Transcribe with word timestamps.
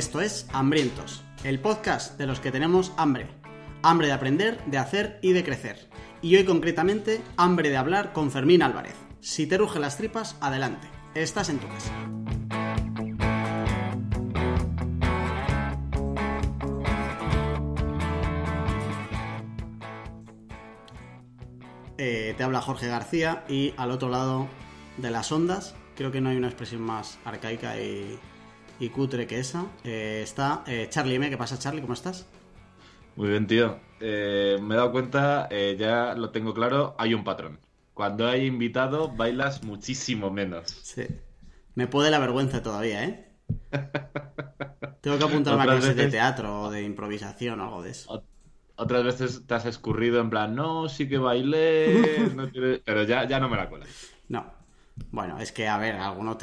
Esto 0.00 0.22
es 0.22 0.46
Hambrientos, 0.54 1.22
el 1.44 1.60
podcast 1.60 2.16
de 2.16 2.26
los 2.26 2.40
que 2.40 2.50
tenemos 2.50 2.92
hambre. 2.96 3.28
Hambre 3.82 4.06
de 4.06 4.14
aprender, 4.14 4.64
de 4.64 4.78
hacer 4.78 5.18
y 5.20 5.32
de 5.32 5.44
crecer. 5.44 5.90
Y 6.22 6.36
hoy 6.36 6.44
concretamente, 6.44 7.20
hambre 7.36 7.68
de 7.68 7.76
hablar 7.76 8.14
con 8.14 8.30
Fermín 8.30 8.62
Álvarez. 8.62 9.09
Si 9.20 9.46
te 9.46 9.58
rugen 9.58 9.82
las 9.82 9.98
tripas, 9.98 10.36
adelante. 10.40 10.88
Estás 11.14 11.50
en 11.50 11.58
tu 11.58 11.68
casa. 11.68 11.92
Eh, 21.98 22.34
te 22.36 22.42
habla 22.42 22.62
Jorge 22.62 22.88
García 22.88 23.44
y 23.46 23.74
al 23.76 23.90
otro 23.90 24.08
lado 24.08 24.48
de 24.96 25.10
las 25.10 25.30
ondas, 25.32 25.74
creo 25.96 26.10
que 26.10 26.22
no 26.22 26.30
hay 26.30 26.38
una 26.38 26.46
expresión 26.46 26.80
más 26.80 27.18
arcaica 27.26 27.74
y 27.78 28.88
cutre 28.88 29.26
que 29.26 29.38
esa. 29.38 29.66
Eh, 29.84 30.20
está 30.24 30.64
eh, 30.66 30.86
Charlie 30.88 31.16
M. 31.16 31.28
¿Qué 31.28 31.36
pasa, 31.36 31.58
Charlie? 31.58 31.82
¿Cómo 31.82 31.92
estás? 31.92 32.26
Muy 33.16 33.28
bien, 33.28 33.46
tío. 33.46 33.78
Eh, 34.00 34.58
me 34.62 34.74
he 34.74 34.78
dado 34.78 34.92
cuenta, 34.92 35.46
ya 35.76 36.14
lo 36.14 36.30
tengo 36.30 36.54
claro, 36.54 36.94
hay 36.96 37.12
un 37.12 37.22
patrón. 37.22 37.60
Cuando 37.94 38.26
hay 38.26 38.46
invitado, 38.46 39.08
bailas 39.08 39.62
muchísimo 39.62 40.30
menos. 40.30 40.70
Sí. 40.82 41.06
Me 41.74 41.86
puede 41.86 42.10
la 42.10 42.18
vergüenza 42.18 42.62
todavía, 42.62 43.04
¿eh? 43.04 43.30
Tengo 45.00 45.18
que 45.18 45.24
apuntarme 45.24 45.62
a 45.62 45.66
clases 45.66 45.96
de 45.96 46.08
teatro 46.08 46.62
o 46.62 46.70
de 46.70 46.82
improvisación 46.82 47.60
o 47.60 47.64
algo 47.64 47.82
de 47.82 47.90
eso. 47.90 48.24
Otras 48.76 49.04
veces 49.04 49.46
te 49.46 49.54
has 49.54 49.66
escurrido 49.66 50.20
en 50.20 50.30
plan, 50.30 50.54
no, 50.54 50.88
sí 50.88 51.08
que 51.08 51.18
bailé, 51.18 52.30
pero 52.84 53.02
ya, 53.04 53.28
ya 53.28 53.38
no 53.38 53.48
me 53.48 53.56
la 53.56 53.68
cuelas. 53.68 53.88
No, 54.28 54.50
bueno, 55.10 55.38
es 55.38 55.52
que, 55.52 55.68
a 55.68 55.78
ver, 55.78 55.96
algunos 55.96 56.38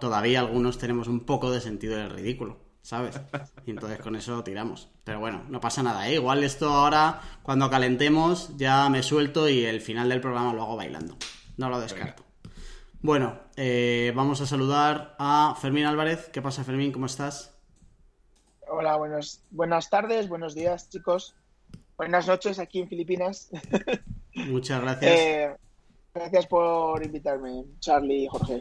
todavía 0.00 0.40
algunos 0.40 0.78
tenemos 0.78 1.08
un 1.08 1.20
poco 1.20 1.50
de 1.50 1.60
sentido 1.60 1.96
del 1.96 2.10
ridículo, 2.10 2.58
¿sabes? 2.84 3.18
Y 3.64 3.70
entonces 3.70 3.98
con 3.98 4.14
eso 4.14 4.44
tiramos. 4.44 4.90
Pero 5.04 5.18
bueno, 5.18 5.42
no 5.48 5.58
pasa 5.58 5.82
nada, 5.82 6.06
¿eh? 6.06 6.14
Igual 6.14 6.44
esto 6.44 6.68
ahora, 6.68 7.20
cuando 7.42 7.70
calentemos, 7.70 8.54
ya 8.58 8.88
me 8.90 9.02
suelto 9.02 9.48
y 9.48 9.64
el 9.64 9.80
final 9.80 10.10
del 10.10 10.20
programa 10.20 10.52
lo 10.52 10.62
hago 10.62 10.76
bailando. 10.76 11.16
No 11.56 11.70
lo 11.70 11.80
descarto. 11.80 12.22
Bueno, 13.00 13.38
eh, 13.56 14.12
vamos 14.14 14.42
a 14.42 14.46
saludar 14.46 15.16
a 15.18 15.56
Fermín 15.60 15.86
Álvarez. 15.86 16.28
¿Qué 16.30 16.42
pasa, 16.42 16.62
Fermín? 16.62 16.92
¿Cómo 16.92 17.06
estás? 17.06 17.56
Hola, 18.68 18.96
buenos, 18.96 19.40
buenas 19.50 19.88
tardes, 19.88 20.28
buenos 20.28 20.54
días, 20.54 20.90
chicos. 20.90 21.34
Buenas 21.96 22.26
noches 22.26 22.58
aquí 22.58 22.80
en 22.80 22.88
Filipinas. 22.88 23.48
Muchas 24.34 24.80
gracias. 24.82 25.10
Eh, 25.10 25.56
Gracias 26.14 26.46
por 26.46 27.04
invitarme, 27.04 27.64
Charlie 27.80 28.24
y 28.24 28.28
Jorge. 28.28 28.60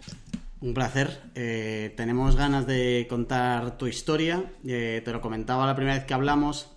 Un 0.64 0.73
placer. 0.73 1.19
Eh, 1.36 1.94
tenemos 1.97 2.38
ganas 2.38 2.66
de 2.66 3.06
contar 3.09 3.78
tu 3.78 3.86
historia. 3.86 4.53
Eh, 4.66 5.02
te 5.03 5.11
lo 5.11 5.19
comentaba 5.19 5.66
la 5.66 5.75
primera 5.75 5.97
vez 5.97 6.06
que 6.06 6.14
hablamos, 6.14 6.69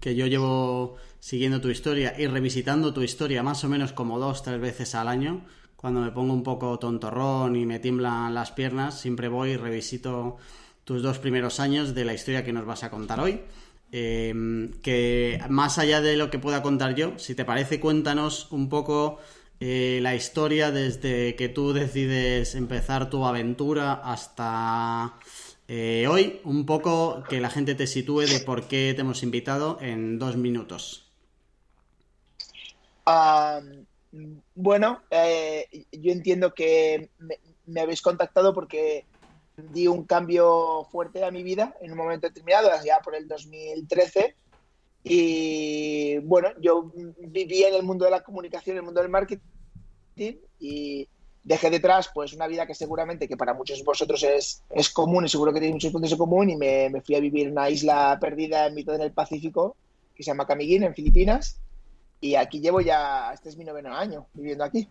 que 0.00 0.14
yo 0.14 0.26
llevo 0.26 0.96
siguiendo 1.18 1.58
tu 1.58 1.70
historia 1.70 2.12
y 2.18 2.26
revisitando 2.26 2.92
tu 2.92 3.00
historia 3.00 3.42
más 3.42 3.64
o 3.64 3.70
menos 3.70 3.94
como 3.94 4.18
dos, 4.18 4.42
tres 4.42 4.60
veces 4.60 4.94
al 4.94 5.08
año. 5.08 5.46
Cuando 5.76 6.02
me 6.02 6.10
pongo 6.10 6.34
un 6.34 6.42
poco 6.42 6.78
tontorrón 6.78 7.56
y 7.56 7.64
me 7.64 7.78
tiemblan 7.78 8.34
las 8.34 8.50
piernas, 8.50 9.00
siempre 9.00 9.28
voy 9.28 9.52
y 9.52 9.56
revisito 9.56 10.36
tus 10.84 11.02
dos 11.02 11.18
primeros 11.18 11.58
años 11.58 11.94
de 11.94 12.04
la 12.04 12.12
historia 12.12 12.44
que 12.44 12.52
nos 12.52 12.66
vas 12.66 12.84
a 12.84 12.90
contar 12.90 13.18
hoy. 13.18 13.40
Eh, 13.92 14.70
que 14.82 15.40
más 15.48 15.78
allá 15.78 16.02
de 16.02 16.16
lo 16.16 16.28
que 16.28 16.38
pueda 16.38 16.60
contar 16.60 16.94
yo, 16.94 17.18
si 17.18 17.34
te 17.34 17.46
parece, 17.46 17.80
cuéntanos 17.80 18.52
un 18.52 18.68
poco 18.68 19.20
eh, 19.64 20.00
la 20.00 20.16
historia 20.16 20.72
desde 20.72 21.36
que 21.36 21.48
tú 21.48 21.72
decides 21.72 22.56
empezar 22.56 23.08
tu 23.08 23.24
aventura 23.24 23.92
hasta 23.92 25.14
eh, 25.68 26.08
hoy, 26.10 26.40
un 26.42 26.66
poco 26.66 27.22
que 27.28 27.40
la 27.40 27.48
gente 27.48 27.76
te 27.76 27.86
sitúe 27.86 28.22
de 28.22 28.40
por 28.40 28.66
qué 28.66 28.92
te 28.92 29.02
hemos 29.02 29.22
invitado 29.22 29.78
en 29.80 30.18
dos 30.18 30.36
minutos. 30.36 31.12
bueno, 34.56 35.02
eh, 35.10 35.86
yo 35.92 36.10
entiendo 36.10 36.52
que 36.52 37.10
me, 37.66 37.80
habéis 37.80 38.02
contactado 38.02 38.52
porque 38.52 39.06
di 39.56 39.86
un 39.86 40.06
cambio 40.06 40.88
fuerte 40.90 41.24
a 41.24 41.30
mi 41.30 41.44
vida 41.44 41.76
en 41.80 41.92
un 41.92 41.98
momento 41.98 42.26
determinado, 42.26 42.68
ya 42.84 42.98
por 42.98 43.14
el 43.14 43.28
2013. 43.28 44.34
Y 45.04 46.18
bueno, 46.18 46.48
yo 46.60 46.92
vivía 47.18 47.68
en 47.68 47.74
el 47.76 47.84
mundo 47.84 48.04
de 48.04 48.10
la 48.10 48.24
comunicación, 48.24 48.74
en 48.74 48.78
el 48.78 48.84
mundo 48.86 49.00
del 49.00 49.10
marketing 49.10 49.51
y 50.16 51.08
dejé 51.44 51.70
detrás 51.70 52.10
pues 52.14 52.32
una 52.32 52.46
vida 52.46 52.66
que 52.66 52.74
seguramente 52.74 53.26
que 53.26 53.36
para 53.36 53.54
muchos 53.54 53.78
de 53.78 53.84
vosotros 53.84 54.22
es, 54.22 54.62
es 54.70 54.90
común 54.90 55.24
y 55.24 55.28
seguro 55.28 55.52
que 55.52 55.58
tenéis 55.58 55.74
muchos 55.74 55.92
puntos 55.92 56.12
en 56.12 56.18
común 56.18 56.50
y 56.50 56.56
me, 56.56 57.00
fui 57.04 57.14
a 57.14 57.20
vivir 57.20 57.46
en 57.46 57.52
una 57.52 57.70
isla 57.70 58.16
perdida 58.20 58.66
en 58.66 58.74
mitad 58.74 58.98
del 58.98 59.12
Pacífico 59.12 59.76
que 60.14 60.22
se 60.22 60.30
llama 60.30 60.46
Camiguín 60.46 60.84
en 60.84 60.94
Filipinas 60.94 61.58
y 62.20 62.36
aquí 62.36 62.60
llevo 62.60 62.80
ya, 62.80 63.32
este 63.32 63.48
es 63.48 63.56
mi 63.56 63.64
noveno 63.64 63.94
año 63.94 64.26
viviendo 64.34 64.62
aquí. 64.62 64.88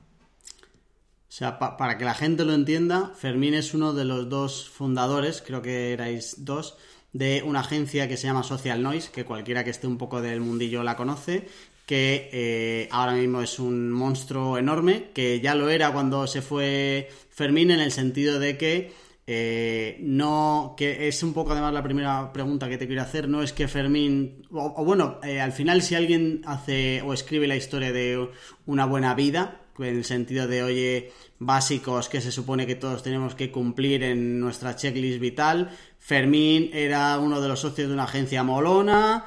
O 1.30 1.34
sea, 1.34 1.58
para 1.58 1.98
que 1.98 2.04
la 2.04 2.14
gente 2.14 2.44
lo 2.44 2.54
entienda, 2.54 3.14
Fermín 3.16 3.54
es 3.54 3.74
uno 3.74 3.94
de 3.94 4.04
los 4.04 4.28
dos 4.28 4.70
fundadores, 4.70 5.42
creo 5.42 5.62
que 5.62 5.94
erais 5.94 6.44
dos, 6.44 6.78
de 7.14 7.42
una 7.44 7.62
agencia 7.62 8.10
que 8.10 8.18
se 8.18 8.28
llama 8.28 8.44
Social 8.44 8.84
Noise, 8.84 9.12
que 9.12 9.24
cualquiera 9.24 9.64
que 9.64 9.70
esté 9.70 9.88
un 9.88 9.98
poco 9.98 10.22
del 10.22 10.42
mundillo 10.42 10.84
la 10.84 10.98
conoce, 10.98 11.48
que 11.91 12.29
eh, 12.31 12.88
ahora 12.90 13.12
mismo 13.12 13.41
es 13.41 13.59
un 13.59 13.91
monstruo 13.91 14.57
enorme, 14.57 15.09
que 15.13 15.41
ya 15.41 15.56
lo 15.56 15.68
era 15.68 15.91
cuando 15.91 16.25
se 16.25 16.41
fue 16.41 17.09
Fermín 17.29 17.69
en 17.69 17.81
el 17.81 17.91
sentido 17.91 18.40
de 18.40 18.57
que 18.57 18.94
eh, 19.28 19.97
no, 20.00 20.74
que 20.78 21.09
es 21.09 21.22
un 21.22 21.34
poco 21.34 21.51
además 21.51 21.74
la 21.74 21.84
primera 21.84 22.31
pregunta 22.31 22.69
que 22.69 22.78
te 22.78 22.88
quiero 22.88 23.01
hacer, 23.01 23.28
no 23.28 23.44
es 23.44 23.51
que 23.51 23.68
Fermín, 23.68 24.47
o, 24.51 24.85
bueno, 24.85 25.19
eh, 25.22 25.41
al 25.41 25.51
final 25.51 25.81
si 25.81 25.96
alguien 25.96 26.44
hace 26.46 27.01
o 27.01 27.12
escribe 27.12 27.46
la 27.46 27.57
historia 27.57 27.91
de 27.91 28.25
una 28.66 28.85
buena 28.85 29.13
vida, 29.13 29.59
en 29.78 29.97
el 29.97 30.06
sentido 30.06 30.47
de, 30.47 30.63
oye, 30.63 31.12
básicos 31.40 32.07
que 32.07 32.22
se 32.22 32.31
supone 32.31 32.68
que 32.68 32.75
todos 32.75 33.03
tenemos 33.03 33.35
que 33.35 33.51
cumplir 33.51 34.03
en 34.03 34.40
nuestra 34.40 34.78
checklist 34.78 35.19
vital, 35.19 35.72
Fermín 36.00 36.69
era 36.72 37.19
uno 37.19 37.41
de 37.41 37.50
los 37.50 37.59
socios 37.59 37.90
de 37.90 37.94
una 37.94 38.06
agencia 38.06 38.44
molona, 38.44 39.25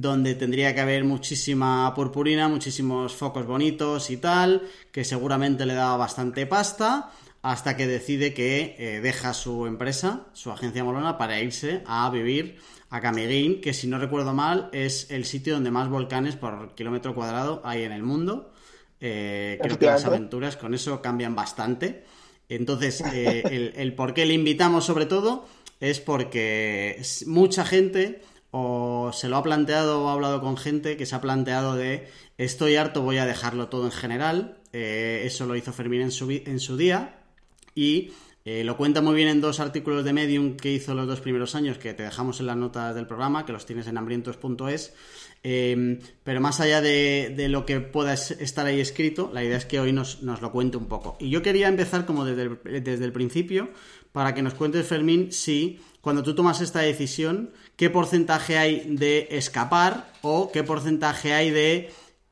donde 0.00 0.34
tendría 0.34 0.74
que 0.74 0.80
haber 0.80 1.04
muchísima 1.04 1.92
purpurina, 1.94 2.48
muchísimos 2.48 3.14
focos 3.14 3.46
bonitos 3.46 4.10
y 4.10 4.16
tal, 4.16 4.62
que 4.90 5.04
seguramente 5.04 5.66
le 5.66 5.74
daba 5.74 5.96
bastante 5.96 6.46
pasta, 6.46 7.10
hasta 7.42 7.76
que 7.76 7.86
decide 7.86 8.34
que 8.34 8.74
eh, 8.78 9.00
deja 9.00 9.34
su 9.34 9.66
empresa, 9.66 10.26
su 10.32 10.50
agencia 10.50 10.82
molona, 10.82 11.18
para 11.18 11.40
irse 11.40 11.82
a 11.86 12.08
vivir 12.10 12.58
a 12.90 13.00
Cameguín, 13.00 13.60
que 13.60 13.74
si 13.74 13.86
no 13.86 13.98
recuerdo 13.98 14.32
mal 14.32 14.68
es 14.72 15.10
el 15.10 15.24
sitio 15.24 15.54
donde 15.54 15.70
más 15.70 15.88
volcanes 15.88 16.36
por 16.36 16.74
kilómetro 16.74 17.14
cuadrado 17.14 17.60
hay 17.64 17.82
en 17.82 17.92
el 17.92 18.02
mundo. 18.02 18.52
Eh, 19.00 19.58
creo 19.62 19.78
que 19.78 19.86
las 19.86 20.04
aventuras 20.04 20.56
con 20.56 20.74
eso 20.74 21.02
cambian 21.02 21.34
bastante. 21.34 22.04
Entonces, 22.48 23.00
eh, 23.12 23.42
el, 23.50 23.72
el 23.76 23.94
por 23.94 24.14
qué 24.14 24.26
le 24.26 24.34
invitamos 24.34 24.84
sobre 24.84 25.06
todo 25.06 25.46
es 25.80 26.00
porque 26.00 27.02
mucha 27.26 27.64
gente 27.64 28.22
o 28.56 29.10
se 29.12 29.28
lo 29.28 29.36
ha 29.36 29.42
planteado 29.42 30.04
o 30.04 30.08
ha 30.08 30.12
hablado 30.12 30.40
con 30.40 30.56
gente 30.56 30.96
que 30.96 31.06
se 31.06 31.16
ha 31.16 31.20
planteado 31.20 31.74
de 31.74 32.06
estoy 32.38 32.76
harto, 32.76 33.02
voy 33.02 33.18
a 33.18 33.26
dejarlo 33.26 33.68
todo 33.68 33.86
en 33.86 33.90
general. 33.90 34.58
Eh, 34.72 35.22
eso 35.24 35.44
lo 35.46 35.56
hizo 35.56 35.72
Fermín 35.72 36.02
en 36.02 36.12
su, 36.12 36.30
en 36.30 36.60
su 36.60 36.76
día 36.76 37.18
y 37.74 38.12
eh, 38.44 38.62
lo 38.62 38.76
cuenta 38.76 39.00
muy 39.00 39.14
bien 39.14 39.28
en 39.28 39.40
dos 39.40 39.58
artículos 39.58 40.04
de 40.04 40.12
Medium 40.12 40.56
que 40.56 40.70
hizo 40.70 40.94
los 40.94 41.06
dos 41.06 41.20
primeros 41.20 41.54
años, 41.54 41.78
que 41.78 41.94
te 41.94 42.02
dejamos 42.02 42.40
en 42.40 42.46
las 42.46 42.56
notas 42.56 42.94
del 42.94 43.06
programa, 43.06 43.46
que 43.46 43.52
los 43.52 43.64
tienes 43.64 43.86
en 43.86 43.96
hambrientos.es. 43.96 44.92
Em, 45.42 45.98
pero 46.22 46.40
más 46.42 46.60
allá 46.60 46.82
de, 46.82 47.46
lo 47.48 47.64
que 47.64 47.80
pueda 47.80 48.12
estar 48.12 48.66
ahí 48.66 48.80
escrito, 48.80 49.30
la 49.32 49.42
idea 49.42 49.56
es 49.56 49.64
que 49.64 49.80
hoy 49.80 49.92
nos, 49.92 50.22
lo 50.22 50.52
cuente 50.52 50.76
un 50.76 50.86
poco. 50.86 51.16
Y 51.20 51.30
yo 51.30 51.40
quería 51.40 51.68
empezar 51.68 52.04
como 52.04 52.26
desde 52.26 52.42
el, 52.42 52.84
desde 52.84 53.04
el 53.06 53.12
principio, 53.12 53.70
para 54.12 54.34
que 54.34 54.42
nos 54.42 54.54
cuentes, 54.54 54.86
Fermín, 54.86 55.32
si 55.32 55.80
cuando 56.02 56.22
tú 56.22 56.34
tomas 56.34 56.60
esta 56.60 56.80
decisión, 56.80 57.50
qué 57.76 57.88
porcentaje 57.88 58.58
hay 58.58 58.94
de 58.94 59.26
escapar 59.30 60.12
o 60.20 60.52
qué 60.52 60.62
porcentaje 60.62 61.32
hay 61.32 61.50
de, 61.50 61.90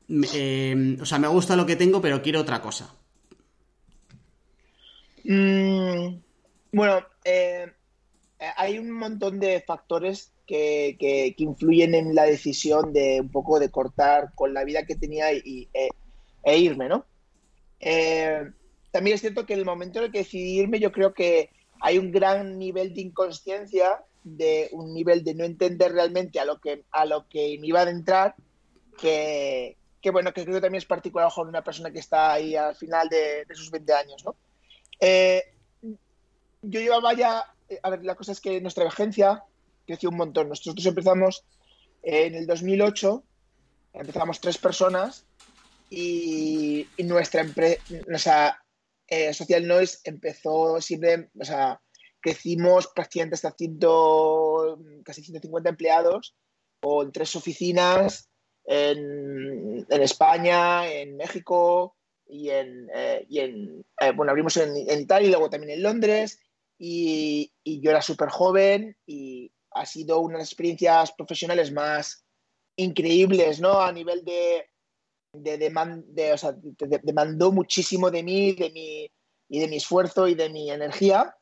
eh, 0.09 0.97
o 1.01 1.05
sea, 1.07 1.17
me 1.17 1.27
gusta 1.27 1.55
lo 1.55 1.65
que 1.65 1.75
tengo, 1.75 2.01
pero 2.01 2.21
quiero 2.21 2.41
otra 2.41 2.61
cosa. 2.61 2.93
Mm, 5.23 6.19
bueno, 6.71 7.05
eh, 7.23 7.71
hay 8.57 8.77
un 8.77 8.91
montón 8.91 9.39
de 9.39 9.61
factores 9.61 10.33
que, 10.45 11.33
influyen 11.37 11.95
en 11.95 12.15
la 12.15 12.23
decisión 12.23 12.93
de 12.93 13.21
un 13.21 13.29
poco 13.29 13.59
de 13.59 13.71
cortar 13.71 14.33
con 14.35 14.53
la 14.53 14.63
vida 14.63 14.85
que 14.85 14.95
tenía 14.95 15.31
y, 15.33 15.69
e, 15.73 15.89
e 16.43 16.57
irme, 16.57 16.89
¿no? 16.89 17.05
Eh, 17.79 18.43
también 18.91 19.15
es 19.15 19.21
cierto 19.21 19.45
que 19.45 19.53
en 19.53 19.59
el 19.59 19.65
momento 19.65 19.99
en 19.99 20.05
el 20.05 20.11
que 20.11 20.19
decidirme, 20.19 20.79
yo 20.79 20.91
creo 20.91 21.13
que 21.13 21.49
hay 21.79 21.97
un 21.97 22.11
gran 22.11 22.57
nivel 22.59 22.93
de 22.93 23.01
inconsciencia, 23.01 24.03
de 24.23 24.69
un 24.71 24.93
nivel 24.93 25.23
de 25.23 25.35
no 25.35 25.43
entender 25.43 25.91
realmente 25.91 26.39
a 26.39 26.45
lo 26.45 26.59
que, 26.59 26.85
a 26.91 27.05
lo 27.05 27.27
que 27.27 27.57
me 27.59 27.67
iba 27.67 27.79
a 27.79 27.83
adentrar, 27.83 28.35
que, 28.97 29.77
que 30.01 30.11
bueno, 30.11 30.33
que 30.33 30.43
creo 30.43 30.55
que 30.55 30.61
también 30.61 30.79
es 30.79 30.85
particular 30.85 31.29
con 31.33 31.47
una 31.47 31.63
persona 31.63 31.91
que 31.91 31.99
está 31.99 32.33
ahí 32.33 32.55
al 32.55 32.75
final 32.75 33.09
de, 33.09 33.45
sus 33.53 33.71
20 33.71 33.93
años, 33.93 34.23
¿no? 34.25 34.35
Eh, 35.05 35.43
yo 36.61 36.79
llevaba 36.79 37.13
ya, 37.13 37.43
a 37.81 37.89
ver, 37.89 38.05
la 38.05 38.15
cosa 38.15 38.31
es 38.31 38.39
que 38.39 38.61
nuestra 38.61 38.87
agencia 38.87 39.43
creció 39.85 40.09
un 40.09 40.15
montón. 40.15 40.47
Nosotros 40.47 40.85
empezamos 40.85 41.43
en 42.01 42.35
el 42.35 42.47
2008, 42.47 43.21
empezamos 43.93 44.39
tres 44.39 44.57
personas 44.57 45.25
y, 45.89 46.87
nuestra 46.99 47.41
empresa, 47.41 47.83
o 48.13 48.17
sea, 48.17 48.63
eh, 49.07 49.33
Social 49.33 49.67
Noise 49.67 49.99
empezó 50.05 50.79
siempre, 50.79 51.29
o 51.37 51.43
sea, 51.43 51.81
crecimos 52.21 52.87
prácticamente 52.87 53.35
hasta 53.35 53.51
ciento, 53.51 54.79
casi 55.03 55.21
150 55.21 55.69
empleados 55.69 56.33
con 56.79 57.11
tres 57.11 57.35
oficinas 57.35 58.29
en, 58.65 59.85
España, 59.89 60.89
en 60.89 61.17
México 61.17 61.97
y 62.33 62.49
en, 62.49 62.89
eh, 62.95 63.27
eh, 63.29 64.11
bueno, 64.15 64.31
abrimos 64.31 64.57
en, 64.57 64.75
Italia 64.99 65.27
y 65.27 65.29
luego 65.29 65.51
también 65.51 65.73
en 65.73 65.83
Londres 65.83 66.39
y, 66.79 67.53
y 67.63 67.79
yo 67.79 67.91
era 67.91 68.01
súper 68.01 68.29
joven 68.29 68.97
y 69.05 69.51
ha 69.69 69.85
sido 69.85 70.19
una 70.19 70.33
de 70.33 70.39
las 70.39 70.49
experiencias 70.49 71.11
profesionales 71.11 71.71
más 71.71 72.25
increíbles, 72.75 73.59
¿no? 73.59 73.79
A 73.79 73.91
nivel 73.91 74.25
de, 74.25 74.65
de, 75.31 75.57
de, 75.59 76.33
o 76.33 76.37
sea, 76.37 76.55
demandó 77.03 77.51
muchísimo 77.51 78.09
de 78.09 78.23
mí, 78.23 78.53
de 78.53 78.71
mi, 78.71 79.11
y 79.47 79.59
de 79.59 79.67
mi 79.67 79.77
esfuerzo 79.77 80.27
y 80.27 80.33
de 80.33 80.49
mi 80.49 80.71
energía. 80.71 81.37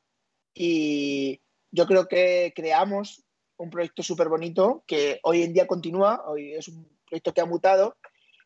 Y 0.54 1.42
yo 1.72 1.86
creo 1.86 2.10
que 2.10 2.52
creamos 2.54 3.24
un 3.56 3.70
proyecto 3.70 4.04
súper 4.04 4.28
bonito 4.28 4.84
que 4.86 5.22
hoy 5.24 5.44
en 5.44 5.54
día 5.54 5.68
continúa, 5.68 6.22
hoy 6.28 6.52
es 6.54 6.68
un 6.68 6.86
proyecto 7.08 7.34
que 7.34 7.40
ha 7.40 7.46
mutado, 7.46 7.96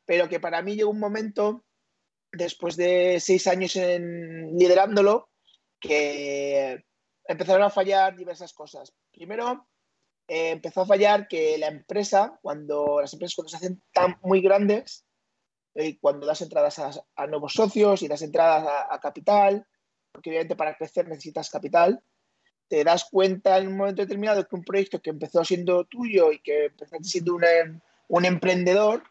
pero 0.06 0.30
que 0.30 0.40
para 0.40 0.62
mí 0.62 0.76
llegó 0.76 0.92
un 0.92 1.00
momento, 1.00 1.66
después 2.36 2.76
de 2.76 3.20
seis 3.20 3.48
años 3.48 3.76
liderándolo, 3.76 5.30
que 5.80 6.84
empezaron 7.28 7.64
a 7.64 7.70
fallar 7.70 8.16
diversas 8.16 8.54
cosas. 8.54 8.94
Primero, 9.12 9.68
eh, 10.28 10.52
empezó 10.52 10.82
a 10.82 10.86
fallar 10.86 11.28
que 11.28 11.58
la 11.58 11.68
empresa, 11.68 12.40
cuando 12.42 13.00
las 13.02 13.14
empresas 13.14 13.36
cuando 13.36 13.50
se 13.50 13.58
hacen 13.58 13.82
tan 13.94 14.18
muy 14.22 14.42
grandes, 14.42 15.06
eh, 15.76 15.98
cuando 16.00 16.26
das 16.26 16.42
entradas 16.42 16.80
a, 17.16 17.28
nuevos 17.28 17.54
socios 17.54 18.02
y 18.02 18.08
das 18.08 18.22
entradas 18.22 18.66
a, 18.90 19.00
capital, 19.00 19.68
porque 20.12 20.30
obviamente 20.30 20.56
para 20.56 20.76
crecer 20.76 21.08
necesitas 21.08 21.50
capital, 21.50 22.02
te 22.68 22.84
das 22.84 23.06
cuenta 23.12 23.58
en 23.58 23.68
un 23.68 23.78
momento 23.78 24.02
determinado 24.02 24.48
que 24.48 24.56
un 24.56 24.64
proyecto 24.64 25.02
que 25.02 25.12
empezó 25.12 25.44
siendo 25.44 25.86
tuyo 25.86 26.32
y 26.32 26.42
que 26.42 26.66
empezaste 26.66 27.04
siendo 27.04 27.38
un 28.08 28.26
emprendedor, 28.26 29.04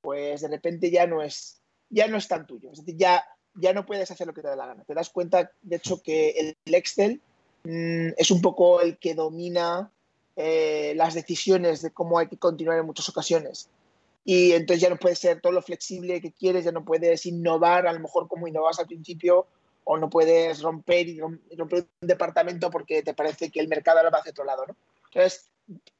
pues 0.00 0.42
de 0.42 0.48
repente 0.48 0.90
ya 0.90 1.06
no 1.06 1.22
es, 1.22 1.63
ya 1.94 2.08
no 2.08 2.18
es 2.18 2.26
tan 2.26 2.46
tuyo. 2.46 2.72
Es 2.72 2.78
decir, 2.78 2.96
ya, 2.96 3.24
ya 3.54 3.72
no 3.72 3.86
puedes 3.86 4.10
hacer 4.10 4.26
lo 4.26 4.34
que 4.34 4.42
te 4.42 4.48
da 4.48 4.56
la 4.56 4.66
gana. 4.66 4.84
Te 4.84 4.94
das 4.94 5.10
cuenta, 5.10 5.52
de 5.62 5.76
hecho, 5.76 6.02
que 6.02 6.30
el, 6.64 6.74
Excel 6.74 7.22
mm, 7.62 8.08
es 8.16 8.30
un 8.30 8.42
poco 8.42 8.80
el 8.80 8.98
que 8.98 9.14
domina 9.14 9.92
eh, 10.34 10.94
las 10.96 11.14
decisiones 11.14 11.80
de 11.82 11.92
cómo 11.92 12.18
hay 12.18 12.26
que 12.26 12.36
continuar 12.36 12.78
en 12.78 12.86
muchas 12.86 13.08
ocasiones. 13.08 13.70
Y 14.24 14.52
entonces 14.52 14.80
ya 14.80 14.90
no 14.90 14.96
puedes 14.96 15.20
ser 15.20 15.40
todo 15.40 15.52
lo 15.52 15.62
flexible 15.62 16.20
que 16.20 16.32
quieres, 16.32 16.64
ya 16.64 16.72
no 16.72 16.84
puedes 16.84 17.26
innovar 17.26 17.86
a 17.86 17.92
lo 17.92 18.00
mejor 18.00 18.26
como 18.26 18.48
innovabas 18.48 18.80
al 18.80 18.86
principio, 18.86 19.46
o 19.84 19.96
no 19.98 20.10
puedes 20.10 20.62
romper 20.62 21.08
y 21.08 21.20
romper 21.20 21.86
un 22.00 22.08
departamento 22.08 22.70
porque 22.70 23.02
te 23.02 23.14
parece 23.14 23.50
que 23.50 23.60
el 23.60 23.68
mercado 23.68 23.98
ahora 23.98 24.10
va 24.10 24.18
hacia 24.18 24.32
otro 24.32 24.44
lado. 24.44 24.64
¿no? 24.66 24.76
Entonces, 25.12 25.50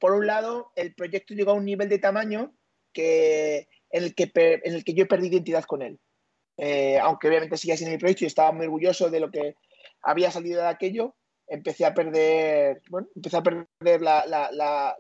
por 0.00 0.12
un 0.12 0.26
lado, 0.26 0.72
el 0.74 0.94
proyecto 0.94 1.34
llegó 1.34 1.52
a 1.52 1.54
un 1.54 1.66
nivel 1.66 1.88
de 1.88 1.98
tamaño 1.98 2.52
que, 2.92 3.68
en, 3.94 4.02
el 4.02 4.14
que, 4.14 4.30
en 4.34 4.74
el 4.74 4.84
que 4.84 4.94
yo 4.94 5.06
perdí 5.06 5.28
identidad 5.28 5.64
con 5.64 5.80
él. 5.80 6.00
Eh, 6.56 6.98
aunque 6.98 7.28
obviamente 7.28 7.56
sigue 7.56 7.76
siendo 7.76 7.92
mi 7.92 7.98
proyecto 7.98 8.24
y 8.24 8.26
estaba 8.26 8.52
muy 8.52 8.66
orgulloso 8.66 9.08
de 9.08 9.20
lo 9.20 9.30
que 9.30 9.54
había 10.02 10.32
salido 10.32 10.62
de 10.62 10.68
aquello, 10.68 11.14
empecé 11.46 11.86
a 11.86 11.94
perder, 11.94 12.82
bueno, 12.90 13.08
empecé 13.14 13.36
a 13.36 13.42
perder 13.42 14.02
la, 14.02 14.26
la, 14.26 14.50
la, 14.50 14.96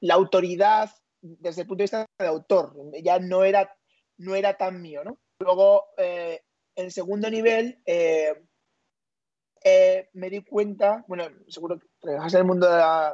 la, 0.00 0.14
autoridad 0.14 0.90
desde 1.20 1.62
el 1.62 1.66
punto 1.66 1.80
de 1.80 1.84
vista 1.84 2.06
de 2.18 2.26
autor. 2.26 2.74
Ya 3.02 3.18
no 3.18 3.44
era, 3.44 3.76
no 4.16 4.34
era 4.34 4.56
tan 4.56 4.80
mío, 4.80 5.04
¿no? 5.04 5.18
Luego, 5.38 5.88
eh, 5.98 6.40
en 6.74 6.90
segundo 6.90 7.30
nivel, 7.30 7.82
eh, 7.84 8.34
eh, 9.62 10.08
me 10.14 10.30
di 10.30 10.42
cuenta, 10.42 11.04
bueno, 11.06 11.28
seguro 11.48 11.78
que 11.78 11.86
trabajas 12.00 12.32
en 12.32 12.40
el 12.40 12.46
mundo 12.46 12.66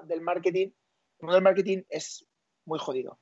del 0.04 0.20
marketing, 0.20 0.68
el 0.68 1.22
mundo 1.22 1.34
del 1.34 1.44
marketing 1.44 1.82
es 1.88 2.24
muy 2.64 2.78
jodido. 2.78 3.18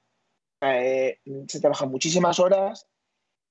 Se 0.60 1.60
trabajan 1.60 1.90
muchísimas 1.90 2.40
horas, 2.40 2.86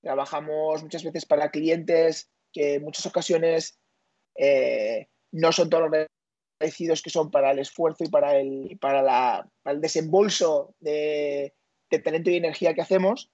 trabajamos 0.02 0.84
muchas 0.84 1.04
veces 1.04 1.26
para 1.26 1.52
clientes 1.52 2.30
que 2.52 2.76
en 2.76 2.84
muchas 2.84 3.06
ocasiones 3.06 3.80
eh, 4.36 5.08
no 5.32 5.52
son 5.52 5.70
todos 5.70 5.90
los 5.90 6.08
agradecidos 6.60 7.02
que 7.02 7.10
son 7.10 7.32
para 7.32 7.52
el 7.52 7.60
esfuerzo 7.60 8.04
y 8.04 8.10
para 8.10 8.38
el, 8.38 8.78
para, 8.80 9.02
la, 9.02 9.50
el 9.66 9.82
desembolso 9.82 10.76
de, 10.80 11.54
talento 12.04 12.30
y 12.30 12.38
energía 12.38 12.74
que 12.74 12.82
hacemos. 12.82 13.32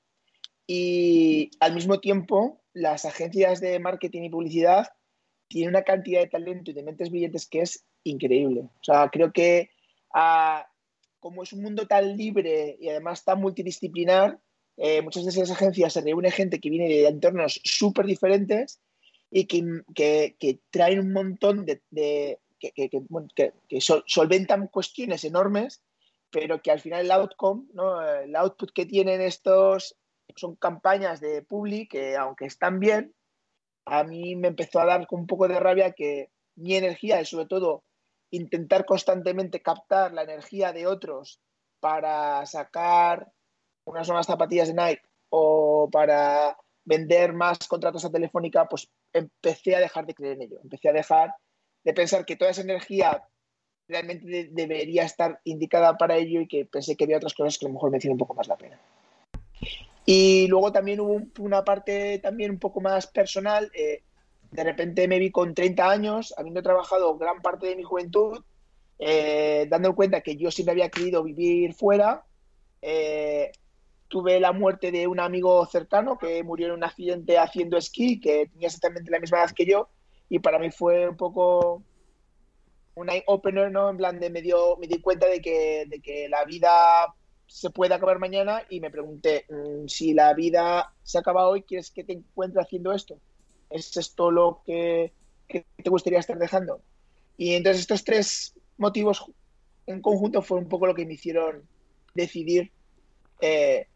Y 0.68 1.52
al 1.60 1.74
mismo 1.74 2.00
tiempo, 2.00 2.62
las 2.74 3.06
agencias 3.06 3.60
de 3.60 3.80
marketing 3.80 4.24
y 4.24 4.30
publicidad 4.30 4.88
tienen 5.48 5.72
una 5.72 5.84
cantidad 5.84 6.22
de 6.22 6.28
talento 6.28 6.72
y 6.72 6.74
de 6.74 6.84
mentes 6.84 7.10
brillantes 7.10 7.48
que 7.48 7.62
es 7.62 7.86
increíble. 8.04 8.62
O 8.62 8.84
sea, 8.84 9.10
creo 9.12 9.34
que 9.34 9.72
como 11.22 11.44
es 11.44 11.54
un 11.54 11.62
mundo 11.62 11.88
tan 11.88 12.18
libre 12.18 12.76
y 12.82 12.90
además 12.90 13.24
tan 13.24 13.40
multidisciplinar, 13.40 14.40
eh, 14.76 15.02
muchas 15.02 15.24
de 15.24 15.30
esas 15.30 15.52
agencias 15.52 15.94
se 15.94 16.02
reúne 16.02 16.32
gente 16.32 16.60
que 16.60 16.70
viene 16.70 16.90
de 16.90 17.08
entornos 17.08 17.62
súper 17.64 18.06
diferentes 18.08 18.82
y 19.30 19.46
que, 19.46 19.84
que, 19.96 20.60
traen 20.72 21.00
un 21.00 21.14
montón 21.14 21.66
de, 21.66 22.40
que, 22.60 23.80
solventan 23.80 24.68
cuestiones 24.68 25.24
enormes, 25.24 25.84
pero 26.32 26.62
que 26.62 26.72
al 26.72 26.80
final 26.80 27.06
el 27.06 27.12
outcome, 27.12 27.66
¿no? 27.74 28.02
el 28.02 28.36
output 28.36 28.72
que 28.74 28.86
tienen 28.86 29.22
estos 29.22 29.96
son 30.36 30.56
campañas 30.56 31.22
de 31.22 31.44
public 31.44 31.92
que 31.92 32.16
aunque 32.16 32.46
están 32.46 32.80
bien, 32.80 33.14
a 33.86 34.04
mí 34.04 34.36
me 34.36 34.48
empezó 34.48 34.80
a 34.80 34.86
dar 34.86 35.08
un 35.12 35.28
poco 35.28 35.48
de 35.48 35.60
rabia 35.60 35.92
que 35.92 36.32
mi 36.56 36.76
energía 36.76 37.22
y 37.22 37.26
sobre 37.26 37.46
todo 37.46 37.84
intentar 38.32 38.86
constantemente 38.86 39.62
captar 39.62 40.14
la 40.14 40.24
energía 40.24 40.74
de 40.74 40.88
otros 40.88 41.40
para 41.80 42.46
sacar 42.46 43.32
unas 43.86 44.08
nuevas 44.08 44.28
zapatillas 44.28 44.68
de 44.68 44.74
Nike 44.74 45.04
o 45.30 45.90
para 45.92 46.58
vender 46.84 47.34
más 47.34 47.60
contratos 47.68 48.06
a 48.06 48.12
Telefónica, 48.12 48.68
pues 48.68 48.90
empecé 49.14 49.76
a 49.76 49.80
dejar 49.80 50.06
de 50.06 50.14
creer 50.14 50.34
en 50.34 50.44
ello. 50.44 50.60
Empecé 50.64 50.90
a 50.90 50.94
dejar 50.94 51.34
de 51.84 51.94
pensar 51.94 52.26
que 52.26 52.36
toda 52.36 52.52
esa 52.52 52.62
energía 52.62 53.28
realmente 53.88 54.50
debería 54.52 55.04
estar 55.04 55.42
indicada 55.44 55.98
para 55.98 56.16
ello 56.16 56.42
y 56.42 56.48
que 56.48 56.66
pensé 56.66 56.96
que 56.96 57.04
había 57.04 57.18
otras 57.18 57.34
cosas 57.34 57.58
que 57.58 57.66
a 57.66 57.70
lo 57.70 57.74
mejor 57.74 57.92
me 57.92 57.98
hicieron 57.98 58.16
un 58.16 58.20
poco 58.20 58.34
más 58.34 58.48
la 58.48 58.58
pena. 58.58 58.80
Y 60.06 60.48
luego 60.48 60.72
también 60.72 61.00
hubo 61.00 61.22
una 61.40 61.64
parte 61.64 62.20
también 62.20 62.52
un 62.52 62.60
poco 62.60 62.82
más 62.82 63.08
personal. 63.08 63.72
Eh, 63.74 64.04
de 64.52 64.64
repente 64.64 65.08
me 65.08 65.20
vi 65.20 65.32
con 65.32 65.54
30 65.54 65.90
años, 65.90 66.34
habiendo 66.38 66.62
trabajado 66.62 67.18
gran 67.18 67.42
parte 67.42 67.68
de 67.68 67.76
mi 67.76 67.84
juventud, 67.84 68.44
eh, 69.00 69.66
dando 69.70 69.96
cuenta 69.96 70.22
que 70.22 70.36
yo 70.36 70.52
siempre 70.52 70.74
había 70.74 70.90
querido 70.90 71.24
vivir 71.24 71.74
fuera, 71.74 72.26
eh, 72.82 73.52
tuve 74.10 74.40
la 74.42 74.52
muerte 74.52 74.92
de 74.92 75.08
un 75.08 75.22
amigo 75.22 75.66
cercano 75.66 76.18
que 76.18 76.44
murió 76.44 76.68
en 76.68 76.74
un 76.74 76.84
accidente 76.84 77.38
haciendo 77.38 77.78
esquí, 77.78 78.20
que 78.20 78.48
tenía 78.48 78.68
exactamente 78.68 79.10
la 79.10 79.20
misma 79.20 79.40
edad 79.40 79.52
que 79.52 79.66
yo, 79.66 79.90
y 80.28 80.40
para 80.40 80.60
mí 80.60 80.70
fue 80.70 81.08
un 81.08 81.18
poco 81.18 81.84
un 82.96 83.10
eye 83.10 83.24
opener, 83.28 83.72
¿no? 83.72 83.90
En 83.90 83.98
plan 83.98 84.20
de 84.20 84.30
me, 84.30 84.42
dio, 84.42 84.76
me 84.78 84.88
di 84.88 85.00
cuenta 85.00 85.28
de 85.28 85.42
que, 85.42 85.86
de 85.88 86.02
que 86.02 86.28
la 86.28 86.44
vida 86.44 86.72
se 87.48 87.70
puede 87.70 87.94
acabar 87.94 88.20
mañana 88.20 88.64
y 88.70 88.82
me 88.82 88.92
pregunté, 88.92 89.46
mm, 89.50 89.88
si 89.88 90.14
la 90.14 90.34
vida 90.34 90.94
se 91.04 91.18
acaba 91.18 91.48
hoy, 91.48 91.64
¿quieres 91.64 91.90
que 91.90 92.04
te 92.04 92.14
encuentre 92.14 92.62
haciendo 92.62 92.92
esto? 92.92 93.18
¿Es 93.72 93.96
esto 93.98 94.32
lo 94.32 94.62
que, 94.66 95.14
te 95.48 95.90
gustaría 95.90 96.20
estar 96.20 96.38
dejando? 96.38 96.82
Y 97.38 97.56
entonces 97.56 97.82
estos 97.82 98.04
tres 98.04 98.54
motivos 98.78 99.26
en 99.88 100.02
conjunto 100.02 100.42
fue 100.42 100.58
un 100.58 100.70
poco 100.70 100.88
lo 100.88 100.96
que 100.96 101.06
me 101.06 101.14
hicieron 101.14 101.64
decidir 102.14 102.72
eh, 103.42 103.88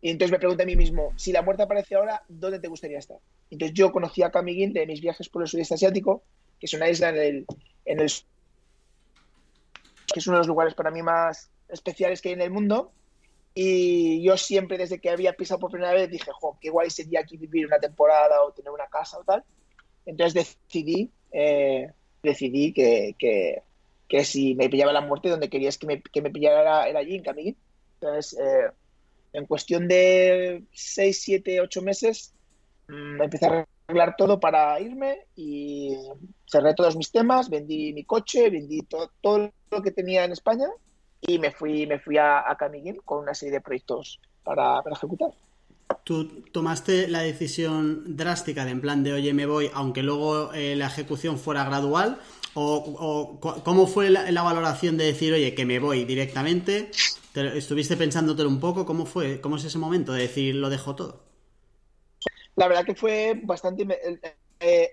y 0.00 0.10
entonces 0.10 0.32
me 0.32 0.38
pregunté 0.38 0.62
a 0.62 0.66
mí 0.66 0.76
mismo, 0.76 1.12
si 1.16 1.30
la 1.30 1.42
muerte 1.42 1.62
aparece 1.62 1.94
ahora, 1.94 2.22
¿dónde 2.28 2.58
te 2.58 2.68
gustaría 2.68 2.98
estar? 2.98 3.18
Entonces 3.50 3.74
yo 3.74 3.92
conocí 3.92 4.22
a 4.22 4.30
Camiguín 4.30 4.72
de 4.72 4.86
mis 4.86 5.00
viajes 5.00 5.28
por 5.28 5.42
el 5.42 5.48
sudeste 5.48 5.74
asiático, 5.74 6.22
que 6.58 6.66
es 6.66 6.72
una 6.72 6.88
isla 6.88 7.10
en 7.10 7.16
el, 7.18 7.46
en 7.84 8.00
el 8.00 8.10
que 10.06 10.20
es 10.20 10.26
uno 10.26 10.36
de 10.36 10.40
los 10.40 10.46
lugares 10.46 10.74
para 10.74 10.90
mí 10.90 11.02
más 11.02 11.50
especiales 11.68 12.22
que 12.22 12.30
hay 12.30 12.34
en 12.34 12.40
el 12.40 12.50
mundo. 12.50 12.92
Y 13.54 14.22
yo 14.22 14.36
siempre, 14.36 14.78
desde 14.78 15.00
que 15.00 15.10
había 15.10 15.32
pisado 15.32 15.60
por 15.60 15.70
primera 15.70 15.92
vez, 15.92 16.08
dije, 16.08 16.30
jo, 16.32 16.56
qué 16.60 16.70
guay 16.70 16.90
sería 16.90 17.20
aquí 17.20 17.36
vivir 17.36 17.66
una 17.66 17.78
temporada 17.78 18.42
o 18.42 18.52
tener 18.52 18.70
una 18.70 18.86
casa 18.86 19.18
o 19.18 19.24
tal. 19.24 19.44
Entonces 20.06 20.56
decidí, 20.68 21.10
eh, 21.32 21.92
decidí 22.22 22.72
que, 22.72 23.16
que, 23.18 23.62
que, 24.08 24.24
si 24.24 24.54
me 24.54 24.68
pillaba 24.68 24.92
la 24.92 25.00
muerte, 25.00 25.28
donde 25.28 25.50
querías 25.50 25.78
que 25.78 25.86
me, 25.86 26.02
que 26.02 26.22
me 26.22 26.30
pillara 26.30 26.60
era, 26.60 26.88
era 26.88 27.00
allí, 27.00 27.16
en 27.16 27.22
Camille. 27.22 27.56
Entonces, 27.94 28.38
eh, 28.38 28.70
en 29.32 29.46
cuestión 29.46 29.88
de 29.88 30.62
6, 30.72 31.22
7, 31.22 31.60
8 31.60 31.82
meses, 31.82 32.32
mmm, 32.88 33.20
empecé 33.20 33.46
a 33.46 33.66
arreglar 33.86 34.14
todo 34.16 34.38
para 34.38 34.80
irme 34.80 35.26
y 35.34 35.96
cerré 36.46 36.74
todos 36.74 36.96
mis 36.96 37.10
temas, 37.10 37.50
vendí 37.50 37.92
mi 37.92 38.04
coche, 38.04 38.48
vendí 38.48 38.82
todo, 38.82 39.10
todo 39.20 39.52
lo 39.70 39.82
que 39.82 39.90
tenía 39.90 40.24
en 40.24 40.32
España 40.32 40.68
y 41.20 41.38
me 41.38 41.50
fui, 41.50 41.86
me 41.86 41.98
fui 41.98 42.16
a, 42.16 42.38
a 42.38 42.56
con 43.04 43.18
una 43.18 43.34
serie 43.34 43.54
de 43.54 43.60
proyectos 43.60 44.20
para, 44.42 44.82
para, 44.82 44.96
ejecutar. 44.96 45.30
¿Tú 46.04 46.42
tomaste 46.52 47.08
la 47.08 47.20
decisión 47.20 48.16
drástica 48.16 48.64
de 48.64 48.70
en 48.70 48.80
plan 48.80 49.02
de 49.02 49.12
oye 49.12 49.34
me 49.34 49.46
voy, 49.46 49.70
aunque 49.74 50.02
luego 50.02 50.52
eh, 50.52 50.76
la 50.76 50.86
ejecución 50.86 51.38
fuera 51.38 51.64
gradual? 51.64 52.18
¿O, 52.54 53.38
o 53.40 53.62
cómo 53.62 53.86
fue 53.86 54.10
la, 54.10 54.28
la, 54.30 54.42
valoración 54.42 54.96
de 54.96 55.04
decir 55.04 55.32
oye 55.32 55.54
que 55.54 55.66
me 55.66 55.78
voy 55.78 56.04
directamente? 56.04 56.90
¿Te, 57.32 57.58
¿Estuviste 57.58 57.96
pensándotelo 57.96 58.48
un 58.48 58.58
poco? 58.58 58.86
¿Cómo 58.86 59.06
fue? 59.06 59.40
¿Cómo 59.40 59.56
es 59.56 59.64
ese 59.64 59.78
momento 59.78 60.12
de 60.12 60.22
decir 60.22 60.54
lo 60.56 60.68
dejo 60.68 60.96
todo? 60.96 61.22
La 62.56 62.68
verdad 62.68 62.84
que 62.84 62.94
fue 62.94 63.40
bastante... 63.42 63.86
Eh, 64.60 64.90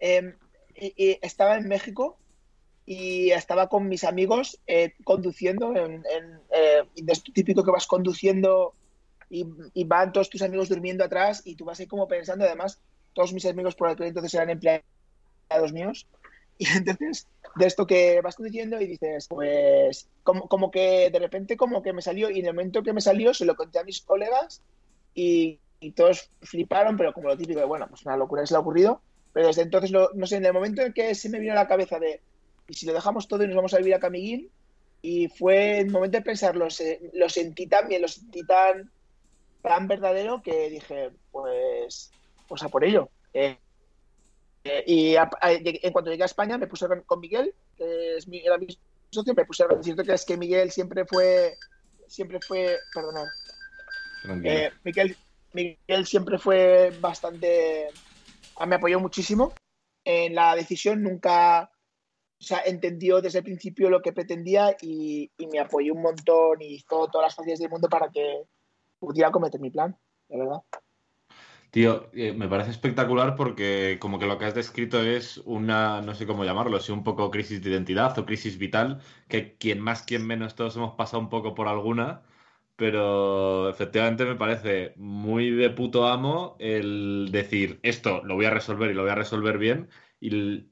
eh, 0.00 0.94
eh, 0.96 1.18
estaba 1.20 1.56
en 1.56 1.68
México 1.68 2.19
y 2.90 3.30
estaba 3.30 3.68
con 3.68 3.86
mis 3.86 4.02
amigos 4.02 4.58
eh, 4.66 4.94
conduciendo, 5.04 5.76
en, 5.76 6.02
en 6.10 6.40
eh, 6.50 6.82
es 7.06 7.22
típico 7.22 7.62
que 7.62 7.70
vas 7.70 7.86
conduciendo 7.86 8.74
y, 9.28 9.46
y, 9.74 9.84
van 9.84 10.10
todos 10.10 10.28
tus 10.28 10.42
amigos 10.42 10.68
durmiendo 10.68 11.04
atrás 11.04 11.40
y 11.44 11.54
tú 11.54 11.64
vas 11.64 11.78
ahí 11.78 11.86
como 11.86 12.08
pensando, 12.08 12.44
además, 12.44 12.80
todos 13.12 13.32
mis 13.32 13.46
amigos 13.46 13.76
por 13.76 13.90
aquel 13.90 14.08
entonces 14.08 14.34
eran 14.34 14.50
empleados 14.50 15.72
míos, 15.72 16.08
y 16.58 16.66
entonces 16.76 17.28
de 17.54 17.66
esto 17.66 17.86
que 17.86 18.20
vas 18.22 18.34
conduciendo 18.34 18.80
y 18.80 18.88
dices, 18.88 19.28
pues 19.28 20.08
como, 20.24 20.48
como 20.48 20.72
que 20.72 21.10
de 21.10 21.18
repente 21.20 21.56
como 21.56 21.82
que 21.82 21.92
me 21.92 22.02
salió 22.02 22.28
y 22.28 22.40
en 22.40 22.46
el 22.46 22.54
momento 22.54 22.82
que 22.82 22.92
me 22.92 23.00
salió 23.00 23.32
se 23.34 23.44
lo 23.44 23.54
conté 23.54 23.78
a 23.78 23.84
mis 23.84 24.00
colegas 24.00 24.62
y, 25.14 25.60
y 25.78 25.92
todos 25.92 26.28
fliparon, 26.42 26.96
pero 26.96 27.12
como 27.12 27.28
lo 27.28 27.36
típico 27.36 27.60
de, 27.60 27.66
bueno, 27.66 27.86
pues 27.88 28.04
una 28.04 28.16
locura 28.16 28.42
le 28.42 28.56
ha 28.56 28.58
ocurrido, 28.58 29.00
pero 29.32 29.46
desde 29.46 29.62
entonces, 29.62 29.92
lo, 29.92 30.10
no 30.14 30.26
sé, 30.26 30.38
en 30.38 30.46
el 30.46 30.52
momento 30.52 30.82
en 30.82 30.92
que 30.92 31.14
se 31.14 31.28
me 31.28 31.38
vino 31.38 31.52
a 31.52 31.54
la 31.54 31.68
cabeza 31.68 32.00
de 32.00 32.20
y 32.70 32.74
si 32.74 32.86
lo 32.86 32.92
dejamos 32.92 33.26
todo 33.26 33.42
y 33.42 33.48
nos 33.48 33.56
vamos 33.56 33.74
a 33.74 33.78
vivir 33.78 33.94
a 33.94 33.98
Camiguín, 34.00 34.48
y 35.02 35.28
fue 35.28 35.80
el 35.80 35.90
momento 35.90 36.18
de 36.18 36.22
pensar, 36.22 36.54
lo, 36.54 36.68
lo 37.14 37.28
sentí 37.28 37.66
tan 37.66 37.88
bien, 37.88 38.00
lo 38.00 38.06
sentí 38.06 38.46
tan, 38.46 38.92
tan 39.60 39.88
verdadero 39.88 40.40
que 40.40 40.70
dije, 40.70 41.10
pues, 41.32 42.12
pues 42.46 42.62
a 42.62 42.68
por 42.68 42.84
ello. 42.84 43.08
Eh, 43.34 43.58
eh, 44.62 44.84
y 44.86 45.16
a, 45.16 45.28
a, 45.40 45.52
en 45.52 45.92
cuanto 45.92 46.12
llegué 46.12 46.22
a 46.22 46.26
España 46.26 46.58
me 46.58 46.68
puse 46.68 46.86
con, 46.86 47.00
con 47.02 47.18
Miguel, 47.18 47.52
que 47.76 48.18
es 48.18 48.28
mi, 48.28 48.38
era 48.38 48.56
mi 48.56 48.68
socio, 49.10 49.34
me 49.34 49.44
puse 49.44 49.64
a 49.64 49.68
decirte 49.68 50.04
que 50.04 50.12
es 50.12 50.24
que 50.24 50.36
Miguel 50.36 50.70
siempre 50.70 51.04
fue, 51.06 51.56
siempre 52.06 52.38
fue, 52.46 52.78
perdonad, 52.94 53.26
eh, 54.44 54.70
Miguel, 54.84 55.16
Miguel 55.54 56.06
siempre 56.06 56.38
fue 56.38 56.92
bastante, 57.00 57.88
me 58.64 58.76
apoyó 58.76 59.00
muchísimo 59.00 59.54
en 60.04 60.36
la 60.36 60.54
decisión, 60.54 61.02
nunca 61.02 61.70
o 62.40 62.42
sea, 62.42 62.62
entendió 62.64 63.20
desde 63.20 63.38
el 63.38 63.44
principio 63.44 63.90
lo 63.90 64.00
que 64.00 64.12
pretendía 64.12 64.74
y, 64.80 65.30
y, 65.36 65.46
me 65.48 65.58
apoyó 65.58 65.92
un 65.92 66.00
montón 66.00 66.62
y 66.62 66.76
hizo 66.76 67.06
todas 67.08 67.26
las 67.26 67.34
facilidades 67.34 67.60
del 67.60 67.70
mundo 67.70 67.88
para 67.88 68.10
que 68.10 68.44
pudiera 68.98 69.30
cometer 69.30 69.60
mi 69.60 69.70
plan, 69.70 69.94
de 70.28 70.38
verdad. 70.38 70.62
Tío, 71.70 72.08
eh, 72.14 72.32
me 72.32 72.48
parece 72.48 72.70
espectacular 72.70 73.36
porque 73.36 73.98
como 74.00 74.18
que 74.18 74.26
lo 74.26 74.38
que 74.38 74.46
has 74.46 74.54
descrito 74.54 75.02
es 75.02 75.38
una, 75.44 76.00
no 76.00 76.14
sé 76.14 76.26
cómo 76.26 76.44
llamarlo, 76.44 76.80
si 76.80 76.90
un 76.92 77.04
poco 77.04 77.30
crisis 77.30 77.62
de 77.62 77.70
identidad 77.70 78.18
o 78.18 78.26
crisis 78.26 78.58
vital, 78.58 79.00
que 79.28 79.56
quien 79.56 79.78
más, 79.80 80.02
quien 80.02 80.26
menos, 80.26 80.56
todos 80.56 80.74
hemos 80.76 80.94
pasado 80.94 81.20
un 81.20 81.28
poco 81.28 81.54
por 81.54 81.68
alguna, 81.68 82.22
pero 82.74 83.68
efectivamente 83.68 84.24
me 84.24 84.34
parece 84.34 84.94
muy 84.96 85.50
de 85.50 85.70
puto 85.70 86.08
amo 86.08 86.56
el 86.58 87.28
decir, 87.30 87.78
esto 87.82 88.22
lo 88.24 88.34
voy 88.34 88.46
a 88.46 88.50
resolver 88.50 88.90
y 88.90 88.94
lo 88.94 89.02
voy 89.02 89.12
a 89.12 89.14
resolver 89.14 89.58
bien, 89.58 89.90
y 90.20 90.70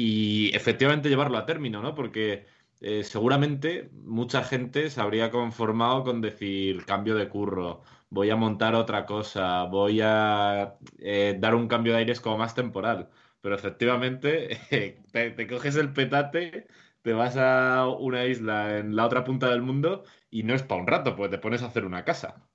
y 0.00 0.54
efectivamente 0.54 1.08
llevarlo 1.08 1.38
a 1.38 1.44
término, 1.44 1.82
¿no? 1.82 1.96
Porque 1.96 2.46
eh, 2.80 3.02
seguramente 3.02 3.90
mucha 3.92 4.44
gente 4.44 4.90
se 4.90 5.00
habría 5.00 5.32
conformado 5.32 6.04
con 6.04 6.20
decir 6.20 6.84
cambio 6.84 7.16
de 7.16 7.28
curro, 7.28 7.82
voy 8.08 8.30
a 8.30 8.36
montar 8.36 8.76
otra 8.76 9.06
cosa, 9.06 9.64
voy 9.64 10.00
a 10.00 10.76
eh, 11.00 11.36
dar 11.40 11.56
un 11.56 11.66
cambio 11.66 11.94
de 11.94 11.98
aires 11.98 12.20
como 12.20 12.38
más 12.38 12.54
temporal. 12.54 13.10
Pero 13.40 13.56
efectivamente 13.56 14.60
eh, 14.70 15.02
te, 15.10 15.48
coges 15.48 15.74
el 15.74 15.92
petate, 15.92 16.68
te 17.02 17.12
vas 17.12 17.36
a 17.36 17.88
una 17.88 18.24
isla 18.24 18.78
en 18.78 18.94
la 18.94 19.04
otra 19.04 19.24
punta 19.24 19.50
del 19.50 19.62
mundo 19.62 20.04
y 20.30 20.44
no 20.44 20.54
es 20.54 20.62
para 20.62 20.80
un 20.80 20.86
rato, 20.86 21.16
pues 21.16 21.28
te 21.28 21.38
pones 21.38 21.62
a 21.62 21.66
hacer 21.66 21.84
una 21.84 22.04
casa. 22.04 22.48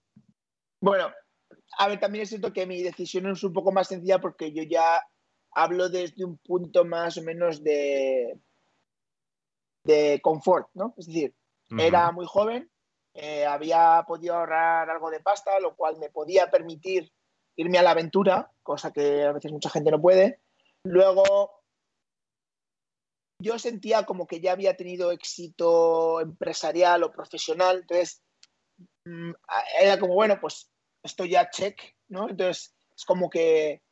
Bueno, 0.79 1.12
a 1.77 1.89
ver, 1.89 2.00
también 2.00 2.23
es 2.23 2.29
cierto 2.29 2.53
que 2.53 2.65
mi 2.65 2.81
decisión 2.81 3.27
es 3.27 3.43
un 3.43 3.51
poco 3.51 3.73
más 3.73 3.89
sencilla 3.89 4.21
porque 4.21 4.53
yo 4.53 4.63
ya 4.63 5.01
hablo 5.55 5.89
desde 5.89 6.25
un 6.25 6.38
punto 6.38 6.86
más 6.86 7.17
o 7.17 7.22
menos 7.22 7.63
de, 7.63 8.39
de 9.83 10.19
confort, 10.22 10.69
¿no? 10.74 10.93
Es 10.98 11.07
decir, 11.07 11.36
uh 11.72 11.75
-huh. 11.75 11.81
era 11.81 12.12
muy 12.12 12.25
joven, 12.25 12.69
eh, 13.13 13.45
había 13.45 14.03
podido 14.07 14.36
ahorrar 14.36 14.89
algo 14.89 15.12
de 15.12 15.19
pasta, 15.19 15.60
lo 15.60 15.75
cual 15.75 15.98
me 16.00 16.10
podía 16.10 16.50
permitir 16.50 17.12
irme 17.55 17.77
a 17.77 17.83
la 17.83 17.91
aventura, 17.91 18.51
cosa 18.63 18.91
que 18.91 19.24
a 19.24 19.31
veces 19.33 19.51
mucha 19.51 19.69
gente 19.69 19.91
no 19.91 20.01
puede. 20.01 20.41
Luego, 20.83 21.62
yo 23.39 23.60
sentía 23.60 24.05
como 24.05 24.25
que 24.25 24.41
ya 24.41 24.53
había 24.53 24.75
tenido 24.75 25.12
éxito 25.12 26.22
empresarial 26.22 27.03
o 27.03 27.12
profesional, 27.12 27.81
entonces 27.81 28.24
mm, 29.05 29.33
era 29.79 30.00
como, 30.00 30.15
bueno, 30.15 30.39
pues 30.41 30.72
esto 31.03 31.25
ya 31.25 31.50
check, 31.51 31.79
¿no? 32.07 32.29
Entonces 32.29 32.74
es 32.95 33.05
como 33.05 33.29
que 33.29 33.83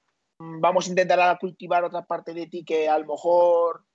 vamos 0.59 0.87
a 0.87 0.89
intentar 0.89 1.39
cultivar 1.39 1.83
otra 1.83 2.05
parte 2.05 2.33
de 2.33 2.47
ti 2.47 2.63
que 2.63 2.89
a 2.89 2.97
lo 2.97 3.05
mejor 3.05 3.85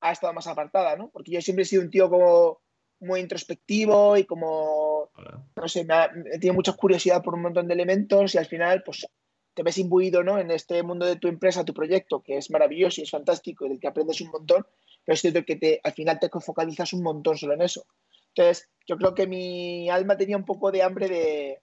ha 0.00 0.12
estado 0.12 0.32
más 0.32 0.46
apartada, 0.46 0.96
¿no? 0.96 1.08
Porque 1.10 1.32
yo 1.32 1.40
siempre 1.40 1.62
he 1.62 1.66
sido 1.66 1.82
un 1.82 1.90
tío 1.90 2.08
como 2.08 2.60
muy 3.00 3.20
introspectivo 3.20 4.16
y 4.16 4.24
como, 4.24 5.10
no 5.56 5.68
sé, 5.68 5.84
me, 5.84 5.94
ha, 5.94 6.10
tiene 6.40 6.54
mucha 6.54 6.72
curiosidad 6.72 7.22
por 7.22 7.34
un 7.34 7.42
montón 7.42 7.68
de 7.68 7.74
elementos 7.74 8.34
y 8.34 8.38
al 8.38 8.46
final, 8.46 8.82
pues, 8.84 9.06
te 9.54 9.62
ves 9.62 9.78
imbuido, 9.78 10.22
¿no? 10.22 10.38
En 10.38 10.50
este 10.50 10.82
mundo 10.82 11.06
de 11.06 11.16
tu 11.16 11.28
empresa, 11.28 11.64
tu 11.64 11.74
proyecto, 11.74 12.22
que 12.22 12.36
es 12.36 12.50
maravilloso 12.50 13.00
y 13.00 13.04
es 13.04 13.10
fantástico 13.10 13.64
y 13.64 13.70
del 13.70 13.80
que 13.80 13.88
aprendes 13.88 14.20
un 14.20 14.30
montón, 14.30 14.66
pero 15.04 15.14
es 15.14 15.20
cierto 15.20 15.44
que 15.44 15.56
te, 15.56 15.80
al 15.82 15.92
final 15.92 16.18
te 16.18 16.28
focalizas 16.28 16.92
un 16.92 17.02
montón 17.02 17.36
solo 17.36 17.54
en 17.54 17.62
eso. 17.62 17.86
Entonces, 18.34 18.68
yo 18.86 18.98
creo 18.98 19.14
que 19.14 19.26
mi 19.26 19.88
alma 19.88 20.16
tenía 20.16 20.36
un 20.36 20.44
poco 20.44 20.70
de 20.70 20.82
hambre 20.82 21.08
de, 21.08 21.62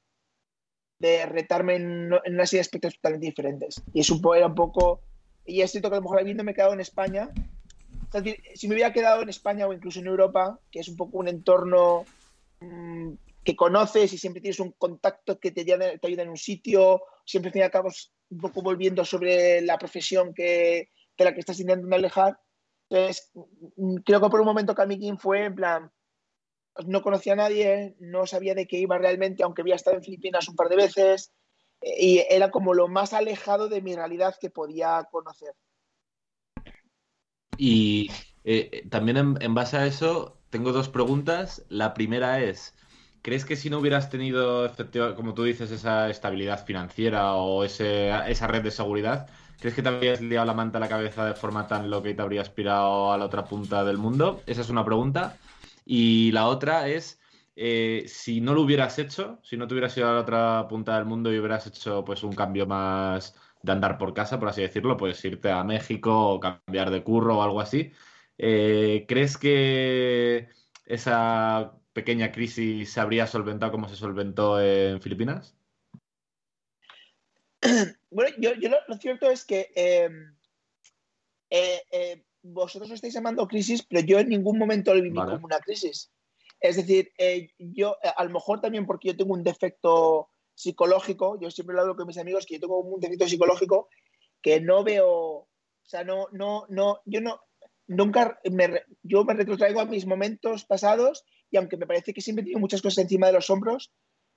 de 1.03 1.25
retarme 1.25 1.75
en, 1.75 2.13
en, 2.24 2.33
una 2.33 2.45
serie 2.45 2.60
de 2.60 2.67
aspectos 2.67 2.95
totalmente 2.95 3.25
diferentes. 3.25 3.83
Y 3.93 4.00
eso 4.00 4.19
era 4.36 4.48
un 4.48 4.55
poco... 4.55 5.01
Y 5.45 5.60
es 5.60 5.72
cierto 5.72 5.89
que 5.89 5.95
a 5.95 6.00
lo 6.00 6.03
mejor 6.03 6.19
habiendo 6.19 6.45
me 6.45 6.53
quedado 6.53 6.72
en 6.72 6.79
España, 6.79 7.29
es 8.13 8.24
decir, 8.24 8.41
si 8.55 8.69
me 8.69 8.75
hubiera 8.75 8.93
quedado 8.93 9.22
en 9.22 9.27
España 9.27 9.67
o 9.67 9.74
incluso 9.74 10.00
en 10.00 10.07
Europa, 10.07 10.57
que 10.72 10.79
es 10.79 10.88
un 10.88 10.95
poco 10.95 11.17
un 11.17 11.27
entorno 11.27 12.05
mmm, 12.62 13.12
que 13.43 13.55
conoces 13.57 14.13
y 14.13 14.17
siempre 14.17 14.41
tienes 14.41 14.62
un 14.62 14.72
contacto 14.72 15.39
que 15.39 15.51
te 15.51 15.62
ayuda, 15.62 15.98
te 15.98 16.07
ayuda 16.07 16.24
en 16.24 16.29
un 16.29 16.38
sitio, 16.38 17.01
siempre 17.25 17.50
al 17.50 17.53
fin 17.53 17.62
y 17.62 17.65
al 17.65 17.72
cabo 17.72 17.89
un 18.29 18.38
poco 18.39 18.62
volviendo 18.62 19.03
sobre 19.03 19.62
la 19.62 19.77
profesión 19.77 20.33
que, 20.33 20.89
de 21.17 21.25
la 21.25 21.33
que 21.33 21.41
estás 21.41 21.60
intentando 21.60 21.93
alejar. 21.98 22.39
Entonces, 22.89 23.29
creo 24.05 24.22
que 24.22 24.29
por 24.29 24.39
un 24.39 24.45
momento 24.45 24.74
Kamikin 24.74 25.17
fue 25.17 25.43
en 25.43 25.55
plan, 25.55 25.91
no 26.86 27.01
conocía 27.01 27.34
a 27.34 27.38
nadie, 27.38 27.96
no 28.00 28.25
sabía 28.25 28.56
de 28.56 28.68
qué 28.68 28.77
iba 28.77 28.98
realmente, 28.98 29.44
aunque 29.44 29.62
había 29.62 29.75
estado 29.75 29.98
en 29.98 30.03
Filipinas 30.03 30.48
un 30.48 30.56
par 30.56 30.70
de 30.70 30.75
veces, 30.75 31.32
y 31.82 32.24
era 32.30 32.50
como 32.50 32.74
lo 32.74 32.88
más 32.88 33.13
alejado 33.13 33.68
de 33.68 33.82
mi 33.82 33.96
realidad 33.96 34.36
que 34.39 34.50
podía 34.50 35.08
conocer. 35.12 35.53
Y 37.58 38.10
eh, 38.44 38.88
también 38.89 39.38
en, 39.39 39.53
base 39.53 39.77
a 39.77 39.86
eso, 39.86 40.38
tengo 40.50 40.72
dos 40.72 40.89
preguntas. 40.89 41.65
La 41.70 41.94
primera 41.94 42.42
es, 42.42 42.74
¿crees 43.22 43.46
que 43.46 43.56
si 43.56 43.70
no 43.70 43.80
hubieras 43.80 44.10
tenido, 44.10 44.72
como 45.15 45.34
tú 45.34 45.44
dices, 45.44 45.72
esa 45.72 46.10
estabilidad 46.10 46.65
financiera 46.65 47.34
o 47.36 47.63
ese, 47.63 48.10
esa 48.30 48.48
red 48.48 48.63
de 48.63 48.72
seguridad, 48.72 49.27
¿crees 49.60 49.75
que 49.75 49.84
te 49.84 49.89
habrías 49.89 50.22
liado 50.22 50.46
la 50.46 50.53
manta 50.53 50.77
a 50.77 50.82
la 50.82 50.89
cabeza 50.89 51.25
de 51.25 51.36
forma 51.36 51.68
tan 51.68 51.89
loca 51.89 52.10
y 52.10 52.15
te 52.15 52.22
habrías 52.22 52.50
pirado 52.50 53.12
a 53.12 53.18
la 53.18 53.25
otra 53.25 53.46
punta 53.46 53.84
del 53.84 53.98
mundo? 53.98 54.42
Esa 54.48 54.62
es 54.62 54.70
una 54.70 54.86
pregunta. 54.86 55.38
Y 55.86 56.32
la 56.32 56.48
otra 56.48 56.88
es, 56.88 57.20
eh, 57.56 58.06
si 58.08 58.42
no 58.42 58.54
lo 58.54 58.62
hubieras 58.62 58.98
hecho, 59.00 59.40
si 59.44 59.58
no 59.58 59.68
te 59.68 59.74
hubieras 59.74 59.96
ido 59.98 60.10
a 60.10 60.13
la 60.13 60.22
otra 60.22 60.68
punta 60.68 60.96
del 60.96 61.06
mundo 61.06 61.32
y 61.34 61.38
hubieras 61.40 61.68
hecho 61.68 62.04
pues 62.04 62.24
un 62.24 62.34
cambio 62.34 62.66
más 62.66 63.36
de 63.62 63.72
andar 63.72 63.98
por 63.98 64.13
casa, 64.13 64.40
por 64.40 64.50
así 64.50 64.62
decirlo, 64.62 64.98
puedes 64.98 65.24
irte 65.25 65.52
a 65.52 65.63
México 65.63 66.34
o 66.34 66.40
cambiar 66.40 66.92
de 66.92 67.04
curro 67.04 67.38
o 67.40 67.44
algo 67.44 67.62
así. 67.62 67.92
Eh, 68.38 69.06
¿Crees 69.08 69.38
que 69.38 70.50
esa 70.86 71.74
pequeña 71.94 72.32
crisis 72.32 72.92
se 72.92 73.00
habría 73.00 73.28
solventado 73.28 73.72
como 73.72 73.88
se 73.88 73.96
solventó 73.96 74.60
en 74.62 75.02
Filipinas? 75.02 75.56
Bueno, 78.16 78.36
yo, 78.38 78.52
lo, 78.70 78.98
cierto 78.98 79.28
es 79.32 79.44
que 79.44 79.72
em, 79.74 80.36
eh, 81.50 82.24
vosotros 82.44 82.90
lo 82.90 82.96
estáis 82.96 83.14
llamando 83.14 83.48
crisis, 83.48 83.84
pero 83.84 84.06
yo 84.06 84.20
en 84.20 84.30
ningún 84.30 84.58
momento 84.60 84.94
lo 84.94 85.02
viví 85.02 85.16
como 85.16 85.46
una 85.46 85.60
crisis. 85.60 86.12
Es 86.60 86.76
decir, 86.76 87.12
eh, 87.18 87.50
yo 87.58 87.98
a 88.02 88.24
lo 88.24 88.30
mejor 88.30 88.62
también 88.62 88.86
porque 88.86 89.10
yo 89.10 89.18
tengo 89.18 89.34
un 89.34 89.44
defecto 89.44 90.30
psicológico, 90.54 91.40
yo 91.40 91.50
siempre 91.50 91.76
lo 91.76 91.82
hablo 91.82 91.96
con 91.96 92.08
mis 92.08 92.18
amigos 92.18 92.46
que 92.46 92.56
yo 92.56 92.62
tengo 92.62 92.80
un 92.80 93.00
defecto 93.00 93.28
psicológico 93.28 93.90
que 94.42 94.62
no 94.62 94.84
veo, 94.84 95.10
o 95.10 95.50
sea, 95.84 96.04
no, 96.04 96.28
no, 96.32 96.66
no, 96.70 97.00
yo 97.06 97.22
no, 97.22 97.40
nunca 97.88 98.40
me, 98.52 98.84
yo 99.02 99.24
me 99.24 99.34
retrotraigo 99.34 99.80
a 99.80 99.86
mis 99.86 100.06
momentos 100.06 100.66
pasados 100.66 101.26
y 101.50 101.58
aunque 101.58 101.78
me 101.78 101.88
parece 101.88 102.14
que 102.14 102.22
siempre 102.22 102.46
tengo 102.46 102.60
muchas 102.60 102.82
cosas 102.82 103.00
encima 103.00 103.28
de 103.28 103.34
los 103.34 103.50
hombros, 103.50 103.92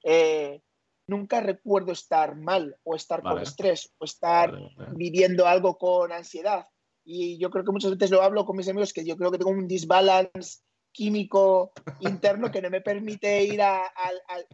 eh, 0.05 0.63
nunca 1.07 1.41
recuerdo 1.41 1.93
estar 1.93 2.37
mal 2.37 2.77
o 2.85 2.95
estar 2.95 3.23
con 3.23 3.41
estrés 3.41 3.93
o 3.99 4.05
estar 4.05 4.57
viviendo 4.95 5.47
algo 5.47 5.79
con 5.79 6.13
ansiedad. 6.13 6.67
Y 7.09 7.39
yo 7.39 7.51
creo 7.51 7.65
que 7.65 7.71
muchas 7.71 7.93
veces 7.93 8.11
lo 8.11 8.21
hablo 8.21 8.45
con 8.45 8.57
mis 8.57 8.69
amigos 8.69 8.93
que 8.93 9.05
yo 9.05 9.17
creo 9.17 9.31
que 9.31 9.39
tengo 9.39 9.53
un 9.53 9.69
disbalance 9.69 10.59
químico 10.91 11.73
interno 12.01 12.51
que 12.51 12.61
no 12.61 12.69
me 12.69 12.81
permite 12.81 13.45
ir 13.45 13.63
a, 13.63 13.87
al... 13.87 14.47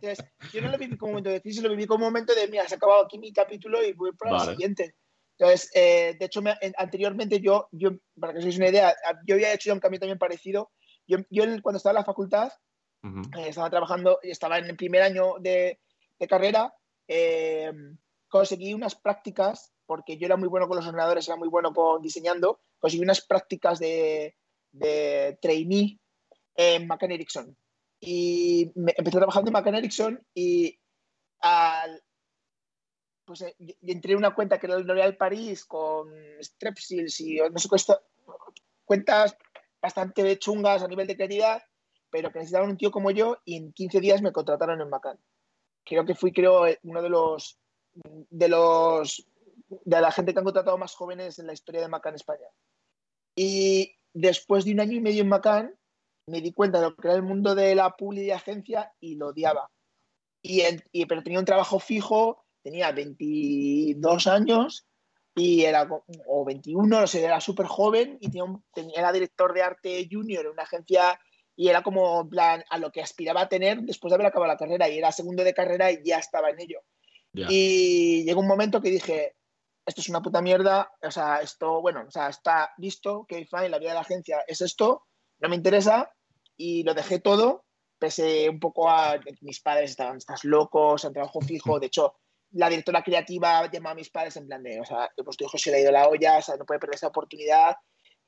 yo 0.52 0.60
no 0.60 0.70
lo 0.70 0.76
viví 0.76 0.98
como 0.98 1.10
un 1.10 1.14
momento 1.14 1.30
de 1.30 1.40
crisis, 1.40 1.62
lo 1.62 1.70
viví 1.70 1.86
como 1.86 2.04
un 2.04 2.12
momento 2.12 2.34
de, 2.34 2.48
mira, 2.48 2.68
se 2.68 2.74
ha 2.74 2.76
acabado 2.76 3.04
aquí 3.04 3.18
mi 3.18 3.32
capítulo 3.32 3.82
y 3.82 3.92
voy 3.92 4.12
para 4.12 4.36
el 4.36 4.50
siguiente. 4.50 4.96
Entonces, 5.38 5.70
eh, 5.74 6.16
de 6.18 6.26
hecho, 6.26 6.42
anteriormente 6.76 7.40
yo, 7.40 7.68
yo, 7.72 7.92
para 8.20 8.32
que 8.32 8.40
os 8.40 8.44
hagáis 8.44 8.58
una 8.58 8.68
idea, 8.68 8.94
yo 9.26 9.34
había 9.34 9.54
hecho 9.54 9.72
un 9.72 9.80
cambio 9.80 10.00
también 10.00 10.18
parecido. 10.18 10.72
Yo, 11.06 11.18
yo 11.30 11.44
cuando 11.62 11.78
estaba 11.78 11.92
en 11.92 12.00
la 12.00 12.04
facultad, 12.04 12.52
eh, 13.02 13.48
estaba 13.48 13.70
trabajando, 13.70 14.18
estaba 14.22 14.58
en 14.58 14.66
el 14.66 14.76
primer 14.76 15.02
año 15.02 15.34
de, 15.40 15.80
de 16.18 16.26
carrera, 16.28 16.74
eh, 17.08 17.72
conseguí 18.28 18.74
unas 18.74 18.94
prácticas, 18.94 19.72
porque 19.86 20.16
yo 20.16 20.26
era 20.26 20.36
muy 20.36 20.48
bueno 20.48 20.68
con 20.68 20.76
los 20.76 20.86
ordenadores, 20.86 21.28
era 21.28 21.36
muy 21.36 21.48
bueno 21.48 21.72
con 21.72 22.02
diseñando, 22.02 22.60
conseguí 22.78 23.02
unas 23.02 23.20
prácticas 23.20 23.78
de, 23.78 24.36
de 24.72 25.38
trainee 25.40 25.98
en 26.54 26.86
McCann 26.86 27.12
Erickson. 27.12 27.56
Y 28.00 28.72
empecé 28.74 29.18
trabajando 29.18 29.50
en 29.50 29.52
McCann 29.52 29.76
Erickson 29.76 30.26
y 30.34 30.78
al, 31.40 32.02
pues 33.24 33.42
eh, 33.42 33.56
entré 33.82 34.12
en 34.12 34.18
una 34.18 34.34
cuenta 34.34 34.58
que 34.58 34.66
era 34.66 34.76
el 34.76 34.86
L'Oréal 34.86 35.16
París 35.16 35.64
con 35.64 36.10
Strepsils 36.40 37.20
y 37.20 37.36
no 37.36 37.58
sé 37.58 37.68
cuentas 38.84 39.36
bastante 39.80 40.38
chungas 40.38 40.82
a 40.82 40.88
nivel 40.88 41.06
de 41.06 41.16
creatividad, 41.16 41.62
pero 42.10 42.30
que 42.30 42.38
necesitaban 42.38 42.70
un 42.70 42.76
tío 42.76 42.90
como 42.90 43.10
yo 43.10 43.38
y 43.44 43.56
en 43.56 43.72
15 43.72 44.00
días 44.00 44.22
me 44.22 44.32
contrataron 44.32 44.80
en 44.80 44.88
Macan. 44.88 45.18
Creo 45.84 46.04
que 46.04 46.14
fui, 46.14 46.32
creo, 46.32 46.66
uno 46.82 47.02
de 47.02 47.08
los 47.08 47.58
de 47.94 48.48
los 48.48 49.26
de 49.84 50.00
la 50.00 50.12
gente 50.12 50.32
que 50.32 50.38
han 50.38 50.44
contratado 50.44 50.78
más 50.78 50.94
jóvenes 50.94 51.38
en 51.38 51.46
la 51.46 51.52
historia 51.52 51.80
de 51.80 51.88
Macan 51.88 52.14
España. 52.14 52.46
Y 53.34 53.94
después 54.12 54.64
de 54.64 54.72
un 54.72 54.80
año 54.80 54.96
y 54.96 55.00
medio 55.00 55.22
en 55.22 55.28
Macan, 55.28 55.74
me 56.26 56.40
di 56.40 56.52
cuenta 56.52 56.78
de 56.78 56.86
lo 56.86 56.96
que 56.96 57.08
era 57.08 57.16
el 57.16 57.22
mundo 57.22 57.54
de 57.54 57.74
la 57.74 57.90
publicidad 57.90 58.34
de 58.34 58.40
agencia 58.40 58.92
y 59.00 59.16
lo 59.16 59.28
odiaba. 59.28 59.70
Y, 60.42 60.62
y, 60.92 61.06
pero 61.06 61.22
tenía 61.22 61.38
un 61.38 61.44
trabajo 61.44 61.78
fijo, 61.78 62.44
tenía 62.62 62.92
22 62.92 64.26
años 64.26 64.86
y 65.34 65.62
era, 65.62 65.88
o 66.26 66.44
21, 66.44 67.00
no 67.00 67.06
sé, 67.06 67.24
era 67.24 67.40
súper 67.40 67.66
joven 67.66 68.18
y 68.20 68.30
tenía, 68.30 68.44
era 68.94 69.12
director 69.12 69.54
de 69.54 69.62
arte 69.62 70.08
junior 70.10 70.44
en 70.44 70.52
una 70.52 70.64
agencia 70.64 71.18
y 71.56 71.68
era 71.68 71.82
como 71.82 72.28
plan 72.28 72.64
a 72.70 72.78
lo 72.78 72.90
que 72.90 73.02
aspiraba 73.02 73.42
a 73.42 73.48
tener 73.48 73.82
después 73.82 74.10
de 74.10 74.16
haber 74.16 74.26
acabado 74.26 74.52
la 74.52 74.58
carrera 74.58 74.88
y 74.88 74.98
era 74.98 75.12
segundo 75.12 75.44
de 75.44 75.54
carrera 75.54 75.90
y 75.90 76.02
ya 76.04 76.18
estaba 76.18 76.50
en 76.50 76.60
ello. 76.60 76.80
Y 77.34 78.24
llegó 78.24 78.40
un 78.40 78.46
momento 78.46 78.82
que 78.82 78.90
dije, 78.90 79.36
esto 79.84 80.00
es 80.00 80.08
una 80.08 80.22
puta 80.22 80.40
mierda, 80.42 80.92
o 81.02 81.10
sea, 81.10 81.40
esto, 81.40 81.80
bueno, 81.80 82.04
o 82.06 82.10
sea, 82.10 82.28
está 82.28 82.72
visto 82.78 83.24
que 83.28 83.46
fine, 83.46 83.68
la 83.68 83.78
vida 83.78 83.90
de 83.90 83.94
la 83.94 84.00
agencia 84.00 84.44
es 84.46 84.60
esto, 84.60 85.06
no 85.40 85.48
me 85.48 85.56
interesa 85.56 86.10
y 86.56 86.82
lo 86.84 86.94
dejé 86.94 87.18
todo, 87.18 87.64
pese 87.98 88.48
un 88.48 88.60
poco 88.60 88.88
a 88.88 89.18
mis 89.40 89.60
padres 89.60 89.90
estaban, 89.90 90.18
estás 90.18 90.44
locos, 90.44 91.04
en 91.04 91.12
trabajo 91.12 91.40
fijo, 91.40 91.80
de 91.80 91.86
hecho, 91.86 92.14
la 92.52 92.68
directora 92.68 93.02
creativa 93.02 93.70
llamó 93.70 93.90
a 93.90 93.94
mis 93.94 94.10
padres 94.10 94.36
en 94.36 94.46
plan 94.46 94.62
de, 94.62 94.80
o 94.80 94.84
sea, 94.84 95.10
pues 95.24 95.36
tu 95.36 95.44
hijo 95.44 95.58
se 95.58 95.70
le 95.70 95.78
ha 95.78 95.80
ido 95.80 95.92
la 95.92 96.08
olla, 96.08 96.38
o 96.38 96.42
sea, 96.42 96.56
no 96.56 96.66
puede 96.66 96.80
perder 96.80 96.96
esa 96.96 97.08
oportunidad. 97.08 97.76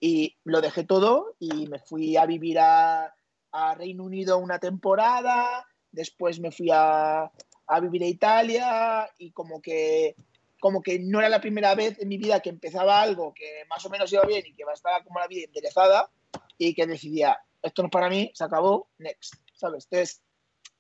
Y 0.01 0.37
lo 0.45 0.61
dejé 0.61 0.85
todo 0.85 1.37
y 1.39 1.67
me 1.67 1.79
fui 1.79 2.17
a 2.17 2.27
vivir 2.27 2.59
a, 2.59 3.15
a 3.53 3.75
Reino 3.75 4.05
Unido 4.05 4.39
una 4.39 4.59
temporada, 4.59 5.67
después 5.91 6.41
me 6.41 6.51
fui 6.51 6.71
a, 6.73 7.31
a, 7.67 7.81
vivir 7.81 8.03
a 8.03 8.09
Italia 8.09 9.11
y 9.19 9.31
como 9.33 9.61
que, 9.61 10.17
como 10.65 10.81
que 10.81 10.99
no 10.99 11.19
era 11.19 11.29
la 11.29 11.43
primera 11.43 11.75
vez 11.75 12.01
en 12.01 12.09
mi 12.09 12.17
vida 12.17 12.41
que 12.41 12.49
empezaba 12.49 13.03
algo 13.03 13.35
que 13.35 13.65
más 13.69 13.85
o 13.85 13.91
menos 13.91 14.11
iba 14.11 14.25
bien 14.25 14.47
y 14.47 14.55
que 14.55 14.65
estaba 14.73 15.05
como 15.05 15.21
la 15.21 15.27
vida 15.27 15.45
interesada 15.45 16.11
y 16.57 16.73
que 16.73 16.87
decidía, 16.87 17.39
esto 17.61 17.83
no 17.83 17.89
es 17.89 17.93
para 17.93 18.09
mí, 18.09 18.31
se 18.33 18.45
acabó, 18.45 18.89
next, 18.97 19.35
¿sabes? 19.53 19.87
Entonces, 19.91 20.23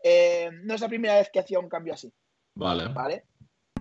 eh, 0.02 0.48
no 0.62 0.72
es 0.72 0.80
la 0.80 0.88
primera 0.88 1.16
vez 1.16 1.28
que 1.30 1.38
hacía 1.38 1.58
un 1.58 1.68
cambio 1.68 1.92
así. 1.92 2.10
Vale. 2.54 2.88
¿Vale? 2.94 3.24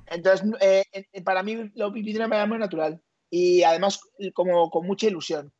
Entonces, 0.08 0.46
eh, 0.60 0.84
para 1.24 1.42
mí 1.42 1.72
lo 1.74 1.90
viví 1.90 2.12
de 2.12 2.20
una 2.20 2.28
manera 2.28 2.48
muy 2.48 2.58
natural 2.58 3.02
y 3.30 3.64
además 3.64 4.02
como 4.34 4.70
con 4.70 4.86
mucha 4.86 5.08
ilusión. 5.08 5.54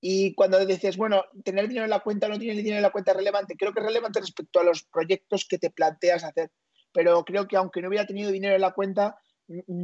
Y 0.00 0.34
cuando 0.34 0.64
dices, 0.64 0.96
bueno, 0.96 1.24
tener 1.44 1.68
dinero 1.68 1.84
en 1.84 1.90
la 1.90 2.00
cuenta 2.00 2.26
o 2.26 2.30
no 2.30 2.38
tener 2.38 2.56
dinero 2.56 2.76
en 2.76 2.82
la 2.84 2.90
cuenta 2.90 3.10
es 3.10 3.18
relevante, 3.18 3.54
creo 3.54 3.74
que 3.74 3.80
es 3.80 3.86
relevante 3.86 4.20
respecto 4.20 4.60
a 4.60 4.64
los 4.64 4.82
proyectos 4.84 5.44
que 5.46 5.58
te 5.58 5.68
planteas 5.68 6.24
hacer. 6.24 6.50
Pero 6.90 7.22
creo 7.26 7.46
que 7.46 7.58
aunque 7.58 7.82
no 7.82 7.88
hubiera 7.88 8.06
tenido 8.06 8.32
dinero 8.32 8.54
en 8.54 8.62
la 8.62 8.72
cuenta, 8.72 9.18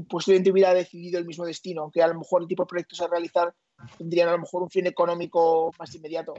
posiblemente 0.08 0.50
hubiera 0.50 0.74
decidido 0.74 1.18
el 1.18 1.26
mismo 1.26 1.44
destino, 1.44 1.82
aunque 1.82 2.02
a 2.02 2.08
lo 2.08 2.18
mejor 2.18 2.42
el 2.42 2.48
tipo 2.48 2.62
de 2.62 2.68
proyectos 2.68 3.00
a 3.00 3.08
realizar 3.08 3.54
tendrían 3.98 4.28
a 4.28 4.32
lo 4.32 4.38
mejor 4.38 4.62
un 4.62 4.70
fin 4.70 4.86
económico 4.86 5.72
más 5.78 5.94
inmediato. 5.94 6.34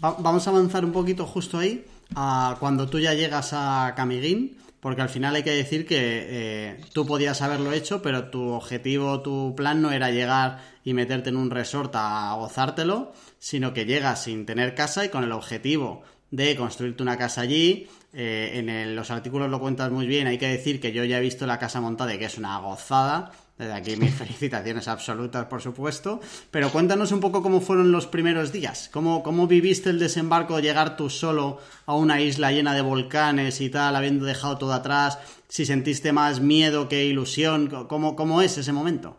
vamos 0.00 0.46
a 0.46 0.50
avanzar 0.50 0.84
un 0.84 0.92
poquito 0.92 1.26
justo 1.26 1.58
ahí, 1.58 1.84
a 2.14 2.56
cuando 2.60 2.88
tú 2.88 2.98
ya 2.98 3.14
llegas 3.14 3.50
a 3.52 3.92
Camiguín 3.96 4.58
porque 4.80 5.02
al 5.02 5.10
final 5.10 5.34
hay 5.34 5.42
que 5.42 5.50
decir 5.50 5.86
que 5.86 5.98
eh, 5.98 6.80
tú 6.94 7.06
podías 7.06 7.42
haberlo 7.42 7.72
hecho, 7.72 8.00
pero 8.00 8.30
tu 8.30 8.48
objetivo, 8.52 9.20
tu 9.20 9.54
plan 9.54 9.82
no 9.82 9.92
era 9.92 10.10
llegar 10.10 10.62
y 10.84 10.94
meterte 10.94 11.28
en 11.28 11.36
un 11.36 11.50
resort 11.50 11.92
a 11.94 12.34
gozártelo, 12.34 13.12
sino 13.38 13.74
que 13.74 13.84
llegas 13.84 14.24
sin 14.24 14.46
tener 14.46 14.74
casa 14.74 15.04
y 15.04 15.10
con 15.10 15.22
el 15.22 15.32
objetivo 15.32 16.02
de 16.30 16.56
construirte 16.56 17.02
una 17.02 17.18
casa 17.18 17.42
allí. 17.42 17.88
Eh, 18.12 18.50
en 18.54 18.96
los 18.96 19.10
artículos 19.10 19.48
lo 19.48 19.60
cuentas 19.60 19.90
muy 19.90 20.06
bien, 20.06 20.26
hay 20.26 20.36
que 20.36 20.48
decir 20.48 20.80
que 20.80 20.92
yo 20.92 21.04
ya 21.04 21.18
he 21.18 21.20
visto 21.20 21.46
la 21.46 21.60
casa 21.60 21.80
montada 21.80 22.12
y 22.14 22.18
que 22.18 22.24
es 22.24 22.38
una 22.38 22.58
gozada. 22.58 23.30
Desde 23.56 23.74
aquí 23.74 23.96
mis 23.96 24.14
felicitaciones 24.18 24.88
absolutas, 24.88 25.44
por 25.46 25.60
supuesto. 25.60 26.20
Pero 26.50 26.70
cuéntanos 26.70 27.12
un 27.12 27.20
poco 27.20 27.42
cómo 27.42 27.60
fueron 27.60 27.92
los 27.92 28.06
primeros 28.06 28.52
días. 28.52 28.88
¿Cómo, 28.92 29.22
cómo 29.22 29.46
viviste 29.46 29.90
el 29.90 29.98
desembarco, 29.98 30.60
llegar 30.60 30.96
tú 30.96 31.10
solo 31.10 31.58
a 31.86 31.94
una 31.94 32.20
isla 32.20 32.52
llena 32.52 32.74
de 32.74 32.80
volcanes 32.80 33.60
y 33.60 33.68
tal, 33.68 33.94
habiendo 33.96 34.24
dejado 34.24 34.58
todo 34.58 34.72
atrás? 34.72 35.18
Si 35.48 35.66
sentiste 35.66 36.12
más 36.12 36.40
miedo 36.40 36.88
que 36.88 37.04
ilusión, 37.04 37.86
¿cómo, 37.86 38.16
cómo 38.16 38.40
es 38.40 38.56
ese 38.56 38.72
momento? 38.72 39.16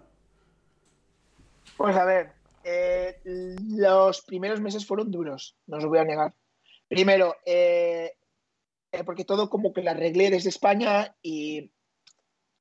Pues 1.78 1.96
a 1.96 2.06
ver, 2.06 2.32
eh, 2.64 3.20
los 3.26 4.22
primeros 4.22 4.60
meses 4.60 4.86
fueron 4.86 5.12
duros, 5.12 5.56
no 5.68 5.78
os 5.78 5.86
voy 5.86 6.00
a 6.00 6.04
negar. 6.04 6.34
Primero, 6.88 7.36
eh, 7.46 8.14
porque 9.06 9.26
todo 9.26 9.50
como 9.50 9.74
que 9.74 9.82
lo 9.82 9.92
arreglé 9.92 10.30
desde 10.30 10.50
España 10.50 11.16
y 11.22 11.72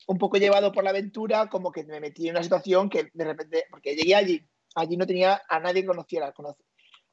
un 0.07 0.19
poco 0.19 0.38
llevado 0.38 0.73
por 0.73 0.85
la 0.85 0.90
aventura, 0.90 1.49
como 1.49 1.73
que 1.73 1.85
me 1.85 2.01
metí 2.01 2.29
en 2.29 2.35
una 2.35 2.43
situación 2.43 2.88
que 2.88 3.11
de 3.12 3.25
repente, 3.25 3.64
porque 3.71 3.95
llegué 3.95 4.14
allí, 4.14 4.47
allí 4.75 4.97
no 4.97 5.07
tenía 5.07 5.43
a 5.49 5.61
nadie 5.61 5.83
que 5.83 5.88
conociera. 5.88 6.33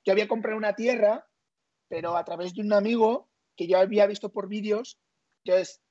Yo 0.05 0.11
había 0.13 0.27
comprado 0.27 0.57
una 0.57 0.73
tierra, 0.73 1.25
pero 1.87 2.15
a 2.15 2.23
través 2.23 2.53
de 2.53 2.61
un 2.61 2.73
amigo 2.73 3.27
que 3.55 3.67
yo 3.67 3.77
había 3.77 4.05
visto 4.05 4.29
por 4.29 4.47
vídeos, 4.47 4.99
entonces, 5.43 5.81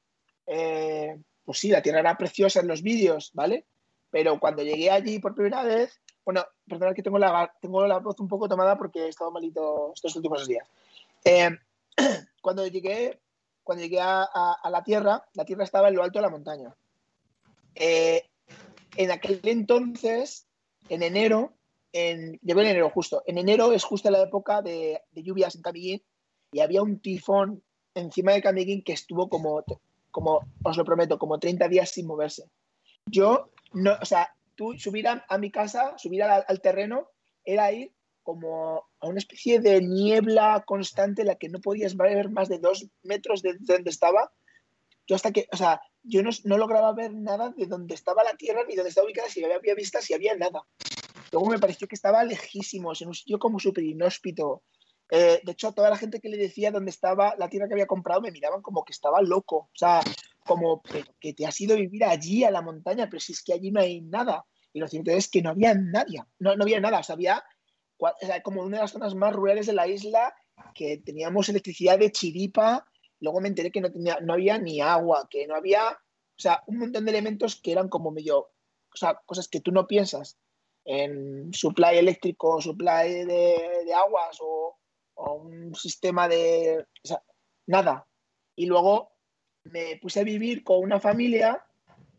eh, 0.46 1.16
pues 1.44 1.58
sí, 1.58 1.68
la 1.68 1.82
tierra 1.82 2.00
era 2.00 2.16
preciosa 2.16 2.60
en 2.60 2.68
los 2.68 2.82
vídeos, 2.82 3.30
¿vale? 3.34 3.66
Pero 4.10 4.38
cuando 4.38 4.62
llegué 4.62 4.90
allí 4.90 5.18
por 5.18 5.34
primera 5.34 5.62
vez, 5.64 6.00
bueno, 6.24 6.44
perdonad 6.66 6.94
que 6.94 7.02
tengo 7.02 7.18
la, 7.18 7.52
tengo 7.60 7.86
la 7.86 7.98
voz 7.98 8.18
un 8.20 8.28
poco 8.28 8.48
tomada 8.48 8.76
porque 8.76 9.00
he 9.00 9.08
estado 9.08 9.30
malito 9.30 9.92
estos 9.94 10.16
últimos 10.16 10.46
días. 10.46 10.68
Eh, 11.24 11.50
cuando 12.42 12.66
llegué, 12.66 13.20
cuando 13.62 13.84
llegué 13.84 14.00
a, 14.00 14.58
la 14.70 14.84
tierra, 14.84 15.26
la 15.34 15.44
tierra 15.44 15.64
estaba 15.64 15.88
en 15.88 15.96
lo 15.96 16.02
alto 16.02 16.18
de 16.18 16.22
la 16.22 16.30
montaña. 16.30 16.74
Eh, 17.74 18.22
en 18.96 19.10
aquel 19.10 19.40
entonces, 19.44 20.46
en 20.88 21.02
enero, 21.02 21.54
en, 21.92 22.38
llegó 22.42 22.60
en 22.60 22.68
enero 22.68 22.90
justo, 22.90 23.22
en 23.26 23.38
enero 23.38 23.72
es 23.72 23.84
justo 23.84 24.10
la 24.10 24.22
época 24.22 24.62
de, 24.62 25.02
lluvias 25.12 25.54
en 25.54 25.62
Camiguín 25.62 26.02
y 26.52 26.60
había 26.60 26.82
un 26.82 27.00
tifón 27.00 27.62
encima 27.94 28.32
de 28.32 28.42
Camiguín 28.42 28.82
que 28.82 28.92
estuvo 28.92 29.28
como, 29.28 29.64
como, 30.10 30.40
os 30.62 30.76
lo 30.76 30.84
prometo, 30.84 31.18
como 31.18 31.38
30 31.38 31.68
días 31.68 31.90
sin 31.90 32.06
moverse. 32.06 32.44
Yo, 33.06 33.50
no, 33.72 33.96
o 34.00 34.04
sea, 34.04 34.34
tú 34.54 34.74
subir 34.78 35.06
a, 35.08 35.38
mi 35.38 35.50
casa, 35.50 35.96
subir 35.98 36.22
al, 36.22 36.60
terreno, 36.60 37.08
era 37.44 37.70
ir 37.72 37.92
como 38.26 38.88
a 38.98 39.06
una 39.06 39.18
especie 39.18 39.60
de 39.60 39.80
niebla 39.80 40.64
constante 40.66 41.22
en 41.22 41.28
la 41.28 41.36
que 41.36 41.48
no 41.48 41.60
podías 41.60 41.96
ver 41.96 42.28
más 42.28 42.48
de 42.48 42.58
dos 42.58 42.84
metros 43.04 43.40
de 43.40 43.54
donde 43.60 43.88
estaba. 43.88 44.32
Yo 45.06 45.14
hasta 45.14 45.30
que, 45.30 45.46
o 45.52 45.56
sea, 45.56 45.80
yo 46.02 46.24
no, 46.24 46.30
no 46.42 46.58
lograba 46.58 46.92
ver 46.92 47.14
nada 47.14 47.54
de 47.56 47.66
donde 47.66 47.94
estaba 47.94 48.24
la 48.24 48.34
Tierra 48.34 48.64
ni 48.66 48.74
donde 48.74 48.88
estaba 48.88 49.06
ubicada, 49.06 49.28
si 49.28 49.44
había 49.44 49.76
vista, 49.76 50.02
si 50.02 50.12
había 50.12 50.34
nada. 50.34 50.66
Luego 51.30 51.50
me 51.50 51.60
pareció 51.60 51.86
que 51.86 51.94
estaba 51.94 52.24
lejísimos, 52.24 53.00
en 53.00 53.08
un 53.08 53.14
sitio 53.14 53.38
como 53.38 53.60
súper 53.60 53.84
inhóspito. 53.84 54.64
Eh, 55.08 55.40
de 55.44 55.52
hecho, 55.52 55.70
toda 55.70 55.88
la 55.88 55.96
gente 55.96 56.18
que 56.18 56.28
le 56.28 56.36
decía 56.36 56.72
dónde 56.72 56.90
estaba 56.90 57.36
la 57.38 57.48
tierra 57.48 57.68
que 57.68 57.74
había 57.74 57.86
comprado 57.86 58.20
me 58.22 58.32
miraban 58.32 58.60
como 58.60 58.84
que 58.84 58.92
estaba 58.92 59.22
loco. 59.22 59.56
O 59.56 59.78
sea, 59.78 60.00
como 60.44 60.82
que 61.20 61.32
te 61.32 61.46
has 61.46 61.60
ido 61.60 61.74
a 61.74 61.78
vivir 61.78 62.02
allí, 62.02 62.42
a 62.42 62.50
la 62.50 62.60
montaña, 62.60 63.08
pero 63.08 63.20
si 63.20 63.34
es 63.34 63.44
que 63.44 63.52
allí 63.52 63.70
no 63.70 63.80
hay 63.80 64.00
nada. 64.00 64.44
Y 64.72 64.80
lo 64.80 64.88
cierto 64.88 65.12
es 65.12 65.28
que 65.28 65.42
no 65.42 65.50
había 65.50 65.74
nadie, 65.74 66.22
no, 66.40 66.56
no 66.56 66.64
había 66.64 66.80
nada. 66.80 66.98
O 66.98 67.02
sea, 67.04 67.14
había 67.14 67.44
como 68.42 68.62
una 68.62 68.78
de 68.78 68.82
las 68.82 68.92
zonas 68.92 69.14
más 69.14 69.34
rurales 69.34 69.66
de 69.66 69.72
la 69.72 69.86
isla 69.86 70.34
que 70.74 70.98
teníamos 70.98 71.48
electricidad 71.48 71.98
de 71.98 72.12
chiripa. 72.12 72.86
Luego 73.20 73.40
me 73.40 73.48
enteré 73.48 73.70
que 73.70 73.80
no, 73.80 73.90
tenía, 73.90 74.18
no 74.20 74.34
había 74.34 74.58
ni 74.58 74.80
agua, 74.80 75.26
que 75.30 75.46
no 75.46 75.54
había, 75.54 75.90
o 75.90 76.38
sea, 76.38 76.62
un 76.66 76.78
montón 76.78 77.04
de 77.04 77.10
elementos 77.10 77.60
que 77.60 77.72
eran 77.72 77.88
como 77.88 78.10
medio, 78.10 78.38
o 78.38 78.96
sea, 78.96 79.20
cosas 79.24 79.48
que 79.48 79.60
tú 79.60 79.72
no 79.72 79.86
piensas 79.86 80.38
en 80.84 81.52
supply 81.52 81.96
eléctrico, 81.96 82.60
supply 82.60 83.24
de, 83.24 83.82
de 83.84 83.94
aguas 83.94 84.38
o, 84.40 84.78
o, 85.14 85.34
un 85.34 85.74
sistema 85.74 86.28
de, 86.28 86.86
o 87.04 87.06
sea, 87.06 87.22
nada. 87.66 88.06
Y 88.54 88.66
luego 88.66 89.12
me 89.64 89.96
puse 89.96 90.20
a 90.20 90.24
vivir 90.24 90.62
con 90.62 90.78
una 90.78 91.00
familia 91.00 91.65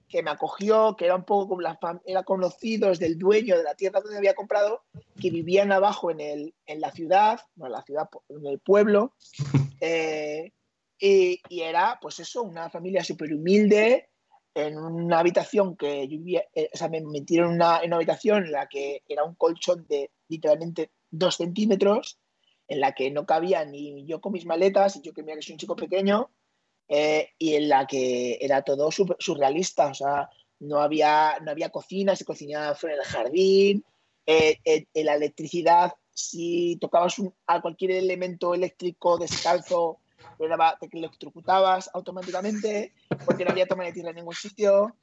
que 0.08 0.24
me 0.24 0.32
acogió, 0.32 0.96
que 0.96 1.06
era 1.06 1.16
un 1.16 1.24
poco 1.24 1.50
como 1.50 1.62
la 1.62 1.78
era 2.06 2.24
conocidos 2.24 3.00
del 3.00 3.18
dueño 3.18 3.58
de 3.58 3.64
la 3.64 3.76
tierra 3.76 4.02
donde 4.02 4.18
había 4.18 4.36
comprado, 4.36 4.84
que 5.20 5.30
vivían 5.30 5.72
abajo 5.72 6.12
en, 6.12 6.22
el, 6.22 6.54
en 6.66 6.80
la 6.80 6.92
ciudad, 6.92 7.42
la 7.56 7.82
ciudad, 7.84 8.10
en 8.30 8.46
el 8.46 8.60
pueblo, 8.60 9.14
eh, 9.82 10.54
y, 11.00 11.42
y, 11.50 11.62
era, 11.62 12.00
pues 12.02 12.20
eso, 12.20 12.42
una 12.42 12.70
familia 12.70 13.04
súper 13.04 13.34
humilde, 13.34 14.10
en 14.56 14.78
una 14.80 15.20
habitación 15.20 15.78
que 15.78 16.08
yo 16.08 16.18
vivía, 16.18 16.44
eh, 16.56 16.70
o 16.74 16.78
sea, 16.78 16.90
me 16.90 17.02
metieron 17.02 17.50
en 17.50 17.56
una, 17.58 17.80
en 17.80 17.90
una 17.90 17.98
habitación 17.98 18.46
en 18.46 18.52
la 18.54 18.68
que 18.68 19.04
era 19.08 19.24
un 19.24 19.36
colchón 19.36 19.86
de 19.88 20.10
literalmente 20.30 20.92
dos 21.12 21.36
centímetros, 21.36 22.18
en 22.68 22.80
la 22.80 22.94
que 22.94 23.12
no 23.12 23.26
cabía 23.26 23.64
ni 23.66 24.06
yo 24.06 24.20
con 24.20 24.34
mis 24.34 24.46
maletas, 24.46 24.96
y 24.96 25.02
yo 25.02 25.14
que 25.14 25.22
mira 25.22 25.36
que 25.36 25.44
soy 25.44 25.54
un 25.54 25.60
chico 25.60 25.76
pequeño, 25.76 26.32
eh, 26.88 27.32
y 27.38 27.56
en 27.56 27.70
la 27.70 27.86
que 27.86 28.38
era 28.40 28.62
todo 28.62 28.90
surrealista, 28.92 29.88
o 29.88 29.94
sea, 29.94 30.30
no 30.60 30.80
había, 30.80 31.38
no 31.42 31.52
había 31.52 31.70
cocina, 31.70 32.16
se 32.16 32.26
cocinaba 32.26 32.76
fuera 32.76 32.96
del 32.96 33.06
jardín, 33.06 33.86
eh, 34.26 34.58
eh, 34.64 34.86
la 35.04 35.16
electricidad, 35.16 35.94
si 36.12 36.78
tocabas 36.80 37.16
a 37.46 37.62
cualquier 37.62 37.92
elemento 37.92 38.54
eléctrico 38.54 39.18
descalzo, 39.18 40.00
te 40.38 40.98
electrocutabas 40.98 41.90
automáticamente 41.94 42.94
porque 43.26 43.46
no 43.46 43.52
había 43.52 43.68
toma 43.68 43.84
de 43.84 43.94
tierra 43.94 44.10
en 44.10 44.18
ningún 44.18 44.34
sitio. 44.34 44.96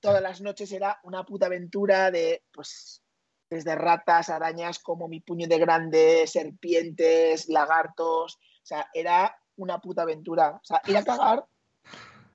todas 0.00 0.22
las 0.22 0.40
noches 0.40 0.72
era 0.72 0.98
una 1.04 1.24
puta 1.24 1.46
aventura 1.46 2.10
de, 2.10 2.42
pues, 2.52 3.02
desde 3.48 3.74
ratas, 3.76 4.28
arañas 4.28 4.78
como 4.78 5.08
mi 5.08 5.20
puño 5.20 5.46
de 5.46 5.58
grande, 5.58 6.26
serpientes, 6.26 7.48
lagartos. 7.48 8.36
O 8.36 8.66
sea, 8.66 8.88
era 8.92 9.36
una 9.56 9.80
puta 9.80 10.02
aventura. 10.02 10.60
O 10.62 10.64
sea, 10.64 10.80
ir 10.86 10.96
a 10.96 11.04
cagar 11.04 11.44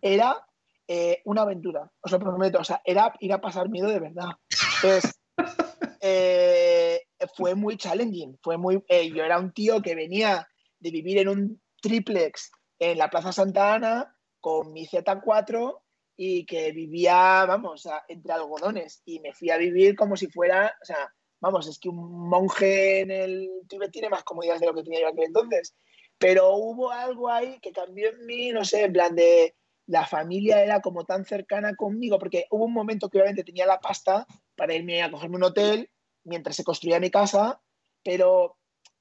era 0.02 0.46
eh, 0.88 1.22
una 1.26 1.44
aventura, 1.44 1.92
os 2.02 2.12
lo 2.12 2.20
prometo. 2.20 2.60
O 2.60 2.64
sea, 2.64 2.82
era 2.84 3.14
ir 3.20 3.34
a 3.34 3.42
pasar 3.42 3.70
miedo 3.70 3.90
de 3.90 4.00
verdad. 4.00 4.30
Entonces, 4.76 5.20
eh, 6.02 7.02
fue 7.36 7.56
muy 7.56 7.78
challenging. 7.78 8.38
Fue 8.42 8.58
muy, 8.58 8.84
eh, 8.88 9.10
yo 9.10 9.24
era 9.24 9.40
un 9.40 9.54
tío 9.54 9.82
que 9.82 9.96
venía 9.96 10.48
de 10.80 10.92
vivir 10.92 11.20
en 11.20 11.30
un 11.30 11.62
triplex 11.82 12.52
en 12.80 12.98
la 12.98 13.10
Plaza 13.10 13.32
Santa 13.32 13.76
Ana 13.76 14.16
con 14.40 14.74
mi 14.74 14.88
Z4 14.88 15.80
y 16.18 16.46
que 16.46 16.72
vivía, 16.72 17.46
vamos, 17.46 17.88
entre 18.08 18.34
algodones. 18.34 19.02
Y 19.06 19.20
me 19.20 19.34
fui 19.34 19.50
a 19.50 19.58
vivir 19.58 19.96
como 19.96 20.18
si 20.18 20.28
fuera, 20.28 20.76
o 20.82 20.86
sea, 20.86 21.14
vamos, 21.40 21.68
es 21.68 21.80
que 21.80 21.90
un 21.90 22.30
monje 22.30 23.02
en 23.02 23.12
el 23.12 23.50
Tíbet 23.68 23.92
tiene 23.92 24.10
más 24.10 24.24
comodidades 24.24 24.62
de 24.62 24.68
lo 24.68 24.74
que 24.74 24.84
tenía 24.84 25.02
yo 25.02 25.08
aquel 25.10 25.26
entonces. 25.26 25.76
Pero 26.22 26.56
hubo 26.56 26.92
algo 26.92 27.32
ahí 27.32 27.60
que 27.62 27.72
cambió 27.72 28.12
en 28.12 28.28
mí, 28.28 28.52
no 28.52 28.64
sé, 28.64 28.84
en 28.84 28.94
plan 28.94 29.16
de 29.16 29.56
la 29.88 30.06
familia 30.06 30.64
era 30.64 30.80
como 30.80 31.04
tan 31.04 31.26
cercana 31.26 31.76
conmigo, 31.76 32.20
porque 32.20 32.46
hubo 32.52 32.66
un 32.66 32.74
momento 32.74 33.10
que 33.10 33.18
obviamente 33.18 33.44
tenía 33.44 33.66
la 33.66 33.80
pasta 33.80 34.28
para 34.56 34.76
irme 34.76 35.02
a 35.02 35.10
cogerme 35.10 35.38
un 35.38 35.46
hotel 35.46 35.90
mientras 36.24 36.56
se 36.56 36.64
construía 36.64 37.00
mi 37.00 37.10
casa, 37.10 37.60
pero 38.04 38.56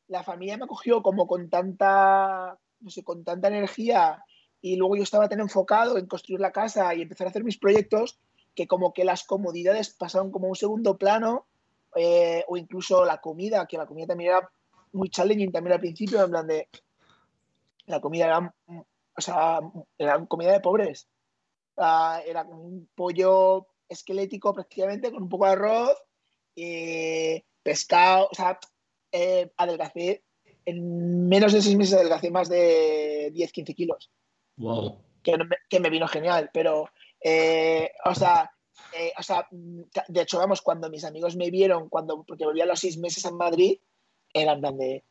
la 0.08 0.22
familia 0.22 0.56
me 0.56 0.64
acogió 0.64 1.02
como 1.02 1.26
con 1.26 1.50
tanta, 1.50 2.58
no 2.80 2.90
sé, 2.90 3.04
con 3.04 3.22
tanta 3.22 3.48
energía 3.48 4.24
y 4.62 4.76
luego 4.76 4.96
yo 4.96 5.02
estaba 5.02 5.28
tan 5.28 5.40
enfocado 5.40 5.98
en 5.98 6.06
construir 6.06 6.40
la 6.40 6.52
casa 6.52 6.94
y 6.94 7.02
empezar 7.02 7.26
a 7.26 7.30
hacer 7.30 7.44
mis 7.44 7.58
proyectos 7.58 8.18
que 8.54 8.66
como 8.66 8.94
que 8.94 9.04
las 9.04 9.24
comodidades 9.24 9.90
pasaron 9.90 10.30
como 10.30 10.48
un 10.48 10.56
segundo 10.56 10.96
plano 10.96 11.46
eh, 11.96 12.46
o 12.48 12.56
incluso 12.56 13.04
la 13.04 13.20
comida, 13.20 13.66
que 13.66 13.76
la 13.76 13.84
comida 13.84 14.06
también 14.06 14.30
era 14.30 14.50
muy 14.92 15.10
challenging 15.10 15.52
también 15.52 15.74
al 15.74 15.80
principio, 15.80 16.24
en 16.24 16.30
plan 16.30 16.46
de 16.46 16.66
la 17.90 18.00
comida 18.00 18.26
era, 18.26 18.54
o 18.68 19.20
sea, 19.20 19.60
era 19.98 20.24
comida 20.26 20.52
de 20.52 20.60
pobres. 20.60 21.08
era 21.76 22.44
un 22.44 22.88
pollo 22.94 23.68
esquelético 23.88 24.54
prácticamente 24.54 25.10
con 25.10 25.24
un 25.24 25.28
poco 25.28 25.46
de 25.46 25.52
arroz, 25.52 25.96
pescado, 27.62 28.28
o 28.30 28.34
sea, 28.34 28.58
eh, 29.12 29.50
adelgacé, 29.56 30.22
en 30.64 31.28
menos 31.28 31.52
de 31.52 31.62
seis 31.62 31.76
meses 31.76 31.94
adelgacé 31.94 32.30
más 32.30 32.48
de 32.48 33.30
10, 33.32 33.52
15 33.52 33.74
kilos. 33.74 34.10
Wow. 34.56 35.02
Que, 35.22 35.36
que 35.68 35.80
me 35.80 35.90
vino 35.90 36.06
genial, 36.06 36.50
pero, 36.52 36.88
eh, 37.22 37.90
o 38.04 38.14
sea, 38.14 38.50
eh, 38.96 39.12
o 39.18 39.22
sea, 39.22 39.46
de 39.50 40.20
hecho, 40.20 40.38
vamos, 40.38 40.62
cuando 40.62 40.88
mis 40.88 41.04
amigos 41.04 41.36
me 41.36 41.50
vieron, 41.50 41.88
cuando, 41.88 42.22
porque 42.24 42.44
volví 42.44 42.60
a 42.60 42.66
los 42.66 42.80
seis 42.80 42.98
meses 42.98 43.26
a 43.26 43.32
Madrid, 43.32 43.78
eran 44.32 44.60
plan 44.60 44.78
de, 44.78 45.04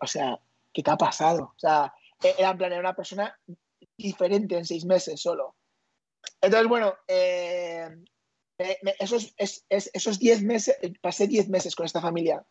o 0.00 0.06
sea, 0.06 0.40
¿qué 0.72 0.82
te 0.82 0.90
ha 0.90 0.96
pasado? 0.96 1.52
O 1.56 1.58
sea, 1.58 1.92
e-, 2.22 2.34
era 2.38 2.50
en 2.50 2.58
plan, 2.58 2.72
era 2.72 2.80
una 2.80 2.96
persona 2.96 3.38
diferente 3.96 4.56
en 4.56 4.64
seis 4.64 4.84
meses 4.84 5.20
solo. 5.20 5.56
Entonces, 6.40 6.68
bueno, 6.68 6.94
eh, 7.08 7.88
esos, 8.98 9.34
esos 9.38 10.18
diez 10.18 10.42
meses, 10.42 10.76
pasé 11.00 11.26
diez 11.26 11.48
meses 11.48 11.74
con 11.74 11.86
esta 11.86 12.00
familia 12.00 12.44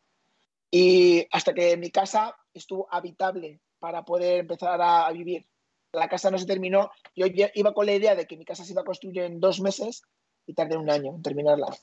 y 0.70 1.28
hasta 1.32 1.54
que 1.54 1.76
mi 1.78 1.92
casa 1.92 2.36
estuvo 2.54 2.88
habitable 2.90 3.60
para 3.80 4.04
poder 4.06 4.40
empezar 4.40 4.80
a, 4.82 5.12
vivir. 5.12 5.46
La 5.92 6.08
casa 6.08 6.32
no 6.32 6.38
se 6.38 6.46
terminó. 6.46 6.90
Yo 7.16 7.26
iba 7.54 7.74
con 7.74 7.86
la 7.86 7.94
idea 7.94 8.16
de 8.16 8.26
que 8.26 8.38
mi 8.38 8.46
casa 8.46 8.64
se 8.64 8.72
iba 8.72 8.82
a 8.82 8.86
construir 8.86 9.20
en 9.20 9.42
dos 9.42 9.60
meses 9.60 10.04
y 10.46 10.54
tardé 10.54 10.78
un 10.78 10.90
año 10.90 11.14
en 11.16 11.22
terminarla. 11.22 11.76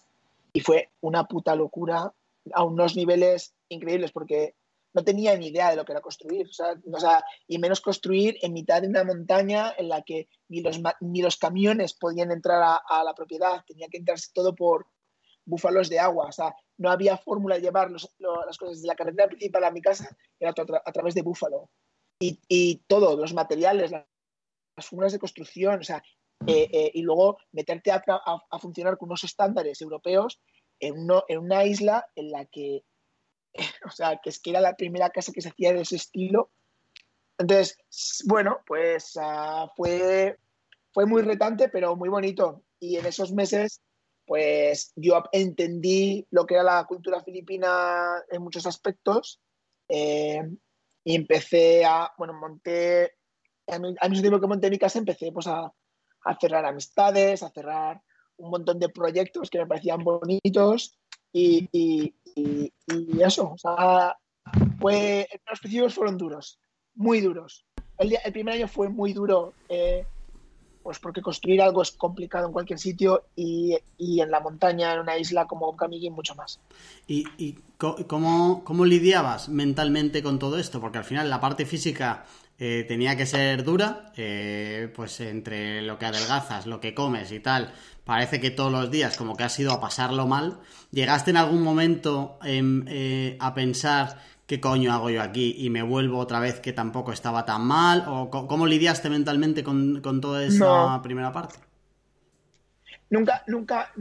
Y 0.55 0.61
fue 0.61 0.91
una 1.01 1.25
puta 1.25 1.55
locura 1.55 2.15
a 2.55 2.65
unos 2.65 2.97
niveles 2.97 3.55
increíbles 3.69 4.13
porque 4.13 4.55
no 4.95 5.05
tenía 5.05 5.37
ni 5.37 5.49
idea 5.49 5.71
de 5.71 5.77
lo 5.77 5.85
que 5.85 5.93
era 5.93 6.01
construir, 6.01 6.47
o 6.49 6.99
sea, 6.99 7.25
y 7.47 7.59
menos 7.59 7.81
construir 7.81 8.39
en 8.43 8.53
mitad 8.53 8.83
de 8.83 8.89
una 8.89 9.05
montaña 9.05 9.75
en 9.77 9.89
la 9.89 10.03
que 10.03 10.29
ni 10.49 10.61
los, 10.61 10.81
ni 11.01 11.23
los 11.23 11.37
camiones 11.37 11.95
podían 11.95 12.31
entrar 12.31 12.81
a, 12.89 13.05
la 13.05 13.15
propiedad, 13.15 13.65
tenía 13.67 13.89
que 13.89 13.99
entrarse 13.99 14.31
todo 14.33 14.55
por 14.55 14.87
búfalos 15.45 15.89
de 15.89 15.99
agua, 15.99 16.27
o 16.27 16.33
sea, 16.33 16.55
no 16.79 16.91
había 16.91 17.17
fórmula 17.17 17.57
de 17.57 17.63
llevar 17.63 17.91
las 17.91 18.59
cosas 18.59 18.83
de 18.83 18.89
la 18.89 18.95
carretera 18.95 19.29
principal 19.29 19.65
a 19.65 19.71
mi 19.71 19.81
casa, 19.81 20.17
era 20.39 20.51
a, 20.51 20.93
través 20.93 21.15
de 21.15 21.23
búfalo. 21.23 21.71
Y, 22.21 22.41
y 22.49 22.83
todo, 22.87 23.17
los 23.17 23.33
materiales, 23.33 23.91
las, 23.91 24.05
fórmulas 24.81 25.13
de 25.13 25.19
construcción, 25.19 25.81
o 25.81 25.85
sea, 25.85 26.03
eh, 26.47 26.69
eh, 26.73 26.91
y 26.95 27.03
luego 27.03 27.39
meterte 27.53 27.91
a, 27.91 28.03
funcionar 28.61 28.97
con 28.97 29.09
unos 29.09 29.25
estándares 29.25 29.81
europeos 29.81 30.41
en 30.79 31.11
una 31.39 31.65
isla 31.65 32.07
en 32.15 32.31
la 32.31 32.45
que 32.45 32.85
o 33.85 33.91
sea, 33.91 34.19
que 34.23 34.31
es 34.31 34.41
que 34.41 34.51
era 34.51 34.61
la 34.61 34.77
primera 34.77 35.11
casa 35.11 35.33
que 35.33 35.43
se 35.43 35.49
hacía 35.51 35.73
de 35.73 35.83
ese 35.83 35.97
estilo. 35.97 36.51
Entonces, 37.39 37.79
bueno, 38.27 38.59
pues 38.67 39.17
uh, 39.17 39.69
fue, 39.77 40.37
fue 40.93 41.07
muy 41.07 41.23
retante, 41.23 41.69
pero 41.69 41.97
muy 41.97 42.09
bonito. 42.09 42.65
Y 42.81 42.97
en 42.97 43.07
esos 43.07 43.33
meses, 43.33 43.81
pues 44.27 44.93
yo 44.97 45.23
entendí 45.33 46.27
lo 46.31 46.47
que 46.47 46.55
era 46.55 46.65
la 46.65 46.85
cultura 46.85 47.23
filipina 47.23 48.23
en 48.31 48.43
muchos 48.43 48.67
aspectos. 48.67 49.41
Eh, 49.89 50.43
y 51.05 51.15
empecé 51.15 51.85
a, 51.85 52.13
bueno, 52.19 52.35
monté, 52.35 53.15
al 53.67 54.11
mismo 54.11 54.23
tiempo 54.23 54.41
que 54.41 54.47
monté 54.47 54.69
mi 54.69 54.79
casa, 54.79 54.99
empecé 54.99 55.33
pues 55.33 55.47
a, 55.47 55.73
a 56.25 56.39
cerrar 56.39 56.67
amistades, 56.67 57.43
a 57.43 57.51
cerrar 57.51 58.03
un 58.37 58.51
montón 58.51 58.79
de 58.79 58.89
proyectos 58.89 59.49
que 59.51 59.59
me 59.59 59.67
parecían 59.67 60.05
bonitos 60.05 60.99
y, 61.39 62.15
eso, 63.21 63.55
o 63.55 64.13
los 65.51 65.61
principios 65.61 65.95
fueron 65.95 66.17
duros, 66.17 66.59
muy 66.95 67.21
duros. 67.21 67.65
El, 67.99 68.17
primer 68.33 68.55
año 68.55 68.69
fue 68.69 68.89
muy 68.89 69.13
duro, 69.13 69.55
eh, 69.69 70.05
Pues 70.83 71.01
porque 71.01 71.21
construir 71.21 71.61
algo 71.61 71.83
es 71.83 71.91
complicado 71.91 72.47
en 72.47 72.53
cualquier 72.53 72.79
sitio 72.79 73.25
y, 73.37 73.77
en 73.99 74.31
la 74.31 74.41
montaña, 74.41 74.95
en 74.95 75.01
una 75.01 75.19
isla 75.19 75.47
como 75.47 75.77
Camiguín, 75.77 76.15
mucho 76.15 76.35
más. 76.35 76.61
¿Y, 77.07 77.59
cómo, 77.77 78.63
cómo, 78.65 78.85
lidiabas 78.85 79.49
mentalmente 79.49 80.23
con 80.23 80.39
todo 80.39 80.59
esto? 80.59 80.81
Porque 80.81 80.99
al 80.99 81.05
final 81.05 81.29
la 81.29 81.41
parte 81.41 81.67
física 81.67 82.25
eh, 82.61 82.85
tenía 82.89 83.17
que 83.17 83.25
ser 83.25 83.63
dura, 83.63 84.13
eh, 84.17 84.93
pues 84.97 85.21
entre 85.21 85.81
lo 85.83 85.97
que 85.97 86.07
adelgazas, 86.07 86.67
lo 86.67 86.81
que 86.81 86.93
comes 86.93 87.31
y 87.31 87.39
tal, 87.39 87.73
parece 88.05 88.41
que 88.41 88.51
todos 88.51 88.73
los 88.73 88.91
días 88.91 89.17
como 89.17 89.37
que 89.37 89.45
has 89.45 89.57
ido 89.61 89.73
a 89.73 89.81
pasarlo 89.81 90.27
mal. 90.27 90.59
¿Llegaste 90.91 91.31
en 91.31 91.37
algún 91.37 91.63
momento 91.63 92.37
em, 92.43 92.85
eh, 92.89 93.37
a 93.39 93.55
pensar 93.55 94.19
qué 94.49 94.61
coño 94.61 94.93
hago 94.93 95.09
yo 95.09 95.23
aquí 95.23 95.55
y 95.57 95.71
me 95.71 95.83
vuelvo 95.83 96.19
otra 96.19 96.41
vez 96.41 96.59
que 96.59 96.73
tampoco 96.73 97.13
estaba 97.13 97.45
tan 97.45 97.65
mal? 97.65 98.05
¿O 98.09 98.29
cómo 98.29 98.67
lidiaste 98.67 99.09
mentalmente 99.09 99.63
con, 99.63 100.03
toda 100.21 100.43
esa 100.43 101.01
primera 101.01 101.33
parte? 101.33 101.61
Nunca, 103.11 103.45
nunca, 103.47 103.93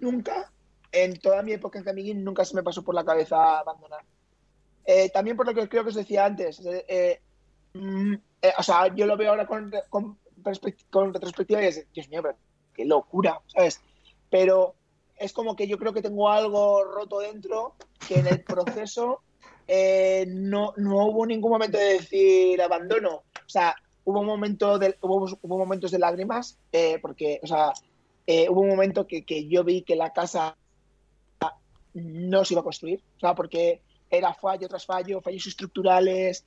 nunca, 0.00 0.50
en 0.92 1.18
toda 1.18 1.42
mi 1.42 1.52
época 1.52 1.78
en 1.78 1.84
Camiguín, 1.84 2.24
nunca 2.24 2.46
se 2.46 2.54
me 2.56 2.62
pasó 2.62 2.82
por 2.82 2.94
la 2.94 3.04
cabeza 3.04 3.58
abandonar. 3.58 4.00
Eh, 4.90 5.10
también 5.10 5.36
por 5.36 5.46
lo 5.46 5.52
que 5.52 5.68
creo 5.68 5.82
que 5.82 5.90
os 5.90 5.94
decía 5.94 6.24
antes, 6.24 6.62
eh, 6.64 7.20
mm, 7.74 8.14
eh, 8.40 8.52
o 8.56 8.62
sea, 8.62 8.88
yo 8.94 9.04
lo 9.04 9.18
veo 9.18 9.28
ahora 9.28 9.46
con, 9.46 9.70
con, 9.90 10.16
retrospectiva 11.12 11.62
y 11.62 11.66
es, 11.66 11.86
Dios 11.92 12.08
mío, 12.08 12.22
qué 12.72 12.86
locura, 12.86 13.38
¿sabes? 13.48 13.82
Pero 14.30 14.76
es 15.18 15.34
como 15.34 15.56
que 15.56 15.68
yo 15.68 15.76
creo 15.76 15.92
que 15.92 16.00
tengo 16.00 16.30
algo 16.30 16.84
roto 16.84 17.18
dentro 17.18 17.74
que 18.08 18.20
en 18.20 18.28
el 18.28 18.42
proceso 18.42 19.20
no, 20.26 20.72
no, 20.78 21.06
hubo 21.06 21.26
ningún 21.26 21.50
momento 21.50 21.76
de 21.76 21.98
decir 21.98 22.62
abandono. 22.62 23.24
O 23.44 23.48
sea, 23.48 23.74
hubo, 24.04 24.20
un 24.20 24.26
momento 24.26 24.78
de, 24.78 24.96
hubo 25.02 25.58
momentos 25.58 25.90
de 25.90 25.98
lágrimas, 25.98 26.58
porque, 27.02 27.40
o 27.42 27.46
sea, 27.46 27.74
hubo 28.48 28.62
un 28.62 28.70
momento 28.70 29.06
que, 29.06 29.26
que, 29.26 29.46
yo 29.48 29.64
vi 29.64 29.82
que 29.82 29.96
la 29.96 30.14
casa 30.14 30.56
no 31.92 32.46
se 32.46 32.54
iba 32.54 32.62
a 32.62 32.64
construir, 32.64 33.02
o 33.18 33.20
sea, 33.20 33.34
porque 33.34 33.82
era 34.10 34.34
fallo 34.34 34.68
tras 34.68 34.86
fallo, 34.86 35.20
fallos 35.20 35.46
estructurales, 35.46 36.44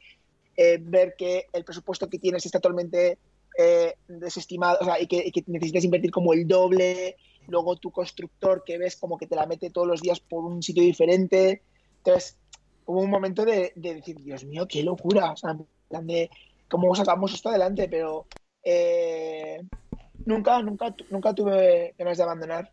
eh, 0.55 0.77
ver 0.81 1.15
que 1.17 1.47
el 1.53 1.63
presupuesto 1.63 2.09
que 2.09 2.19
tienes 2.19 2.45
está 2.45 2.59
totalmente 2.59 3.17
eh, 3.57 3.95
desestimado, 4.07 4.79
o 4.81 4.85
sea, 4.85 5.01
y 5.01 5.07
que, 5.07 5.31
necesitas 5.47 5.83
invertir 5.83 6.11
como 6.11 6.33
el 6.33 6.47
doble, 6.47 7.17
luego 7.47 7.75
tu 7.77 7.91
constructor 7.91 8.63
que 8.65 8.77
ves 8.77 8.95
como 8.95 9.17
que 9.17 9.27
te 9.27 9.35
la 9.35 9.45
mete 9.45 9.69
todos 9.69 9.87
los 9.87 10.01
días 10.01 10.19
por 10.19 10.45
un 10.45 10.61
sitio 10.61 10.83
diferente. 10.83 11.61
Entonces, 11.97 12.37
hubo 12.85 13.01
un 13.01 13.09
momento 13.09 13.45
de, 13.45 13.73
decir, 13.75 14.17
Dios 14.21 14.43
mío, 14.45 14.67
qué 14.67 14.83
locura, 14.83 15.31
o 15.31 15.37
sea, 15.37 15.51
en 15.51 15.67
plan 15.87 16.07
de 16.07 16.29
cómo 16.69 16.93
sacamos 16.95 17.33
esto 17.33 17.49
adelante, 17.49 17.87
pero 17.89 18.25
eh, 18.63 19.61
nunca, 20.25 20.61
nunca, 20.61 20.95
nunca 21.09 21.33
tuve 21.33 21.93
ganas 21.97 22.17
de 22.17 22.23
abandonar. 22.23 22.71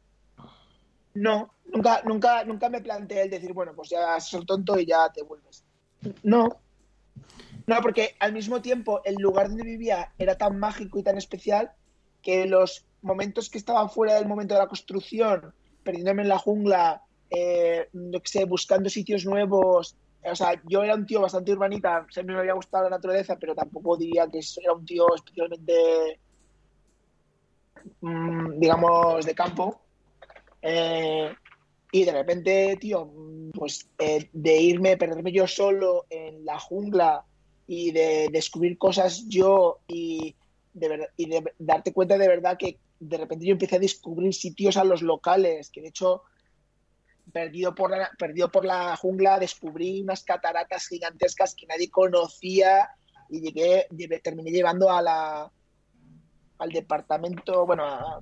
No, 1.15 1.55
nunca, 1.73 2.03
nunca, 2.05 2.45
nunca 2.45 2.69
me 2.69 2.81
planteé 2.81 3.23
el 3.23 3.31
decir, 3.31 3.53
bueno, 3.53 3.73
pues 3.75 3.91
ya 3.91 4.19
sos 4.21 4.47
tonto 4.47 4.79
y 4.79 4.87
ya 4.87 5.11
te 5.13 5.23
vuelves. 5.23 5.65
No. 6.23 6.61
No, 7.67 7.81
porque 7.83 8.17
al 8.21 8.33
mismo 8.33 8.63
tiempo 8.63 9.03
el 9.05 9.17
lugar 9.17 9.49
donde 9.49 9.65
vivía 9.65 10.13
era 10.19 10.37
tan 10.37 10.59
mágico 10.59 10.99
y 10.99 11.03
tan 11.03 11.19
especial 11.19 11.73
que 12.23 12.47
los 12.47 12.87
momentos 13.03 13.51
que 13.51 13.59
estaba 13.59 13.89
fuera 13.89 14.15
del 14.15 14.27
momento 14.27 14.55
de 14.55 14.61
la 14.61 14.67
construcción, 14.67 15.53
perdiéndome 15.85 16.23
en 16.23 16.29
la 16.29 16.39
jungla, 16.39 17.03
eh, 17.31 17.89
no 17.93 18.21
sé, 18.25 18.45
buscando 18.45 18.89
sitios 18.89 19.25
nuevos. 19.25 19.97
O 20.25 20.35
sea, 20.35 20.61
yo 20.65 20.83
era 20.83 20.95
un 20.95 21.07
tío 21.07 21.21
bastante 21.21 21.53
urbanita, 21.53 22.07
siempre 22.11 22.35
me 22.35 22.41
había 22.41 22.55
gustado 22.55 22.85
la 22.85 22.91
naturaleza, 22.97 23.37
pero 23.39 23.55
tampoco 23.55 23.97
diría 23.97 24.27
que 24.29 24.41
era 24.63 24.73
un 24.73 24.85
tío 24.85 25.07
especialmente, 25.15 26.21
mm, 28.01 28.59
digamos, 28.59 29.25
de 29.25 29.35
campo. 29.35 29.81
Eh, 30.63 31.33
y 31.91 32.05
de 32.05 32.13
repente, 32.13 32.77
tío, 32.81 33.11
pues 33.55 33.89
eh, 33.99 34.29
de 34.33 34.61
irme, 34.61 34.97
perderme 34.97 35.33
yo 35.33 35.47
solo 35.47 36.07
en 36.11 36.45
la 36.45 36.59
jungla 36.59 37.25
y 37.67 37.93
de 37.93 38.29
descubrir 38.31 38.77
cosas 38.77 39.27
yo 39.29 39.79
y 39.89 40.35
de, 40.75 41.09
y 41.17 41.31
darte 41.59 41.93
cuenta 41.93 42.19
de 42.19 42.29
verdad 42.29 42.57
que 42.59 42.79
de 43.01 43.17
repente 43.17 43.47
yo 43.47 43.53
empecé 43.53 43.77
a 43.77 43.81
descubrir 43.81 44.35
sitios 44.35 44.77
a 44.77 44.85
los 44.85 45.03
locales, 45.03 45.71
que 45.71 45.81
de 45.81 45.89
hecho, 45.89 46.25
perdido 47.33 47.75
por 47.75 47.91
la, 47.91 48.11
perdido 48.19 48.51
por 48.51 48.65
la 48.65 48.97
jungla, 48.97 49.39
descubrí 49.39 50.03
unas 50.03 50.25
cataratas 50.25 50.89
gigantescas 50.89 51.55
que 51.55 51.67
nadie 51.67 51.91
conocía 51.91 52.91
y 53.31 53.41
llegué, 53.41 53.87
terminé 54.23 54.51
llevando 54.51 54.91
a 54.91 55.01
la, 55.01 55.53
al 56.59 56.71
departamento, 56.71 57.67
bueno, 57.67 57.85
a 57.85 58.21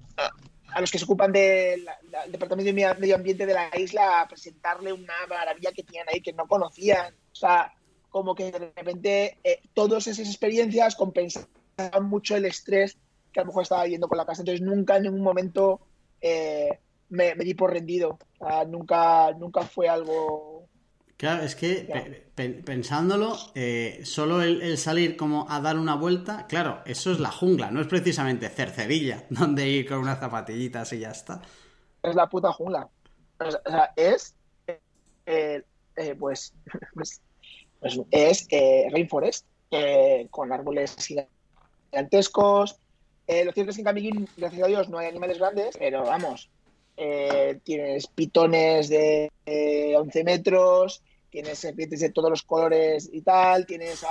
los 0.81 0.91
que 0.91 0.99
se 0.99 1.05
ocupan 1.05 1.33
del 1.33 1.87
Departamento 2.29 2.73
de 2.73 2.95
Medio 2.95 3.15
Ambiente 3.15 3.47
de 3.47 3.55
la 3.55 3.71
isla 3.79 4.21
a 4.21 4.29
presentarle 4.29 4.93
una 4.93 5.15
maravilla 5.29 5.73
que 5.73 5.83
tenían 5.83 6.07
ahí 6.13 6.21
que 6.21 6.33
no 6.33 6.47
conocían. 6.47 7.15
O 7.33 7.35
sea, 7.35 7.73
como 8.11 8.35
que 8.35 8.51
de 8.53 8.59
repente 8.59 9.39
eh, 9.43 9.61
todas 9.75 10.07
esas 10.07 10.29
experiencias 10.29 10.97
compensaban 10.97 11.49
mucho 12.03 12.37
el 12.37 12.47
estrés 12.47 12.97
que 13.33 13.41
a 13.41 13.43
lo 13.43 13.49
mejor 13.49 13.63
estaba 13.63 13.85
viviendo 13.85 14.09
con 14.09 14.19
la 14.19 14.27
casa. 14.27 14.43
Entonces 14.43 14.63
nunca 14.63 14.97
en 14.97 15.05
ningún 15.05 15.23
momento 15.23 15.81
eh, 16.21 16.79
me, 17.09 17.35
di 17.35 17.55
por 17.55 17.73
rendido. 17.73 18.19
nunca, 18.69 19.33
nunca 19.33 19.63
fue 19.63 19.89
algo 19.89 20.56
Claro, 21.17 21.45
es 21.45 21.57
que 21.57 22.25
pensándolo, 22.35 23.37
eh, 23.55 24.03
solo 24.05 24.43
el, 24.43 24.77
salir 24.77 25.17
como 25.17 25.51
a 25.51 25.63
dar 25.63 25.79
una 25.79 25.95
vuelta, 25.95 26.47
claro, 26.47 26.83
eso 26.85 27.11
es 27.11 27.21
la 27.21 27.31
jungla, 27.31 27.71
no 27.71 27.81
es 27.81 27.87
precisamente 27.87 28.51
Cercedilla, 28.51 29.25
donde 29.31 29.67
ir 29.67 29.89
con 29.89 29.99
unas 29.99 30.21
zapatillitas 30.21 30.93
y 30.93 30.99
ya 31.01 31.13
está. 31.13 31.41
Es 32.03 32.15
la 32.15 32.29
puta 32.29 32.53
jungla. 32.53 32.89
O 33.39 33.51
sea, 33.51 33.93
es, 33.97 34.35
eh, 35.25 35.63
eh, 35.97 36.15
pues, 36.19 36.53
pues, 36.95 37.23
pues, 37.81 38.01
es 38.11 38.47
Rainforest, 38.91 39.47
con 40.31 40.53
árboles 40.53 40.97
gigantescos. 41.91 42.79
lo 43.27 43.53
cierto 43.53 43.71
es 43.71 43.77
que 43.77 43.81
en 43.81 43.85
Camiguín, 43.87 44.29
gracias 44.37 44.63
a 44.63 44.67
Dios, 44.67 44.89
no 44.91 44.99
hay 44.99 45.09
animales 45.09 45.39
grandes, 45.39 45.79
pero 45.79 46.05
vamos, 46.05 46.51
eh, 46.99 47.61
tienes 47.63 48.07
pitones 48.07 48.89
de 48.89 49.31
11 49.97 50.25
metros, 50.25 51.03
tienes 51.43 52.01
de 52.01 52.11
todos 52.11 52.31
los 52.31 52.43
colores 52.43 53.11
y 53.13 53.21
tal, 53.21 53.67
tienes 53.67 54.05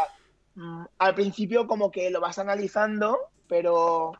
mm, 0.53 0.83
al 0.99 1.15
principio 1.15 1.65
como 1.65 1.89
que 1.89 2.11
lo 2.11 2.21
vas 2.21 2.37
analizando, 2.37 3.17
pero 3.47 4.11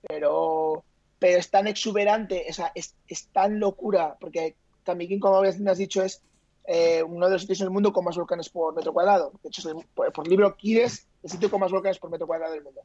pero 0.00 0.82
pero 1.18 1.38
es 1.38 1.50
tan 1.50 1.66
exuberante, 1.66 2.46
o 2.48 2.70
es, 2.74 2.94
tan 3.32 3.60
locura, 3.60 4.16
porque 4.18 4.56
también 4.82 5.20
como 5.20 5.42
me 5.42 5.70
has 5.70 5.78
dicho 5.78 6.02
es 6.02 6.22
eh, 6.66 7.02
uno 7.02 7.26
de 7.26 7.32
los 7.32 7.42
sitios 7.42 7.60
en 7.60 7.66
el 7.66 7.70
mundo 7.70 7.92
con 7.92 8.04
más 8.04 8.16
volcanes 8.16 8.48
por 8.48 8.74
metro 8.74 8.94
cuadrado. 8.94 9.32
De 9.42 9.48
hecho, 9.48 9.62
por, 9.94 10.26
libro 10.26 10.56
Kides, 10.56 11.06
el 11.22 11.30
sitio 11.30 11.50
con 11.50 11.60
más 11.60 11.70
volcanes 11.70 11.98
por 11.98 12.10
metro 12.10 12.26
cuadrado 12.26 12.54
del 12.54 12.64
mundo. 12.64 12.80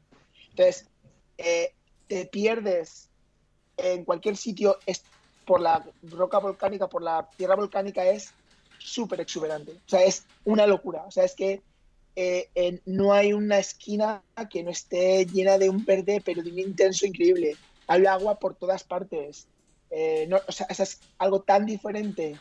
Entonces, 0.49 0.89
eh, 1.37 1.73
te 2.07 2.25
pierdes 2.25 3.09
en 3.77 4.03
cualquier 4.03 4.35
sitio, 4.35 4.77
por 5.45 5.61
la 5.61 5.85
roca 6.03 6.39
volcánica, 6.39 6.87
por 6.87 7.01
la 7.01 7.29
tierra 7.37 7.55
volcánica, 7.55 8.05
es 8.05 8.33
súper 8.79 9.21
exuberante. 9.21 9.73
O 9.73 9.89
sea, 9.89 10.03
es 10.03 10.25
una 10.45 10.65
locura. 10.67 11.03
O 11.05 11.11
sea, 11.11 11.23
es 11.23 11.35
que 11.35 11.61
eh, 12.15 12.81
no 12.85 13.13
hay 13.13 13.33
una 13.33 13.59
esquina 13.59 14.23
que 14.49 14.63
no 14.63 14.71
esté 14.71 15.25
llena 15.25 15.57
de 15.57 15.69
un 15.69 15.85
verde, 15.85 16.21
pero 16.23 16.41
de 16.41 16.51
un 16.51 16.59
intenso 16.59 17.05
increíble. 17.05 17.55
Hay 17.87 18.05
agua 18.05 18.39
por 18.39 18.55
todas 18.55 18.83
partes. 18.83 19.47
Eh, 19.91 20.29
o 20.47 20.51
sea, 20.51 20.67
es 20.69 20.99
algo 21.17 21.41
tan 21.41 21.65
diferente, 21.65 22.37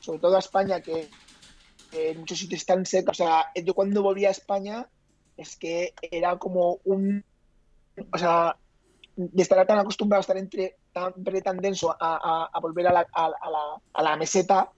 sobre 0.00 0.18
todo 0.18 0.36
a 0.36 0.40
España, 0.40 0.80
que 0.80 1.08
en 1.92 2.18
muchos 2.20 2.38
sitios 2.38 2.60
están 2.60 2.86
secos. 2.86 3.20
O 3.20 3.24
sea, 3.24 3.46
yo 3.54 3.74
cuando 3.74 4.02
volví 4.02 4.24
a 4.24 4.30
España, 4.30 4.88
es 5.36 5.56
que 5.56 5.94
era 6.00 6.38
como 6.38 6.78
un. 6.84 7.24
O 8.12 8.18
sea, 8.18 8.56
de 9.16 9.42
estar 9.42 9.66
tan 9.66 9.78
acostumbrado 9.78 10.20
a 10.20 10.22
estar 10.22 10.36
entre 10.36 10.76
tan, 10.92 11.12
tan 11.42 11.56
denso 11.58 11.94
a, 11.98 12.50
volver 12.60 12.86
a 12.88 12.92
la, 12.92 13.06
a, 13.12 14.02
la, 14.02 14.16
meseta, 14.16 14.70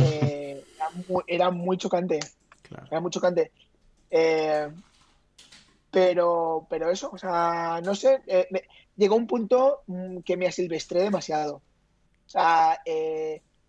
eh, 0.00 0.64
era, 1.26 1.50
muy, 1.50 1.76
chocante. 1.76 2.20
Era 2.90 3.00
muy 3.00 3.10
chocante. 3.10 3.52
Eh, 4.10 4.68
pero, 5.90 6.66
pero 6.70 6.90
eso, 6.90 7.10
o 7.12 7.18
sea, 7.18 7.80
no 7.84 7.94
sé, 7.94 8.22
eh, 8.26 8.48
llegó 8.96 9.16
un 9.16 9.26
punto 9.26 9.82
mm, 9.86 10.18
que 10.20 10.36
me 10.36 10.46
asilvestré 10.46 11.02
demasiado. 11.02 11.56
O 12.26 12.28
sea, 12.32 12.78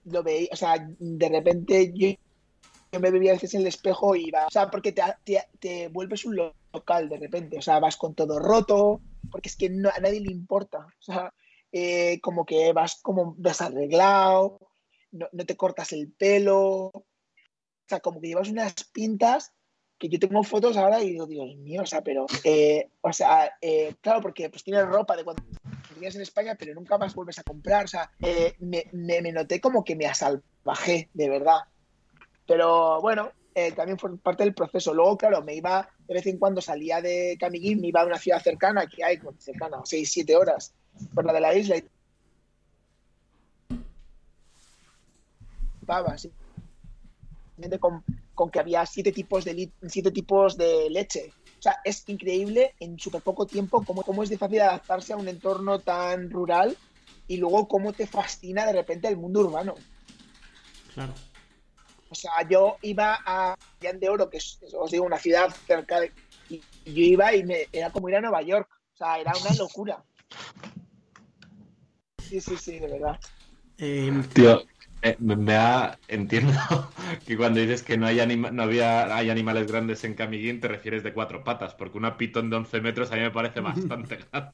lo 0.06 0.23
veía, 0.23 0.49
o 0.52 0.56
sea, 0.56 0.76
de 0.99 1.30
repente 1.30 1.91
yo, 1.93 2.08
me 2.99 3.12
bebía 3.12 3.32
a 3.32 3.34
veces 3.34 3.54
en 3.56 3.62
el 3.62 3.67
espejo 3.67 4.15
y 4.15 4.28
iba, 4.28 4.45
o 4.45 4.52
sea, 4.52 4.69
porque 4.69 4.91
te, 4.91 5.02
te, 5.23 5.43
te 5.60 5.88
vuelves 5.89 6.23
un 6.26 6.38
local 6.71 7.10
de 7.10 7.17
repente, 7.17 7.58
o 7.58 7.62
sea, 7.62 7.80
vas 7.80 7.97
con 7.97 8.13
todo 8.13 8.39
roto, 8.39 9.02
porque 9.32 9.49
es 9.49 9.56
que 9.56 9.65
a 9.65 9.99
nadie 9.99 10.21
le 10.21 10.32
importa. 10.32 10.80
O 10.80 11.02
sea, 11.02 11.34
eh, 11.71 12.19
como 12.21 12.45
que 12.45 12.71
vas 12.71 12.99
como 13.02 13.34
desarreglado, 13.38 14.60
no, 15.13 15.45
te 15.45 15.56
cortas 15.56 15.93
el 15.93 16.12
pelo, 16.12 16.91
o 16.91 17.06
sea, 17.88 17.99
como 17.99 18.19
que 18.19 18.28
llevas 18.28 18.49
unas 18.49 18.73
pintas 18.91 19.54
que 19.97 20.10
yo 20.10 20.19
tengo 20.19 20.43
fotos 20.43 20.76
ahora 20.76 21.02
y 21.02 21.12
digo, 21.12 21.28
Dios 21.28 21.56
mío, 21.56 21.84
o 21.84 21.86
sea, 21.86 22.02
pero, 22.02 22.26
eh, 22.43 22.89
o 23.02 23.13
sea, 23.13 23.54
eh, 23.62 23.95
claro, 24.02 24.21
porque 24.21 24.49
pues 24.49 24.63
tienes 24.63 24.86
ropa 24.86 25.15
de 25.15 25.23
cuando 25.23 25.43
vivías 25.93 26.15
en 26.15 26.21
España, 26.21 26.56
pero 26.60 26.73
nunca 26.73 26.97
más 26.97 27.15
vuelves 27.15 27.39
a 27.39 27.43
comprar, 27.43 27.86
o 27.86 27.88
sea, 27.88 28.12
eh, 28.19 28.56
me, 28.60 28.86
me, 28.91 29.32
noté 29.32 29.62
como 29.62 29.84
que 29.84 29.95
me 29.95 30.06
asalvajé, 30.06 31.10
de 31.13 31.30
verdad. 31.30 31.60
Pero 32.45 32.99
bueno, 32.99 33.32
también 33.76 33.97
fue 33.97 34.17
parte 34.17 34.43
del 34.43 34.54
proceso. 34.54 34.93
Luego, 34.93 35.17
claro, 35.17 35.41
me 35.41 35.56
iba, 35.56 35.88
de 36.06 36.15
vez 36.15 36.28
en 36.28 36.38
cuando 36.38 36.60
salía 36.60 36.99
de 36.99 37.38
Camiguín, 37.39 37.80
me 37.80 37.88
iba 37.88 38.02
a 38.02 38.06
una 38.06 38.17
ciudad 38.17 38.41
cercana, 38.41 38.88
que 38.88 39.06
hay, 39.06 39.21
cercana, 39.38 39.78
6, 39.86 40.12
7 40.12 40.36
horas, 40.36 40.73
por 41.13 41.26
la 41.26 41.32
de 41.32 41.39
la 41.39 41.56
isla, 41.56 41.78
y 41.78 41.86
¿sí? 46.17 46.32
Con, 47.80 48.04
con, 48.34 48.50
que 48.50 48.60
había 48.60 48.86
siete 48.86 49.12
tipos 49.12 49.46
de 49.46 49.72
siete 49.88 50.12
tipos 50.12 50.58
de 50.58 50.89
leche. 50.89 51.32
O 51.60 51.62
sea, 51.62 51.78
es 51.86 52.04
increíble 52.10 52.74
en 52.80 53.00
súper 53.00 53.22
poco 53.22 53.46
tiempo 53.46 53.84
cómo, 53.86 54.04
cómo 54.04 54.24
es 54.24 54.30
de 54.30 54.38
fácil 54.38 54.62
adaptarse 54.62 55.13
a 55.13 55.17
un 55.17 55.28
entorno 55.28 55.80
tan 55.80 56.30
rural 56.30 56.76
y 57.28 57.38
luego 57.38 57.67
cómo 57.67 57.93
te 57.93 58.06
fascina 58.06 58.65
de 58.65 58.74
repente 58.74 59.08
el 59.08 59.17
mundo 59.17 59.41
urbano. 59.41 59.76
Claro. 60.93 61.13
O 62.10 62.15
sea, 62.15 62.48
yo 62.48 62.78
iba 62.84 63.17
a 63.26 63.56
Llán 63.82 64.00
de 64.00 64.10
Oro, 64.10 64.30
que 64.30 64.38
es, 64.38 64.60
os 64.78 64.91
digo, 64.91 65.06
una 65.06 65.17
ciudad 65.17 65.50
cerca 65.65 66.00
de... 66.00 66.12
Y 66.48 66.60
yo 66.60 66.62
iba 67.02 67.34
y 67.34 67.43
me, 67.43 67.67
era 67.72 67.89
como 67.91 68.10
ir 68.10 68.15
a 68.15 68.22
Nueva 68.22 68.41
York. 68.43 68.69
O 68.93 68.98
sea, 68.98 69.19
era 69.19 69.32
una 69.41 69.56
locura. 69.56 70.04
Sí, 72.19 72.39
sí, 72.39 72.56
sí, 72.58 72.78
de 72.78 72.88
verdad. 72.88 73.19
Eh, 73.80 74.12
Tío, 74.34 74.62
eh, 75.05 75.17
me 75.19 75.53
ha, 75.53 75.99
entiendo 76.07 76.53
que 77.27 77.35
cuando 77.35 77.59
dices 77.59 77.83
que 77.83 77.97
no 77.97 78.07
hay, 78.07 78.25
no 78.37 78.63
había, 78.63 79.13
hay 79.13 79.29
animales 79.29 79.69
grandes 79.69 80.01
en 80.05 80.13
Camiguín 80.13 80.61
te 80.61 80.69
refieres 80.69 81.03
de 81.03 81.13
cuatro 81.13 81.43
patas, 81.43 81.75
porque 81.75 81.97
una 81.97 82.15
pitón 82.15 82.49
de 82.49 82.55
11 82.55 82.79
metros 82.79 83.11
a 83.11 83.15
mí 83.15 83.21
me 83.21 83.31
parece 83.31 83.59
bastante 83.59 84.19
grande. 84.31 84.53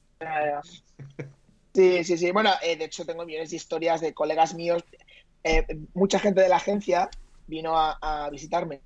Sí, 1.76 2.04
sí, 2.04 2.18
sí. 2.18 2.32
Bueno, 2.32 2.50
eh, 2.64 2.76
de 2.78 2.86
hecho 2.86 3.06
tengo 3.06 3.26
millones 3.26 3.52
de 3.52 3.58
historias 3.58 4.02
de 4.02 4.16
colegas 4.16 4.56
míos. 4.56 4.84
Eh, 5.44 5.68
mucha 5.94 6.18
gente 6.18 6.42
de 6.42 6.50
la 6.50 6.56
agencia 6.56 7.12
vino 7.46 7.74
a, 7.78 8.28
visitarme 8.32 8.82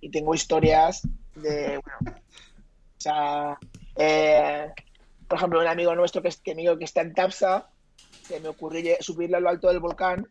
y 0.00 0.10
tengo 0.10 0.34
historias 0.34 1.06
de, 1.34 1.80
bueno, 1.84 2.18
o 2.18 3.00
sea, 3.00 3.58
por 5.28 5.36
ejemplo, 5.36 5.60
un 5.60 5.66
amigo 5.66 5.94
nuestro 5.94 6.22
que, 6.22 6.28
es, 6.28 6.38
que, 6.38 6.54
que 6.54 6.84
está 6.84 7.02
en 7.02 7.12
Tapsa, 7.12 7.68
se 8.22 8.40
me 8.40 8.48
ocurrió 8.48 8.96
subirle 9.00 9.36
a 9.36 9.40
lo 9.40 9.50
alto 9.50 9.68
del 9.68 9.80
volcán 9.80 10.26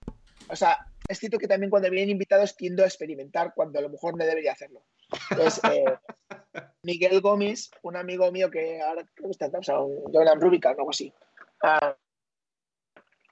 o 0.50 0.56
sea, 0.56 0.78
es 1.08 1.20
cierto 1.20 1.38
que 1.38 1.48
también 1.48 1.70
cuando 1.70 1.90
vienen 1.90 2.10
invitados 2.10 2.56
tiendo 2.56 2.84
a 2.84 2.88
experimentar 2.88 3.54
cuando 3.56 3.80
a 3.80 3.82
lo 3.82 3.90
mejor 3.90 4.18
no 4.18 4.26
debería 4.26 4.52
hacerlo. 4.52 4.84
Entonces, 5.32 5.62
eh, 5.72 5.86
Miguel 6.84 7.22
Gómez, 7.22 7.70
un 7.84 7.96
amigo 7.96 8.32
mío 8.32 8.50
que 8.50 8.82
ahora 8.82 9.06
creo 9.14 9.30
que 9.30 9.32
está 9.32 9.46
en 9.46 9.52
Tapsa, 9.52 9.76
Jonan 9.78 10.42
Rubicon 10.42 10.74
o 10.74 10.80
algo 10.80 10.90
así, 10.90 11.14
uh, 11.64 11.94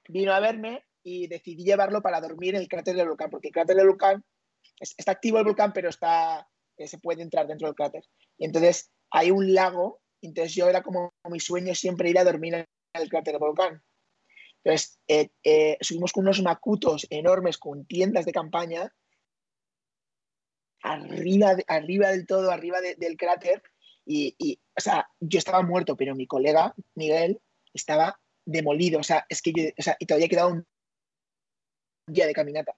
vino 0.07 0.33
a 0.33 0.39
verme 0.39 0.83
y 1.03 1.27
decidí 1.27 1.63
llevarlo 1.63 2.01
para 2.01 2.21
dormir 2.21 2.55
en 2.55 2.61
el 2.61 2.67
cráter 2.67 2.95
del 2.95 3.07
volcán, 3.07 3.29
porque 3.29 3.49
el 3.49 3.53
cráter 3.53 3.75
del 3.75 3.87
volcán 3.87 4.23
está 4.79 5.11
activo 5.11 5.37
el 5.37 5.45
volcán, 5.45 5.71
pero 5.73 5.89
está 5.89 6.47
eh, 6.77 6.87
se 6.87 6.97
puede 6.97 7.21
entrar 7.21 7.47
dentro 7.47 7.67
del 7.67 7.75
cráter. 7.75 8.03
Y 8.37 8.45
entonces 8.45 8.91
hay 9.11 9.31
un 9.31 9.53
lago, 9.53 10.01
entonces 10.21 10.53
yo 10.55 10.67
era 10.67 10.83
como 10.83 11.13
mi 11.29 11.39
sueño 11.39 11.73
siempre 11.75 12.09
ir 12.09 12.19
a 12.19 12.23
dormir 12.23 12.55
en 12.55 12.65
el 12.93 13.09
cráter 13.09 13.33
del 13.33 13.39
volcán. 13.39 13.83
Entonces, 14.65 14.99
eh, 15.07 15.29
eh, 15.43 15.77
subimos 15.79 16.11
con 16.11 16.23
unos 16.23 16.41
macutos 16.41 17.05
enormes 17.11 17.59
con 17.59 17.85
tiendas 17.85 18.25
de 18.25 18.31
campaña 18.31 18.91
arriba, 20.81 21.55
arriba 21.67 22.09
del 22.09 22.25
todo, 22.25 22.49
arriba 22.49 22.81
del 22.81 23.15
cráter. 23.15 23.61
Y, 24.07 24.59
o 24.75 24.81
sea, 24.81 25.07
yo 25.19 25.37
estaba 25.37 25.61
muerto, 25.61 25.95
pero 25.95 26.15
mi 26.15 26.25
colega, 26.25 26.73
Miguel, 26.95 27.39
estaba 27.75 28.19
demolido. 28.43 28.99
O 28.99 29.03
sea, 29.03 29.27
es 29.29 29.43
que 29.43 29.53
yo, 29.55 29.63
o 29.77 29.81
sea, 29.83 29.97
y 29.99 30.07
todavía 30.07 30.29
quedado 30.29 30.49
un 30.49 30.67
día 32.07 32.25
de 32.25 32.33
caminata. 32.33 32.75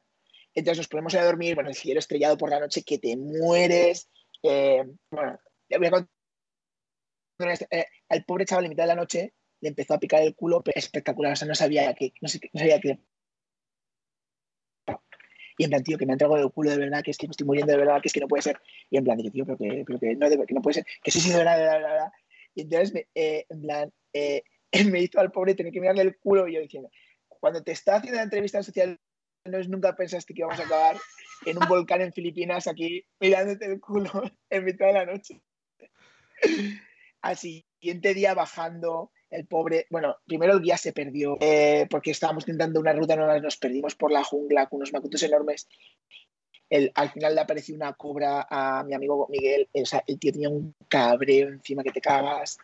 Entonces 0.53 0.79
nos 0.79 0.87
ponemos 0.89 1.15
a 1.15 1.23
dormir, 1.23 1.55
bueno, 1.55 1.69
el 1.69 1.75
cielo 1.75 1.99
estrellado 1.99 2.37
por 2.37 2.49
la 2.49 2.59
noche, 2.59 2.83
que 2.83 2.97
te 2.97 3.15
mueres. 3.15 4.09
Eh, 4.43 4.83
bueno, 5.09 5.39
voy 5.69 5.87
a 5.87 5.91
contar. 5.91 6.09
al 8.09 8.25
pobre 8.25 8.45
chaval 8.45 8.65
en 8.65 8.69
mitad 8.71 8.83
de 8.83 8.87
la 8.87 8.95
noche 8.95 9.36
le 9.61 9.69
empezó 9.69 9.93
a 9.93 9.99
picar 9.99 10.21
el 10.21 10.35
culo 10.35 10.63
espectacular. 10.73 11.33
O 11.33 11.35
sea, 11.35 11.47
no 11.47 11.55
sabía 11.55 11.93
que, 11.93 12.13
no, 12.21 12.27
sabía 12.27 12.79
que. 12.79 12.99
Y 15.57 15.63
en 15.63 15.69
plan, 15.71 15.83
tío, 15.83 15.97
que 15.97 16.05
me 16.05 16.13
ha 16.13 16.15
entregado 16.15 16.43
el 16.43 16.51
culo 16.51 16.69
de 16.69 16.77
verdad, 16.77 17.01
que 17.03 17.11
es 17.11 17.17
que 17.17 17.27
me 17.27 17.31
estoy 17.31 17.47
muriendo 17.47 17.71
de 17.71 17.79
verdad, 17.79 17.99
que 18.01 18.07
es 18.07 18.13
que 18.13 18.19
no 18.19 18.27
puede 18.27 18.43
ser. 18.43 18.59
Y 18.91 18.97
en 18.97 19.03
plan, 19.03 19.17
tío, 19.17 19.45
pero 19.45 19.57
que, 19.57 19.83
pero 19.87 19.99
que, 19.99 20.15
no, 20.15 20.29
que 20.29 20.53
no 20.53 20.61
puede 20.61 20.75
ser, 20.75 20.85
que 21.03 21.09
sí, 21.09 21.19
sí, 21.19 21.31
de 21.31 21.37
verdad, 21.37 21.57
de 21.57 21.63
verdad, 21.63 21.77
de 21.77 21.93
verdad. 21.93 22.11
Y 22.53 22.61
entonces, 22.61 22.93
me, 22.93 23.07
eh, 23.15 23.45
en 23.49 23.61
plan, 23.61 23.93
eh, 24.13 24.43
me 24.91 25.01
hizo 25.01 25.19
al 25.19 25.31
pobre 25.31 25.55
tener 25.55 25.71
que 25.71 25.81
mirarle 25.81 26.03
el 26.03 26.17
culo 26.17 26.47
y 26.47 26.53
yo 26.53 26.61
diciendo, 26.61 26.89
cuando 27.27 27.63
te 27.63 27.71
está 27.71 27.95
haciendo 27.95 28.17
la 28.17 28.23
entrevista 28.23 28.61
social, 28.61 28.99
no 29.45 29.57
es 29.57 29.69
nunca 29.69 29.95
pensaste 29.95 30.33
que 30.33 30.41
íbamos 30.41 30.59
a 30.59 30.63
acabar 30.63 30.97
en 31.45 31.57
un 31.57 31.67
volcán 31.67 32.01
en 32.01 32.13
Filipinas 32.13 32.67
aquí 32.67 33.05
mirándote 33.19 33.65
el 33.65 33.79
culo 33.79 34.09
en 34.49 34.65
mitad 34.65 34.87
de 34.87 34.93
la 34.93 35.05
noche. 35.05 35.41
Al 37.21 37.37
siguiente 37.37 38.13
día 38.13 38.33
bajando, 38.33 39.11
el 39.29 39.45
pobre, 39.45 39.87
bueno, 39.89 40.17
primero 40.25 40.53
el 40.53 40.61
guía 40.61 40.77
se 40.77 40.93
perdió 40.93 41.37
eh, 41.41 41.87
porque 41.89 42.11
estábamos 42.11 42.43
intentando 42.43 42.79
una 42.79 42.93
ruta, 42.93 43.15
no 43.15 43.39
nos 43.39 43.57
perdimos 43.57 43.95
por 43.95 44.11
la 44.11 44.23
jungla 44.23 44.67
con 44.67 44.77
unos 44.77 44.93
macutos 44.93 45.21
enormes. 45.23 45.67
El, 46.69 46.91
al 46.95 47.11
final 47.11 47.35
le 47.35 47.41
apareció 47.41 47.75
una 47.75 47.93
cobra 47.93 48.45
a 48.49 48.83
mi 48.83 48.93
amigo 48.93 49.27
Miguel, 49.29 49.69
o 49.73 49.79
el 50.07 50.19
tío 50.19 50.31
tenía 50.31 50.49
un 50.49 50.75
cabreo 50.89 51.47
encima 51.47 51.83
que 51.83 51.91
te 51.91 52.01
cagas. 52.01 52.57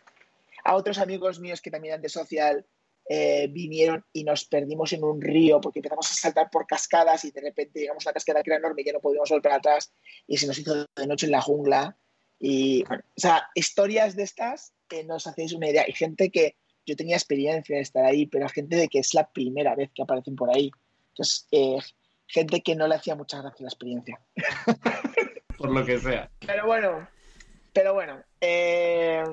A 0.62 0.76
otros 0.76 0.98
amigos 0.98 1.40
míos 1.40 1.60
que 1.60 1.70
también 1.70 1.92
eran 1.92 2.02
de 2.02 2.08
social 2.08 2.66
eh, 3.06 3.48
vinieron 3.48 4.02
y 4.14 4.24
nos 4.24 4.46
perdimos 4.46 4.92
en 4.94 5.04
un 5.04 5.20
río 5.20 5.60
porque 5.60 5.80
empezamos 5.80 6.10
a 6.10 6.14
saltar 6.14 6.48
por 6.50 6.66
cascadas 6.66 7.24
y 7.26 7.30
de 7.30 7.42
repente 7.42 7.80
llegamos 7.80 8.06
a 8.06 8.10
la 8.10 8.14
cascada 8.14 8.42
que 8.42 8.50
era 8.50 8.58
enorme 8.58 8.80
y 8.80 8.86
ya 8.86 8.94
no 8.94 9.00
podíamos 9.00 9.28
volver 9.28 9.52
atrás 9.52 9.92
y 10.26 10.38
se 10.38 10.46
nos 10.46 10.58
hizo 10.58 10.74
de 10.74 11.06
noche 11.06 11.26
en 11.26 11.32
la 11.32 11.42
jungla. 11.42 11.98
Y, 12.38 12.84
bueno, 12.84 13.02
o 13.16 13.20
sea, 13.20 13.48
historias 13.54 14.16
de 14.16 14.24
estas 14.24 14.74
que 14.88 15.04
no 15.04 15.16
os 15.16 15.26
hacéis 15.26 15.52
una 15.52 15.68
idea. 15.68 15.84
Hay 15.86 15.92
gente 15.92 16.30
que 16.30 16.56
yo 16.86 16.96
tenía 16.96 17.16
experiencia 17.16 17.76
de 17.76 17.82
estar 17.82 18.04
ahí, 18.04 18.26
pero 18.26 18.44
hay 18.44 18.52
gente 18.52 18.76
de 18.76 18.88
que 18.88 18.98
es 18.98 19.14
la 19.14 19.30
primera 19.30 19.74
vez 19.74 19.90
que 19.94 20.02
aparecen 20.02 20.36
por 20.36 20.54
ahí. 20.54 20.70
Entonces, 21.10 21.46
eh, 21.50 21.78
gente 22.26 22.60
que 22.62 22.74
no 22.74 22.86
le 22.86 22.96
hacía 22.96 23.14
mucha 23.14 23.40
gracia 23.40 23.64
la 23.64 23.68
experiencia. 23.68 24.20
por 25.58 25.70
lo 25.70 25.84
que 25.84 25.98
sea. 25.98 26.30
Pero 26.46 26.66
bueno, 26.66 27.08
pero 27.72 27.94
bueno. 27.94 28.22
Eh, 28.40 29.24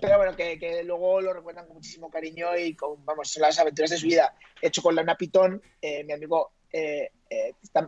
pero 0.00 0.16
bueno, 0.16 0.36
que, 0.36 0.82
luego 0.84 1.20
lo 1.20 1.32
recuerdan 1.32 1.66
con 1.66 1.76
muchísimo 1.76 2.10
cariño 2.10 2.56
y 2.56 2.74
con, 2.74 3.04
vamos, 3.04 3.30
son 3.30 3.42
las 3.42 3.58
aventuras 3.58 3.90
de 3.90 3.98
su 3.98 4.06
vida. 4.06 4.34
He 4.62 4.68
hecho 4.68 4.82
con 4.82 4.94
la 4.94 5.16
Pitón, 5.16 5.62
eh, 5.82 6.04
mi 6.04 6.12
amigo 6.12 6.52
eh, 6.72 7.10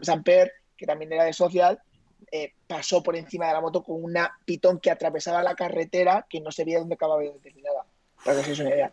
Samper, 0.03 0.53
que 0.77 0.87
también 0.87 1.13
era 1.13 1.25
de 1.25 1.33
social, 1.33 1.81
eh, 2.33 2.53
pasó 2.67 3.03
por 3.03 3.17
encima 3.17 3.47
de 3.47 3.53
la 3.55 3.61
moto 3.61 3.83
con 3.83 4.03
una 4.03 4.39
pitón 4.45 4.79
que 4.79 4.91
atravesaba 4.91 5.43
la 5.43 5.55
carretera 5.55 6.27
que 6.29 6.41
no 6.41 6.53
se 6.53 6.65
veía 6.65 6.79
dónde 6.79 6.95
acababa 6.95 7.21
de 7.21 7.33
determinada. 7.33 7.85
Para 8.25 8.43
que 8.43 8.53
os 8.53 8.59
una 8.59 8.71
idea. 8.71 8.93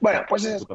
bueno, 0.00 0.22
pues 0.28 0.44
esas, 0.44 0.66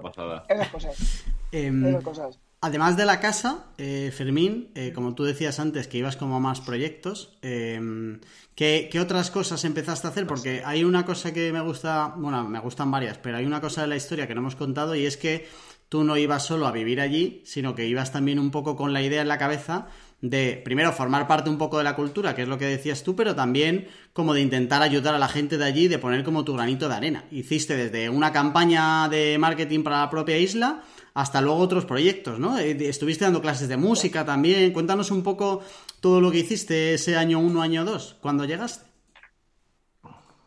em, 1.51 1.85
esas 1.85 2.03
cosas. 2.03 2.39
Además 2.62 2.97
de 2.97 3.05
la 3.05 3.21
casa, 3.21 3.67
eh, 3.77 4.12
Fermín, 4.13 4.71
eh, 4.75 4.91
como 4.93 5.15
tú 5.15 5.23
decías 5.23 5.62
antes 5.62 5.88
que 5.88 5.97
ibas 5.97 6.17
como 6.17 6.35
a 6.35 6.39
más 6.41 6.59
proyectos, 6.59 7.38
em, 7.41 8.19
¿qué, 8.53 8.89
¿qué, 8.91 8.99
otras 8.99 9.31
cosas 9.31 9.63
empezaste 9.63 10.07
a 10.07 10.09
hacer? 10.09 10.27
Porque 10.27 10.62
hay 10.65 10.83
una 10.83 11.05
cosa 11.05 11.33
que 11.33 11.53
me 11.53 11.62
gusta, 11.62 12.13
bueno, 12.17 12.43
me 12.49 12.59
gustan 12.59 12.91
varias, 12.91 13.17
pero 13.17 13.38
hay 13.38 13.45
una 13.45 13.62
cosa 13.62 13.81
de 13.81 13.88
la 13.88 13.95
historia 13.95 14.27
que 14.27 14.35
no 14.35 14.41
hemos 14.41 14.57
contado 14.57 14.93
y 14.93 15.05
es 15.05 15.15
que 15.15 15.47
tú 15.89 16.04
no 16.04 16.15
ibas 16.17 16.45
solo 16.45 16.67
a 16.67 16.71
vivir 16.71 17.02
allí, 17.02 17.41
sino 17.45 17.75
que 17.75 17.88
ibas 17.88 18.12
también 18.12 18.39
un 18.39 18.52
poco 18.52 18.75
con 18.75 18.93
la 18.93 19.02
idea 19.02 19.23
en 19.23 19.28
la 19.28 19.39
cabeza 19.39 19.88
de, 20.21 20.62
primero, 20.63 20.91
formar 20.93 21.28
parte 21.28 21.49
un 21.49 21.58
poco 21.58 21.78
de 21.80 21.84
la 21.84 21.95
cultura, 21.95 22.36
que 22.36 22.43
es 22.43 22.47
lo 22.47 22.58
que 22.58 22.65
decías 22.65 23.04
tú, 23.04 23.15
pero 23.15 23.36
también 23.36 23.88
como 24.13 24.34
de 24.34 24.41
intentar 24.41 24.82
ayudar 24.82 25.15
a 25.15 25.19
la 25.19 25.28
gente 25.28 25.58
de 25.58 25.65
allí, 25.65 25.88
de 25.88 25.97
poner 25.97 26.23
como 26.23 26.45
tu 26.45 26.54
granito 26.54 26.88
de 26.88 26.95
arena. 26.95 27.25
Hiciste 27.32 27.75
desde 27.75 28.10
una 28.10 28.32
campaña 28.32 29.10
de 29.10 29.38
marketing 29.39 29.82
para 29.82 30.02
la 30.02 30.10
propia 30.10 30.38
isla 30.38 30.84
hasta 31.15 31.41
luego 31.41 31.58
otros 31.58 31.86
proyectos, 31.86 32.38
¿no? 32.38 32.60
Eh, 32.60 32.78
estuviste 32.88 33.25
dando 33.25 33.41
clases 33.41 33.67
de 33.67 33.78
música 33.78 34.23
también. 34.25 34.71
Cuéntanos 34.71 35.10
un 35.10 35.23
poco 35.23 35.63
todo 36.02 36.21
lo 36.21 36.30
que 36.32 36.39
hiciste 36.39 36.93
ese 36.93 37.15
año 37.17 37.39
1, 37.39 37.62
año 37.62 37.84
2, 37.84 38.17
cuando 38.21 38.45
llegaste. 38.45 38.88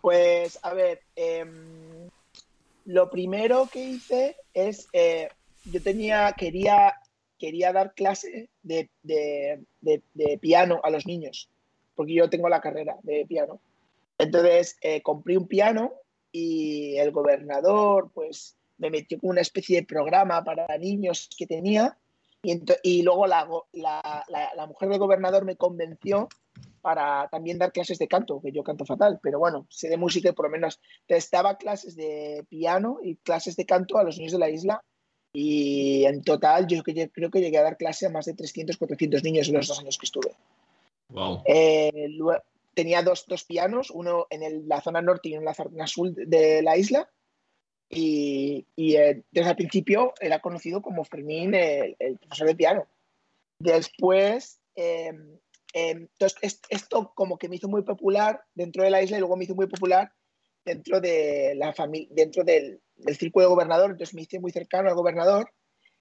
Pues, 0.01 0.59
a 0.63 0.73
ver, 0.75 1.01
eh 1.17 1.45
lo 2.85 3.11
primero 3.11 3.69
que 3.71 3.85
hice 3.85 4.37
es, 4.53 4.89
eh, 4.93 5.29
yo 5.65 5.83
tenía, 5.83 6.33
quería, 6.33 6.95
quería 7.39 7.73
dar 7.73 7.95
clase 7.95 8.51
de, 8.63 8.89
piano 10.41 10.81
a 10.83 10.91
los 10.91 11.07
niños, 11.07 11.49
porque 11.95 12.15
yo 12.15 12.31
tengo 12.31 12.49
la 12.49 12.61
carrera 12.61 12.97
de 13.03 13.27
piano. 13.27 13.61
Entonces 14.19 14.77
eh, 14.81 15.03
compré 15.03 15.37
un 15.37 15.49
piano 15.49 15.93
y 16.31 16.97
el 16.97 17.11
gobernador 17.11 18.11
pues 18.15 18.57
me 18.79 18.91
metió 18.91 19.19
con 19.19 19.31
una 19.31 19.41
especie 19.41 19.81
de 19.81 19.87
programa 19.87 20.43
para 20.45 20.67
niños 20.79 21.29
que 21.37 21.47
tenía 21.47 21.97
Y, 22.43 23.03
luego 23.03 23.27
la, 23.27 23.47
la, 23.73 24.67
mujer 24.67 24.89
del 24.89 24.99
gobernador 24.99 25.45
me 25.45 25.57
convenció 25.57 26.29
para 26.81 27.29
también 27.29 27.59
dar 27.59 27.71
clases 27.71 27.99
de 27.99 28.09
canto, 28.09 28.41
que 28.41 28.51
yo 28.51 28.65
canto 28.65 28.85
fatal, 28.85 29.21
pero 29.23 29.39
bueno, 29.39 29.67
sé 29.71 29.89
de 29.89 29.97
música 29.97 30.31
y 30.31 30.33
por 30.33 30.47
lo 30.47 30.51
menos 30.51 30.81
testaba 31.07 31.57
clases 31.57 31.95
de 31.95 32.45
piano 32.49 32.99
y 33.01 33.15
clases 33.17 33.55
de 33.55 33.67
canto 33.67 33.99
a 33.99 34.03
los 34.03 34.19
niños 34.19 34.33
de 34.33 34.39
la 34.41 34.51
isla 34.51 34.83
y 35.33 36.05
en 36.05 36.23
total 36.23 36.67
yo 36.67 36.83
creo 36.83 37.31
que 37.31 37.41
llegué 37.41 37.59
a 37.59 37.63
dar 37.63 37.77
clase 37.77 38.07
a 38.07 38.11
más 38.11 38.27
de 38.27 38.35
300, 38.35 38.77
400 38.77 39.23
niños 39.25 39.49
en 39.49 39.55
los 39.55 39.69
dos 39.69 39.79
años 39.79 39.97
que 39.97 40.07
estuve. 40.07 40.35
Wow. 41.09 41.43
Eh, 41.47 42.09
tenía 42.75 43.03
dos, 43.03 43.25
dos, 43.27 43.45
pianos, 43.45 43.91
uno 43.91 44.27
en 44.31 44.69
la 44.69 44.81
zona 44.81 45.01
norte 45.01 45.29
y 45.29 45.33
uno 45.33 45.41
en 45.41 45.47
la 45.47 45.55
zona 45.55 45.87
sur 45.87 46.13
de 46.13 46.63
la 46.63 46.77
isla. 46.77 47.11
Y, 47.89 48.67
y 48.75 48.97
eh, 48.97 49.23
desde 49.31 49.51
el 49.51 49.57
principio 49.57 50.15
era 50.21 50.41
conocido 50.41 50.81
como 50.81 51.05
Fermín, 51.05 51.55
el, 51.55 52.19
profesor 52.19 52.49
de 52.49 52.55
piano. 52.55 52.87
Después, 53.59 54.61
em, 54.75 55.39
entonces, 55.75 56.61
esto 56.69 57.13
como 57.15 57.39
que 57.39 57.49
me 57.49 57.57
hizo 57.57 57.69
muy 57.69 57.83
popular 57.83 58.43
dentro 58.55 58.83
de 58.83 58.91
la 58.91 59.03
isla 59.03 59.17
y 59.17 59.21
luego 59.21 59.37
me 59.37 59.45
hizo 59.45 59.55
muy 59.55 59.67
popular 59.67 60.13
dentro, 60.65 61.01
de 61.01 61.55
la 61.55 61.73
familia, 61.75 62.09
dentro 62.11 62.45
del, 62.45 62.81
del 63.05 63.17
círculo 63.17 63.47
de 63.47 63.51
gobernador. 63.55 63.91
Entonces 63.91 64.15
me 64.15 64.23
hice 64.23 64.41
muy 64.41 64.51
cercano 64.51 64.89
al 64.89 64.95
gobernador. 64.95 65.53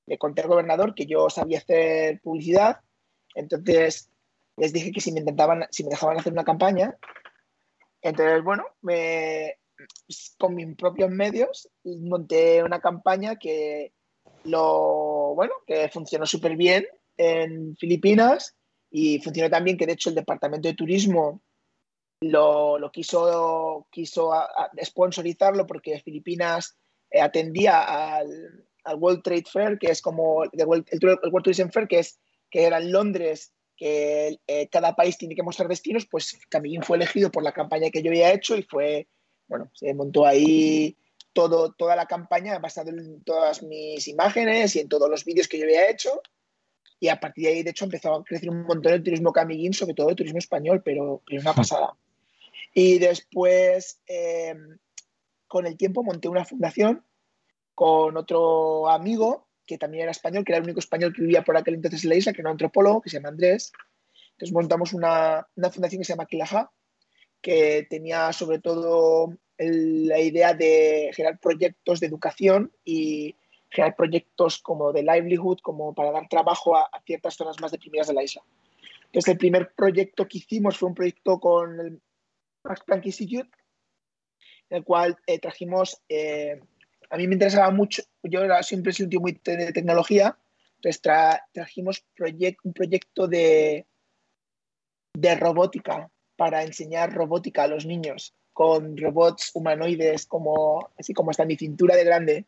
Le 0.06 0.18
conté 0.18 0.42
al 0.42 0.48
gobernador 0.48 0.96
que 0.96 1.06
yo 1.06 1.30
sabía 1.30 1.60
hacer 1.60 2.20
publicidad. 2.22 2.80
Entonces 3.36 4.10
les 4.58 4.74
dije 4.74 4.92
que 4.92 5.02
si 5.02 5.12
me 5.12 5.20
intentaban, 5.20 5.66
si 5.72 5.84
me 5.84 5.90
dejaban 5.90 6.20
hacer 6.20 6.34
una 6.34 6.44
campaña, 6.44 6.98
entonces, 8.02 8.44
bueno, 8.44 8.66
me, 8.82 9.58
con 10.38 10.56
mis 10.56 10.76
propios 10.76 11.10
medios 11.10 11.70
monté 11.84 12.64
una 12.64 12.80
campaña 12.80 13.36
que 13.36 13.94
lo, 14.44 15.34
bueno, 15.36 15.54
que 15.66 15.90
funcionó 15.90 16.26
súper 16.26 16.56
bien 16.56 16.86
en 17.18 17.76
Filipinas 17.78 18.56
y 18.90 19.20
funcionó 19.20 19.50
también 19.50 19.78
que 19.78 19.86
de 19.86 19.94
hecho 19.94 20.10
el 20.10 20.16
Departamento 20.16 20.68
de 20.68 20.74
Turismo 20.74 21.42
lo, 22.22 22.78
lo 22.78 22.92
quiso, 22.92 23.88
quiso 23.90 24.32
sponsorizarlo 24.84 25.66
porque 25.66 26.02
Filipinas 26.02 26.78
eh, 27.12 27.22
atendía 27.22 28.18
al, 28.18 28.66
al, 28.84 28.96
World 28.96 29.24
Trade 29.24 29.46
Fair, 29.52 29.78
que 29.78 29.92
es 29.92 30.02
como 30.02 30.44
el 30.44 30.66
World, 30.66 30.86
el 30.92 31.00
World 31.04 31.44
Tourism 31.44 31.70
Fair, 31.70 31.88
que, 31.88 32.00
es, 32.00 32.20
que 32.50 32.64
era 32.64 32.78
en 32.78 32.92
Londres 32.92 33.54
que 33.82 34.38
eh, 34.46 34.68
cada 34.68 34.96
país 34.96 35.18
tiene 35.18 35.34
que 35.34 35.42
mostrar 35.42 35.68
destinos, 35.68 36.06
pues 36.06 36.38
Camillín 36.50 36.84
fue 36.84 36.98
elegido 36.98 37.32
por 37.32 37.42
la 37.42 37.52
campaña 37.52 37.90
que 37.90 38.04
yo 38.04 38.12
había 38.12 38.32
hecho 38.32 38.56
y 38.56 38.62
fue, 38.62 39.08
bueno, 39.48 39.72
se 39.74 39.92
montó 39.96 40.28
ahí 40.28 40.96
todo, 41.34 41.72
toda 41.74 41.96
la 41.96 42.06
campaña 42.06 42.60
basada 42.60 42.92
en 42.92 43.24
todas 43.24 43.64
mis 43.64 44.08
imágenes 44.08 44.76
y 44.76 44.82
en 44.82 44.88
todos 44.88 45.10
los 45.10 45.26
vídeos 45.26 45.48
que 45.48 45.58
yo 45.58 45.64
había 45.64 45.90
hecho. 45.90 46.22
Y 47.00 47.08
a 47.08 47.20
partir 47.20 47.46
de 47.46 47.50
ahí, 47.50 47.64
de 47.64 47.72
hecho, 47.72 47.86
empezó 47.86 48.14
a 48.14 48.24
crecer 48.24 48.52
un 48.52 48.62
montón 48.62 48.94
el 48.94 49.02
turismo 49.02 49.34
camillín, 49.34 49.74
sobre 49.74 49.96
todo 49.96 50.10
el 50.10 50.16
turismo 50.16 50.38
español, 50.38 50.84
pero, 50.86 51.24
es 51.28 51.42
una 51.42 51.54
pasada. 51.56 51.96
Y 52.76 53.00
después, 53.00 54.00
eh, 54.08 54.54
con 55.52 55.68
el 55.68 55.76
tiempo, 55.76 56.02
monté 56.02 56.30
una 56.30 56.46
fundación 56.46 57.06
con 57.76 58.16
otro 58.16 58.90
amigo 58.90 59.50
que 59.66 59.78
también 59.78 60.04
era 60.04 60.12
español, 60.12 60.46
que 60.46 60.54
era 60.54 60.60
el 60.60 60.64
único 60.64 60.80
español 60.80 61.12
que 61.14 61.24
vivía 61.24 61.44
por 61.44 61.58
aquel 61.58 61.74
entonces 61.74 62.06
en 62.06 62.10
la 62.10 62.16
isla, 62.16 62.32
que 62.32 62.40
era 62.40 62.50
un 62.50 62.54
antropólogo, 62.54 63.02
que 63.02 63.10
se 63.10 63.18
llama 63.18 63.30
Andrés. 63.30 63.74
Entonces 64.32 64.54
montamos 64.54 64.94
una, 64.94 65.46
una 65.58 65.70
fundación 65.70 66.00
que 66.00 66.06
se 66.06 66.14
llama 66.14 66.26
Kilaha, 66.26 66.72
que 67.42 67.86
tenía 67.90 68.32
sobre 68.32 68.60
todo 68.60 69.34
la 69.58 70.20
idea 70.22 70.54
de 70.54 71.12
generar 71.14 71.38
proyectos 71.38 72.00
de 72.00 72.08
educación 72.08 72.72
y 72.86 73.36
generar 73.70 73.98
proyectos 73.98 74.60
como 74.60 74.94
de 74.94 75.04
livelihood, 75.04 75.60
como 75.62 75.94
para 75.94 76.12
dar 76.12 76.30
trabajo 76.30 76.78
a, 76.78 76.90
ciertas 77.06 77.36
zonas 77.36 77.60
más 77.60 77.74
deprimidas 77.74 78.08
de 78.08 78.14
la 78.14 78.24
isla. 78.24 78.42
Entonces, 79.08 79.34
el 79.34 79.38
primer 79.38 79.74
proyecto 79.74 80.30
que 80.30 80.38
hicimos 80.38 80.78
fue 80.78 80.88
un 80.88 80.96
proyecto 80.96 81.42
con 81.42 81.78
el 81.78 82.02
Max 82.64 82.84
Planck 82.86 83.06
Institute, 83.06 83.50
en 84.72 84.78
el 84.78 84.84
cual 84.84 85.18
eh, 85.28 85.38
trajimos 85.38 86.02
eh, 86.10 86.60
a 87.12 87.18
mí 87.18 87.28
me 87.28 87.34
interesaba 87.34 87.70
mucho, 87.72 88.02
yo 88.24 88.42
era, 88.42 88.64
siempre 88.64 88.94
sido 88.94 89.08
un 89.08 89.10
tío 89.10 89.20
muy 89.20 89.40
de 89.44 89.74
tecnología, 89.74 90.38
entonces 90.78 91.02
trajimos 91.52 92.06
un 92.64 92.74
proyecto 92.74 93.28
de, 93.28 93.86
de 95.14 95.36
robótica 95.36 96.10
para 96.38 96.64
enseñar 96.64 97.14
robótica 97.14 97.64
a 97.64 97.68
los 97.68 97.86
niños 97.86 98.34
con 98.54 98.98
robots 98.98 99.52
humanoides 99.54 100.26
como 100.26 100.90
así 100.98 101.14
como 101.14 101.32
hasta 101.32 101.46
mi 101.46 101.58
cintura 101.58 101.96
de 101.96 102.04
grande. 102.06 102.46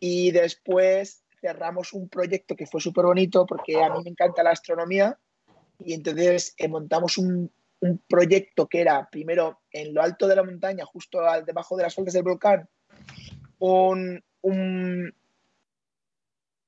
Y 0.00 0.32
después 0.32 1.22
cerramos 1.40 1.92
un 1.92 2.08
proyecto 2.08 2.56
que 2.56 2.66
fue 2.66 2.80
súper 2.80 3.04
bonito 3.04 3.46
porque 3.46 3.80
a 3.80 3.90
mí 3.90 4.00
me 4.02 4.10
encanta 4.10 4.42
la 4.42 4.50
astronomía 4.50 5.18
y 5.78 5.94
entonces 5.94 6.54
eh, 6.58 6.68
montamos 6.68 7.16
un, 7.16 7.50
un, 7.82 7.98
proyecto 8.08 8.68
que 8.68 8.80
era 8.80 9.08
primero 9.10 9.60
en 9.70 9.94
lo 9.94 10.02
alto 10.02 10.26
de 10.26 10.36
la 10.36 10.42
montaña, 10.42 10.84
justo 10.84 11.20
debajo 11.44 11.76
de 11.76 11.82
las 11.82 11.94
faldas 11.94 12.14
del 12.14 12.22
volcán, 12.22 12.68
un, 13.58 14.22
un, 14.42 15.12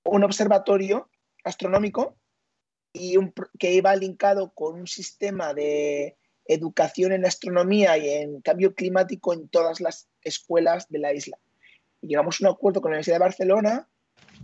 observatorio 0.04 1.08
astronómico 1.44 2.16
y 2.92 3.16
que 3.58 3.72
iba 3.72 3.96
linkado 3.96 4.52
con 4.54 4.80
un 4.80 4.86
sistema 4.86 5.54
de 5.54 6.16
educación 6.46 7.12
en 7.12 7.26
astronomía 7.26 7.96
y 7.98 8.08
en 8.08 8.40
cambio 8.40 8.74
climático 8.74 9.32
en 9.32 9.48
todas 9.48 9.80
las 9.80 10.08
escuelas 10.22 10.88
de 10.88 10.98
la 10.98 11.12
isla. 11.12 11.38
Y 12.00 12.08
llegamos 12.08 12.40
a 12.40 12.46
un 12.46 12.54
acuerdo 12.54 12.80
con 12.80 12.90
la 12.90 12.96
Universidad 12.96 13.16
de 13.16 13.24
Barcelona 13.24 13.88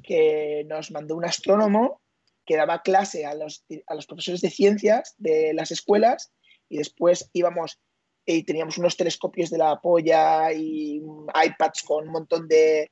que 0.02 0.64
nos 0.66 0.90
mandó 0.90 1.16
un 1.16 1.24
astrónomo 1.24 2.00
que 2.46 2.56
daba 2.56 2.82
clase 2.82 3.26
a 3.26 3.34
los, 3.34 3.64
a 3.86 3.94
los 3.94 4.06
profesores 4.06 4.40
de 4.40 4.50
ciencias 4.50 5.14
de 5.18 5.52
las 5.54 5.70
escuelas 5.70 6.32
y 6.70 6.78
después 6.78 7.28
íbamos 7.34 7.78
y 8.24 8.44
teníamos 8.44 8.78
unos 8.78 8.96
telescopios 8.96 9.50
de 9.50 9.58
la 9.58 9.80
polla 9.80 10.52
y 10.52 11.02
iPads 11.44 11.82
con 11.82 12.06
un 12.06 12.12
montón 12.12 12.48
de, 12.48 12.90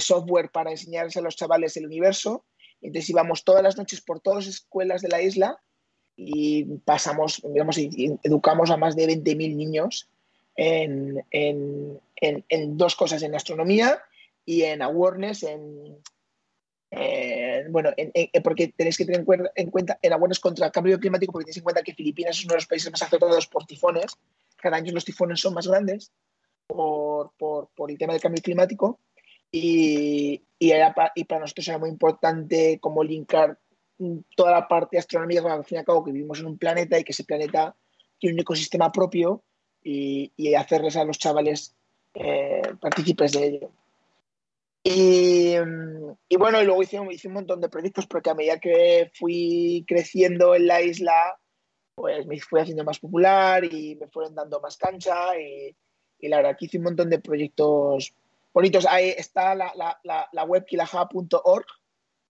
software 0.00 0.50
para 0.50 0.70
enseñarles 0.70 1.16
a 1.16 1.20
los 1.20 1.36
chavales 1.36 1.76
el 1.76 1.86
universo. 1.86 2.44
Entonces 2.80 3.10
íbamos 3.10 3.44
todas 3.44 3.62
las 3.62 3.76
noches 3.76 4.00
por 4.00 4.20
todas 4.20 4.46
las 4.46 4.54
escuelas 4.54 5.02
de 5.02 5.08
la 5.08 5.22
isla 5.22 5.58
y 6.16 6.64
pasamos, 6.84 7.42
digamos, 7.44 7.78
educamos 7.78 8.70
a 8.70 8.76
más 8.76 8.96
de 8.96 9.06
20.000 9.06 9.56
niños 9.56 10.08
en, 10.56 11.24
dos 12.76 12.96
cosas, 12.96 13.22
en 13.22 13.34
astronomía 13.34 13.98
y 14.44 14.62
en 14.62 14.82
awareness, 14.82 15.42
en, 15.42 15.98
bueno, 17.70 17.90
porque 18.42 18.68
tenéis 18.68 18.96
que 18.96 19.04
tener 19.04 19.20
en 19.20 19.26
cuenta, 19.26 19.50
en 19.54 19.70
cuenta 19.70 19.98
en 20.00 20.12
contra 20.40 20.66
el 20.66 20.72
cambio 20.72 20.98
climático, 20.98 21.32
porque 21.32 21.44
tenéis 21.44 21.58
en 21.58 21.64
cuenta 21.64 21.82
que 21.82 21.94
Filipinas 21.94 22.38
es 22.38 22.44
uno 22.44 22.52
de 22.52 22.58
los 22.58 22.66
países 22.66 22.90
más 22.90 23.02
afectados 23.02 23.46
por 23.46 23.66
tifones 23.66 24.16
cada 24.58 24.76
año 24.76 24.92
los 24.92 25.04
tifones 25.04 25.40
son 25.40 25.54
más 25.54 25.66
grandes 25.66 26.12
por, 26.66 27.32
el 27.88 27.98
tema 27.98 28.12
del 28.12 28.22
cambio 28.22 28.42
climático 28.42 29.00
y, 29.50 30.42
y, 30.58 31.24
para 31.24 31.40
nosotros 31.40 31.68
era 31.68 31.78
muy 31.78 31.88
importante 31.88 32.78
como 32.80 33.02
linkar 33.02 33.58
toda 34.36 34.52
la 34.52 34.68
parte 34.68 34.98
astronómica, 34.98 35.52
al 35.52 35.64
fin 35.64 35.76
y 35.76 35.78
al 35.78 35.86
cabo 35.86 36.04
que 36.04 36.12
vivimos 36.12 36.40
en 36.40 36.46
un 36.46 36.58
planeta 36.58 36.98
y 36.98 37.04
que 37.04 37.12
ese 37.12 37.24
planeta 37.24 37.74
tiene 38.18 38.34
un 38.34 38.40
ecosistema 38.40 38.92
propio 38.92 39.42
y, 39.82 40.54
hacerles 40.54 40.96
a 40.96 41.04
los 41.04 41.18
chavales 41.18 41.74
eh, 42.14 42.62
partícipes 42.80 43.32
de 43.32 43.46
ello. 43.46 43.72
Y, 44.82 45.56
bueno, 46.38 46.62
y 46.62 46.64
luego 46.64 46.82
hice, 46.82 46.98
hice, 47.10 47.28
un 47.28 47.34
montón 47.34 47.60
de 47.60 47.68
proyectos 47.68 48.06
porque 48.06 48.30
a 48.30 48.34
medida 48.34 48.58
que 48.58 49.10
fui 49.14 49.84
creciendo 49.86 50.54
en 50.54 50.66
la 50.66 50.80
isla, 50.80 51.38
pues 51.94 52.26
me 52.26 52.38
fui 52.40 52.60
haciendo 52.60 52.84
más 52.84 52.98
popular 52.98 53.64
y 53.64 53.96
me 53.96 54.08
fueron 54.08 54.34
dando 54.34 54.60
más 54.60 54.76
cancha 54.76 55.38
y, 55.38 55.76
la 56.20 56.38
verdad 56.38 56.56
que 56.58 56.66
hice 56.66 56.78
un 56.78 56.84
montón 56.84 57.10
de 57.10 57.20
proyectos 57.20 58.12
bonitos. 58.52 58.86
Ahí 58.86 59.10
está 59.16 59.54
la, 59.54 59.72
la, 59.76 60.28
la, 60.32 60.44
web 60.44 60.64
kilaha.org, 60.64 61.66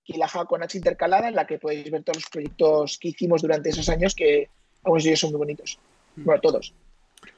kilaha 0.03 0.45
con 0.45 0.63
H 0.63 0.77
intercalada, 0.77 1.29
en 1.29 1.35
la 1.35 1.47
que 1.47 1.59
podéis 1.59 1.91
ver 1.91 2.03
todos 2.03 2.19
los 2.19 2.31
proyectos 2.31 2.99
que 2.99 3.09
hicimos 3.09 3.43
durante 3.43 3.71
esos 3.71 3.89
años, 3.89 4.15
que 4.15 4.51
algunos 4.83 5.05
de 5.05 5.11
ellos 5.11 5.21
son 5.21 5.31
muy 5.31 5.39
bonitos. 5.39 5.79
Mm. 6.17 6.25
Bueno, 6.25 6.41
todos. 6.41 6.75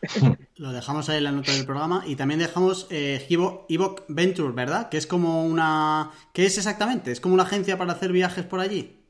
Lo 0.56 0.72
dejamos 0.72 1.08
ahí 1.08 1.18
en 1.18 1.24
la 1.24 1.32
nota 1.32 1.52
del 1.52 1.64
programa 1.64 2.04
y 2.06 2.16
también 2.16 2.40
dejamos 2.40 2.86
eh, 2.90 3.26
Evoc 3.28 4.04
Venture, 4.08 4.52
¿verdad? 4.52 4.88
Que 4.88 4.98
es 4.98 5.06
como 5.06 5.44
una... 5.44 6.10
¿Qué 6.32 6.46
es 6.46 6.58
exactamente? 6.58 7.12
¿Es 7.12 7.20
como 7.20 7.34
una 7.34 7.44
agencia 7.44 7.78
para 7.78 7.92
hacer 7.92 8.12
viajes 8.12 8.44
por 8.44 8.60
allí? 8.60 9.00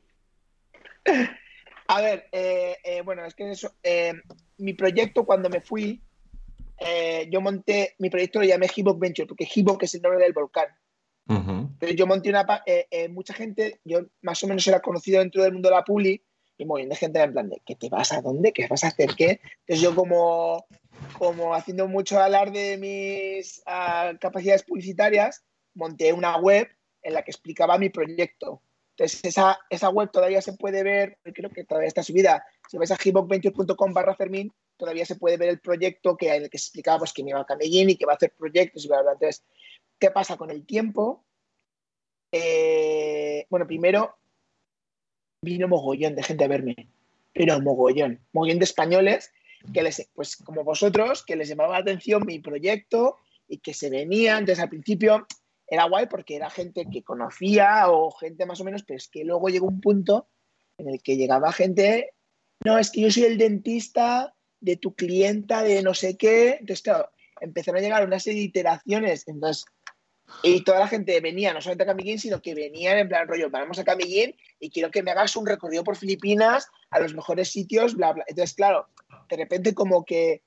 A 1.87 1.99
ver, 2.01 2.27
eh, 2.31 2.77
eh, 2.85 3.01
bueno, 3.01 3.25
es 3.25 3.35
que 3.35 3.51
eso, 3.51 3.73
eh, 3.83 4.13
mi 4.59 4.73
proyecto 4.73 5.25
cuando 5.25 5.49
me 5.49 5.59
fui, 5.59 6.01
yo 7.29 7.41
monté, 7.41 7.95
mi 7.99 8.09
proyecto 8.09 8.39
lo 8.39 8.45
llamé 8.45 8.67
Hibok 8.73 8.97
Venture, 8.97 9.27
porque 9.27 9.47
Hibok 9.53 9.83
es 9.83 9.93
el 9.95 10.01
nombre 10.01 10.23
del 10.23 10.33
volcán. 10.33 10.67
Pero 11.79 11.93
yo 11.93 12.07
monté 12.07 12.29
una, 12.29 12.45
mucha 13.09 13.33
gente, 13.33 13.81
yo 13.83 14.05
más 14.21 14.41
o 14.43 14.47
menos 14.47 14.65
era 14.67 14.81
conocido 14.81 15.19
dentro 15.19 15.43
del 15.43 15.53
mundo 15.53 15.69
de 15.69 15.75
la 15.75 15.83
puli, 15.83 16.23
y 16.61 16.75
bien 16.75 16.89
de 16.89 16.95
gente 16.95 17.19
en 17.19 17.33
plan 17.33 17.49
de, 17.49 17.61
¿qué 17.65 17.75
te 17.75 17.89
vas 17.89 18.11
a 18.11 18.21
dónde? 18.21 18.53
¿Qué 18.53 18.67
vas 18.67 18.83
a 18.83 18.87
hacer? 18.87 19.15
¿Qué? 19.15 19.41
Entonces 19.61 19.81
yo 19.81 19.95
como, 19.95 20.65
como 21.17 21.55
haciendo 21.55 21.87
mucho 21.87 22.19
alarde 22.19 22.71
de 22.71 22.77
mis 22.77 23.63
ah, 23.65 24.13
capacidades 24.19 24.63
publicitarias, 24.63 25.43
monté 25.73 26.13
una 26.13 26.37
web 26.37 26.67
en 27.01 27.13
la 27.13 27.23
que 27.23 27.31
explicaba 27.31 27.79
mi 27.79 27.89
proyecto 27.89 28.61
Entonces, 28.91 29.21
esa, 29.23 29.59
esa 29.69 29.89
web 29.89 30.11
todavía 30.11 30.41
se 30.41 30.53
puede 30.53 30.83
ver, 30.83 31.17
creo 31.33 31.49
que 31.49 31.63
todavía 31.63 31.87
está 31.87 32.03
subida. 32.03 32.45
Si 32.69 32.77
vais 32.77 32.91
a 32.91 32.97
hipocventure.com 33.03 33.93
barra 33.93 34.15
Fermín, 34.15 34.53
todavía 34.77 35.05
se 35.05 35.15
puede 35.15 35.37
ver 35.37 35.49
el 35.49 35.59
proyecto 35.59 36.15
que, 36.15 36.35
en 36.35 36.43
el 36.43 36.49
que 36.49 36.57
explicaba 36.57 36.99
pues, 36.99 37.13
que 37.13 37.23
me 37.23 37.31
iba 37.31 37.41
a 37.41 37.45
Camellín 37.45 37.89
y 37.89 37.95
que 37.95 38.05
va 38.05 38.13
a 38.13 38.15
hacer 38.17 38.33
proyectos 38.37 38.85
y 38.85 38.87
bla, 38.87 39.01
bla. 39.01 39.13
Entonces, 39.13 39.43
¿qué 39.99 40.11
pasa 40.11 40.37
con 40.37 40.51
el 40.51 40.65
tiempo? 40.65 41.25
Eh, 42.31 43.47
bueno, 43.49 43.65
primero 43.65 44.20
vino 45.41 45.67
mogollón 45.67 46.15
de 46.15 46.23
gente 46.23 46.43
a 46.43 46.47
verme, 46.47 46.87
pero 47.33 47.59
mogollón, 47.61 48.19
mogollón 48.31 48.59
de 48.59 48.65
españoles 48.65 49.31
que 49.73 49.81
les, 49.81 50.09
pues 50.13 50.37
como 50.37 50.63
vosotros, 50.63 51.23
que 51.23 51.35
les 51.35 51.49
llamaba 51.49 51.73
la 51.73 51.79
atención 51.79 52.25
mi 52.25 52.39
proyecto 52.39 53.17
y 53.47 53.57
que 53.59 53.73
se 53.73 53.89
venían. 53.89 54.39
Entonces, 54.39 54.63
al 54.63 54.69
principio 54.69 55.27
era 55.67 55.85
guay 55.85 56.07
porque 56.07 56.35
era 56.35 56.49
gente 56.49 56.87
que 56.91 57.03
conocía 57.03 57.89
o 57.89 58.11
gente 58.11 58.45
más 58.45 58.59
o 58.61 58.63
menos, 58.63 58.83
pero 58.83 58.97
es 58.97 59.07
que 59.07 59.23
luego 59.23 59.49
llegó 59.49 59.67
un 59.67 59.81
punto 59.81 60.27
en 60.77 60.89
el 60.89 61.01
que 61.01 61.17
llegaba 61.17 61.51
gente, 61.51 62.11
no, 62.63 62.77
es 62.77 62.91
que 62.91 63.01
yo 63.01 63.11
soy 63.11 63.23
el 63.23 63.37
dentista 63.37 64.35
de 64.59 64.77
tu 64.77 64.93
clienta 64.93 65.63
de 65.63 65.81
no 65.81 65.93
sé 65.93 66.17
qué. 66.17 66.57
Entonces, 66.59 66.83
claro, 66.83 67.09
empezaron 67.39 67.79
a 67.79 67.81
llegar 67.81 68.05
una 68.05 68.19
serie 68.19 68.41
de 68.41 68.45
iteraciones. 68.45 69.27
Entonces, 69.27 69.65
y 70.43 70.63
toda 70.63 70.79
la 70.79 70.87
gente 70.87 71.19
venía, 71.21 71.53
no 71.53 71.61
solamente 71.61 71.83
a 71.83 71.87
Camillín, 71.87 72.19
sino 72.19 72.41
que 72.41 72.55
venían 72.55 72.97
en 72.97 73.07
plan 73.07 73.27
rollo, 73.27 73.49
vamos 73.49 73.77
a 73.79 73.83
Camillín 73.83 74.35
y 74.59 74.69
quiero 74.69 74.89
que 74.91 75.03
me 75.03 75.11
hagas 75.11 75.35
un 75.35 75.45
recorrido 75.45 75.83
por 75.83 75.95
Filipinas 75.95 76.67
a 76.89 76.99
los 76.99 77.13
mejores 77.13 77.51
sitios, 77.51 77.95
bla, 77.95 78.13
bla. 78.13 78.25
Entonces, 78.27 78.55
claro, 78.55 78.87
de 79.29 79.37
repente 79.37 79.73
como 79.73 80.03
que 80.03 80.41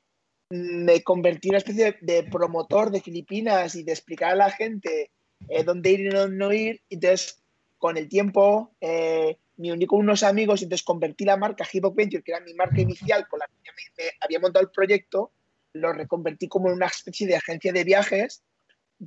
me 0.51 1.03
convertí 1.03 1.49
en 1.49 1.53
una 1.53 1.59
especie 1.59 1.99
de, 2.01 2.23
promotor 2.25 2.91
de 2.91 3.01
Filipinas 3.01 3.75
y 3.75 3.83
de 3.83 3.93
explicar 3.93 4.33
a 4.33 4.37
la 4.37 4.51
gente 4.51 5.11
eh, 5.49 5.65
dónde 5.65 5.91
ir 5.91 6.01
y 6.01 6.09
dónde 6.09 6.37
no 6.37 6.53
ir. 6.53 6.83
Entonces, 6.91 7.43
con 7.79 7.97
el 7.97 8.09
tiempo, 8.09 8.75
eh, 8.81 9.39
me 9.57 9.73
uní 9.73 9.87
con 9.87 10.01
unos 10.01 10.23
amigos 10.23 10.61
y 10.61 10.65
entonces 10.65 10.85
convertí 10.85 11.25
la 11.25 11.37
marca 11.37 11.67
Hip 11.71 11.85
que 11.97 12.23
era 12.27 12.41
mi 12.41 12.55
marca 12.55 12.81
inicial 12.81 13.27
con 13.29 13.39
la 13.39 13.47
que 13.63 14.11
había 14.21 14.41
montado 14.41 14.65
el 14.65 14.71
proyecto, 14.71 15.33
lo 15.73 15.93
reconvertí 15.93 16.49
como 16.49 16.69
en 16.69 16.75
una 16.75 16.87
especie 16.87 17.27
de 17.27 17.37
agencia 17.37 17.73
de 17.73 17.85
viajes 17.85 18.43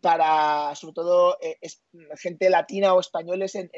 para, 0.01 0.75
sobre 0.75 0.93
todo, 0.93 1.37
eh, 1.41 1.57
gente 2.17 2.49
latina 2.49 2.93
o 2.93 2.99
españoles 2.99 3.55
en, 3.55 3.69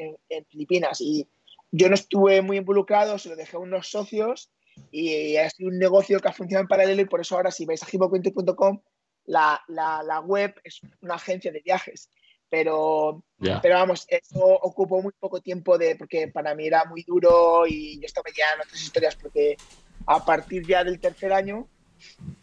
Filipinas. 0.48 1.00
Y 1.00 1.28
yo 1.70 1.88
no 1.88 1.94
estuve 1.94 2.42
muy 2.42 2.58
involucrado, 2.58 3.18
se 3.18 3.28
lo 3.28 3.36
dejé 3.36 3.56
a 3.56 3.60
unos 3.60 3.88
socios 3.88 4.50
y 4.90 5.36
ha 5.36 5.48
sido 5.50 5.68
un 5.68 5.78
negocio 5.78 6.20
que 6.20 6.28
ha 6.28 6.32
funcionado 6.32 6.62
en 6.62 6.68
paralelo 6.68 7.02
y 7.02 7.06
por 7.06 7.20
eso 7.20 7.36
ahora 7.36 7.50
si 7.50 7.66
vais 7.66 7.82
a 7.82 7.86
hipocuente.com 7.90 8.80
la, 9.26 9.60
la, 9.68 10.02
la, 10.02 10.20
web 10.20 10.54
es 10.64 10.80
una 11.00 11.14
agencia 11.14 11.52
de 11.52 11.60
viajes. 11.60 12.10
Pero, 12.48 13.22
pero 13.38 13.76
vamos, 13.76 14.06
eso 14.08 14.40
ocupó 14.44 15.00
muy 15.00 15.12
poco 15.20 15.40
tiempo 15.40 15.78
de, 15.78 15.94
porque 15.94 16.26
para 16.26 16.52
mí 16.56 16.66
era 16.66 16.84
muy 16.84 17.04
duro 17.04 17.64
y 17.64 18.00
yo 18.00 18.06
estaba 18.06 18.28
ya 18.36 18.44
en 18.56 18.62
otras 18.62 18.82
historias 18.82 19.14
porque 19.14 19.56
a 20.06 20.24
partir 20.24 20.66
ya 20.66 20.82
del 20.82 20.98
tercer 20.98 21.32
año 21.32 21.68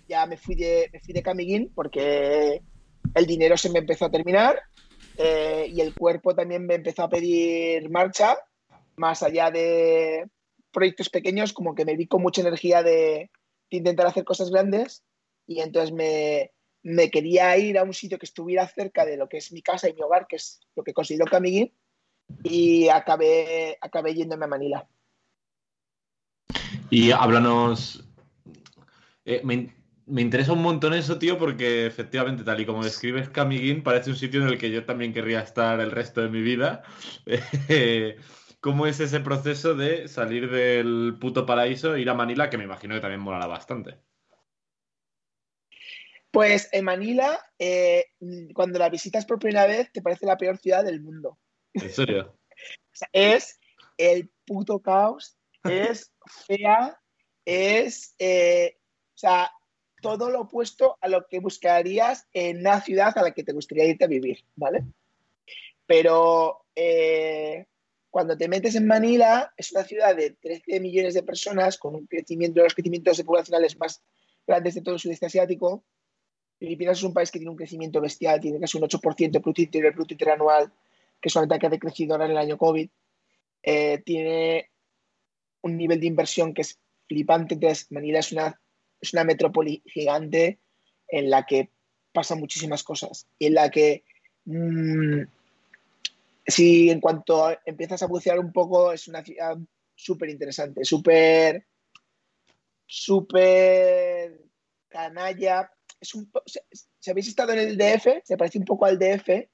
ya 0.07 0.25
me 0.25 0.38
fui 0.38 0.55
de, 0.55 0.89
me 0.93 1.01
fui 1.01 1.13
de 1.13 1.23
Camiguín 1.23 1.73
porque 1.75 2.61
el 3.14 3.26
dinero 3.26 3.58
se 3.58 3.70
me 3.70 3.80
empezó 3.80 4.05
a 4.05 4.12
terminar 4.12 4.62
eh, 5.18 5.68
y 5.72 5.82
el 5.82 5.95
cuerpo 5.95 6.36
también 6.36 6.66
me 6.66 6.76
empezó 6.76 7.03
a 7.03 7.10
pedir 7.10 7.89
marcha, 7.89 8.38
más 8.95 9.24
allá 9.24 9.49
de 9.49 10.30
proyectos 10.72 11.10
pequeños, 11.10 11.53
como 11.53 11.74
que 11.74 11.86
me 11.86 11.95
vi 11.95 12.08
con 12.08 12.22
mucha 12.22 12.41
energía 12.41 12.84
de, 12.84 13.32
intentar 13.70 14.08
hacer 14.08 14.24
cosas 14.24 14.49
grandes 14.49 15.03
y 15.45 15.60
entonces 15.60 15.91
me, 15.91 17.10
quería 17.10 17.58
ir 17.58 17.78
a 17.78 17.84
un 17.84 17.93
sitio 17.93 18.18
que 18.18 18.26
estuviera 18.26 18.68
cerca 18.68 19.05
de 19.05 19.18
lo 19.18 19.28
que 19.28 19.38
es 19.38 19.51
mi 19.51 19.62
casa 19.62 19.89
y 19.89 19.93
mi 19.93 20.01
hogar, 20.01 20.28
que 20.28 20.38
es 20.38 20.60
lo 20.76 20.84
que 20.84 20.93
considero 20.93 21.26
Camiguín, 21.26 21.74
y 22.43 22.88
acabé, 22.89 23.78
acabé 23.82 24.14
yéndome 24.14 24.45
a 24.45 24.49
Manila. 24.49 24.88
Y 26.89 27.12
háblanos, 27.12 28.03
eh, 29.26 29.41
me 29.43 29.74
interesa 30.16 30.53
un 30.53 30.62
montón 30.62 30.93
eso, 30.93 31.20
tío, 31.20 31.38
porque 31.38 31.86
efectivamente, 31.86 32.43
tal 32.43 32.60
y 32.60 32.66
como 32.66 32.84
describes 32.84 33.30
Camiguín, 33.30 33.84
parece 33.84 34.10
un 34.10 34.16
sitio 34.16 34.41
en 34.41 34.47
el 34.47 34.58
que 34.58 34.72
yo 34.72 34.86
también 34.86 35.14
querría 35.14 35.41
estar 35.41 35.80
el 35.80 35.91
resto 35.91 36.22
de 36.22 36.30
mi 36.30 36.41
vida. 36.41 36.84
¿Cómo 38.60 38.88
es 38.88 38.99
ese 38.99 39.20
proceso 39.20 39.76
de 39.76 40.08
salir 40.08 40.49
del 40.49 41.18
puto 41.20 41.45
paraíso 41.45 41.95
e 41.95 42.01
ir 42.01 42.10
a 42.10 42.14
Manila, 42.14 42.49
que 42.49 42.58
me 42.58 42.64
imagino 42.64 42.95
que 42.95 43.01
también 43.01 43.22
molará 43.22 43.47
bastante? 43.47 43.99
Pues 46.32 46.70
en 46.72 46.86
Manila, 46.86 47.39
eh, 47.60 48.05
cuando 48.53 48.80
la 48.80 48.89
visitas 48.89 49.26
por 49.26 49.39
primera 49.39 49.66
vez, 49.66 49.91
te 49.91 50.01
parece 50.01 50.26
la 50.26 50.38
peor 50.38 50.58
ciudad 50.58 50.84
del 50.84 51.01
mundo. 51.01 51.39
¿En 51.74 51.89
serio? 51.91 52.38
es 53.12 53.60
el 53.97 54.32
puto 54.45 54.80
caos, 54.82 55.38
es 55.64 56.14
fea, 56.47 56.99
es... 57.45 58.16
Eh, 58.20 58.78
o 59.16 59.20
sea, 59.20 59.51
todo 60.18 60.30
lo 60.30 60.41
opuesto 60.41 60.97
a 61.01 61.08
lo 61.08 61.28
que 61.28 61.39
buscarías 61.39 62.28
en 62.34 62.60
una 62.60 62.82
ciudad 62.82 63.18
a 63.18 63.24
la 63.24 63.32
que 63.32 63.43
te 63.43 63.53
gustaría 63.53 63.86
irte 63.86 64.05
a 64.05 64.08
vivir, 64.08 64.43
¿vale? 64.55 64.84
Pero 65.86 66.66
eh, 66.76 67.66
cuando 68.10 68.38
te 68.38 68.47
metes 68.47 68.76
en 68.76 68.88
Manila, 68.88 69.53
es 69.58 69.72
una 69.72 69.84
ciudad 69.84 70.16
de 70.16 70.32
13 70.32 70.80
millones 70.80 71.14
de 71.14 71.24
personas 71.24 71.78
con 71.78 71.95
un 71.95 72.08
crecimiento, 72.08 72.64
los 72.64 72.74
crecimientos 72.74 73.22
poblacionales 73.24 73.78
más 73.78 74.01
grandes 74.45 74.76
de 74.76 74.82
todo 74.82 74.95
el 74.95 74.99
sudeste 74.99 75.26
asiático. 75.26 75.84
Filipinas 76.58 76.97
es 76.97 77.03
un 77.03 77.14
país 77.14 77.30
que 77.30 77.39
tiene 77.39 77.51
un 77.51 77.58
crecimiento 77.58 78.01
bestial, 78.01 78.39
tiene 78.39 78.60
casi 78.60 78.78
un 78.78 78.84
8% 78.84 79.32
de 79.32 79.39
Producto 79.39 79.62
Interior 79.62 79.93
Bruto 79.93 80.14
Interanual, 80.14 80.72
que 81.22 81.30
solamente 81.30 81.68
ha 81.68 81.70
decrecido 81.70 82.14
ahora 82.14 82.26
en 82.26 82.32
el 82.32 82.38
año 82.38 82.58
COVID. 82.58 82.89
Eh, 83.64 84.01
tiene 84.05 84.72
un 85.62 85.78
nivel 85.78 85.99
de 85.99 86.08
inversión 86.08 86.53
que 86.53 86.62
es 86.62 86.80
flipante. 87.08 87.55
Entonces, 87.55 87.91
Manila 87.91 88.20
es 88.20 88.32
una 88.32 88.60
es 89.02 89.14
una 89.14 89.24
metrópoli 89.24 89.82
gigante 89.86 90.60
en 91.08 91.30
la 91.30 91.45
que 91.45 91.72
pasan 92.12 92.39
muchísimas 92.39 92.84
cosas 92.84 93.28
y 93.38 93.48
en 93.48 93.54
la 93.54 93.70
que 93.70 94.04
mm, 94.45 95.22
si 96.45 96.89
en 96.89 97.00
cuanto 97.00 97.56
empiezas 97.66 98.02
a 98.02 98.08
bucear 98.08 98.39
un 98.39 98.52
poco 98.52 98.91
es 98.91 99.08
una 99.08 99.24
ciudad 99.24 99.58
súper 99.95 100.30
interesante, 100.30 100.84
súper 100.84 101.66
súper 102.88 104.41
canalla. 104.88 105.72
Es 106.00 106.16
un, 106.16 106.32
si 106.45 107.12
habéis 107.12 107.28
estado 107.28 107.54
en 107.54 107.60
el 107.60 107.78
DF, 107.78 108.24
se 108.24 108.38
parece 108.38 108.58
un 108.58 108.66
poco 108.66 108.86
al 108.86 108.98
DF, 108.98 109.50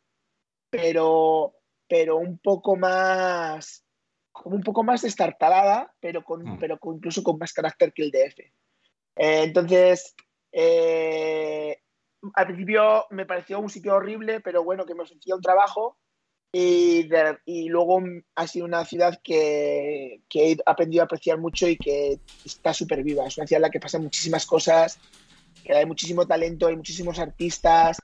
pero, 0.69 1.55
pero 1.87 2.17
un 2.17 2.37
poco 2.37 2.75
más 2.75 3.83
como 4.31 4.55
un 4.55 4.63
poco 4.63 4.83
más 4.83 5.03
destartalada, 5.03 5.93
pero 5.99 6.23
con, 6.23 6.43
mm. 6.43 6.59
pero 6.59 6.79
incluso 6.83 7.23
con 7.23 7.37
más 7.37 7.53
carácter 7.53 7.93
que 7.93 8.01
el 8.03 8.11
DF. 8.11 8.39
Eh, 9.15 9.43
entonces, 9.43 10.15
eh, 10.51 11.81
al 12.33 12.45
principio 12.45 13.05
me 13.09 13.25
pareció 13.25 13.59
un 13.59 13.69
sitio 13.69 13.95
horrible, 13.95 14.39
pero 14.39 14.63
bueno, 14.63 14.85
que 14.85 14.95
me 14.95 15.03
ofrecía 15.03 15.35
un 15.35 15.41
trabajo 15.41 15.97
y, 16.51 17.09
y 17.45 17.69
luego 17.69 18.01
ha 18.35 18.47
sido 18.47 18.65
una 18.65 18.85
ciudad 18.85 19.19
que, 19.23 20.21
que, 20.29 20.51
he 20.51 20.57
aprendido 20.65 21.01
a 21.01 21.05
apreciar 21.05 21.39
mucho 21.39 21.67
y 21.67 21.77
que 21.77 22.19
está 22.45 22.73
súper 22.73 23.03
viva. 23.03 23.25
Es 23.25 23.37
una 23.37 23.47
ciudad 23.47 23.57
en 23.57 23.63
la 23.63 23.71
que 23.71 23.79
pasan 23.79 24.03
muchísimas 24.03 24.45
cosas, 24.45 24.99
que 25.63 25.73
hay 25.73 25.85
muchísimo 25.85 26.27
talento, 26.27 26.67
hay 26.67 26.75
muchísimos 26.75 27.17
artistas, 27.17 27.97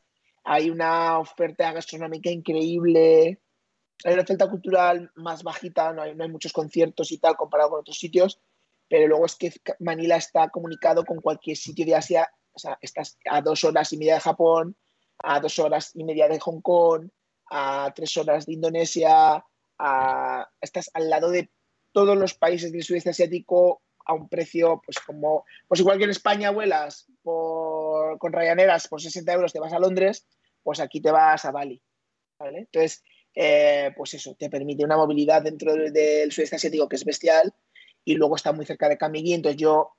hay 0.43 0.72
una 0.72 1.20
oferta 1.20 1.72
gastronómica 1.72 2.32
increíble, 2.32 3.39
hay 4.03 4.14
una 4.14 4.24
oferta 4.24 4.49
cultural 4.49 5.12
más 5.16 5.43
bajita, 5.43 5.93
no 5.93 6.01
hay, 6.01 6.16
no 6.16 6.24
hay 6.24 6.30
muchos 6.32 6.51
conciertos 6.51 7.12
y 7.12 7.20
tal 7.20 7.36
comparado 7.36 7.70
con 7.70 7.80
otros 7.82 7.99
sitios, 7.99 8.39
pero 8.90 9.08
luego 9.08 9.26
es 9.26 9.36
que 9.36 9.54
Manila 9.80 10.18
está 10.18 10.50
comunicado 10.50 11.06
con 11.06 11.22
cualquier 11.22 11.56
sitio 11.56 11.86
de 11.86 11.96
Asia, 11.96 12.30
o 12.52 12.60
sea, 12.60 12.78
estás 12.82 13.18
a 13.30 13.42
dos 13.42 13.64
horas 13.64 13.94
y 13.94 13.98
media 13.98 14.16
de 14.16 14.20
Japón, 14.20 14.76
a 15.20 15.40
dos 15.40 15.60
horas 15.60 15.92
y 15.94 16.04
media 16.04 16.28
de 16.28 16.40
Hong 16.40 16.62
Kong, 16.62 17.10
a 17.52 17.92
tres 17.96 18.18
horas 18.18 18.46
de 18.46 18.54
Indonesia, 18.54 19.44
estás 20.60 20.90
al 20.94 21.10
lado 21.10 21.30
de 21.30 21.50
todos 21.92 22.18
los 22.18 22.34
países 22.34 22.72
del 22.72 22.84
sudeste 22.84 23.12
asiático 23.12 23.82
a 24.06 24.14
un 24.14 24.28
precio, 24.28 24.82
pues 24.84 25.00
como, 25.00 25.46
pues 25.68 25.80
igual 25.80 25.98
que 25.98 26.06
en 26.06 26.10
España 26.10 26.50
vuelas 26.50 27.06
con 27.24 28.34
Ryaneras 28.34 28.88
por 28.88 29.02
60 29.02 29.32
euros 29.34 29.54
te 29.54 29.60
vas 29.60 29.74
a 29.74 29.80
Londres, 29.80 30.26
pues 30.64 30.80
aquí 30.80 31.00
te 31.00 31.12
vas 31.12 31.46
a 31.46 31.52
Bali, 31.52 31.82
¿vale? 32.40 32.60
Entonces, 32.60 33.04
eh, 33.36 33.92
pues 33.96 34.16
eso, 34.16 34.36
te 34.36 34.50
permite 34.50 34.84
una 34.84 34.98
movilidad 34.98 35.44
dentro 35.44 35.74
del 35.76 36.32
sudeste 36.32 36.56
asiático 36.56 36.90
que 36.90 36.96
es 36.96 37.06
bestial 37.06 37.54
y 38.06 38.16
luego 38.16 38.36
está 38.36 38.52
muy 38.52 38.66
cerca 38.66 38.89
de 38.89 38.97
Camigui, 38.97 39.34
entonces 39.34 39.60
yo 39.60 39.93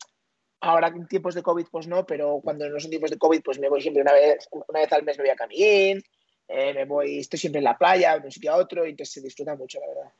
ahora 0.60 0.88
en 0.88 1.06
tiempos 1.06 1.34
de 1.34 1.42
COVID 1.42 1.66
pues 1.70 1.86
no, 1.86 2.06
pero 2.06 2.40
cuando 2.42 2.68
no 2.68 2.78
son 2.78 2.90
tiempos 2.90 3.10
de 3.10 3.18
COVID 3.18 3.42
pues 3.42 3.58
me 3.58 3.68
voy 3.68 3.80
siempre 3.80 4.02
una 4.02 4.12
vez, 4.12 4.48
una 4.50 4.80
vez 4.80 4.92
al 4.92 5.02
mes 5.02 5.18
me 5.18 5.24
voy 5.24 5.30
a 5.30 5.36
Camiguín, 5.36 6.02
eh, 6.48 6.74
me 6.74 6.84
voy, 6.84 7.18
estoy 7.20 7.38
siempre 7.38 7.58
en 7.58 7.64
la 7.64 7.78
playa, 7.78 8.18
de 8.18 8.26
un 8.26 8.32
sitio 8.32 8.52
a 8.52 8.56
otro, 8.56 8.84
y 8.84 8.90
entonces 8.90 9.14
se 9.14 9.20
disfruta 9.20 9.54
mucho, 9.54 9.78
la 9.80 9.86
verdad. 9.86 10.12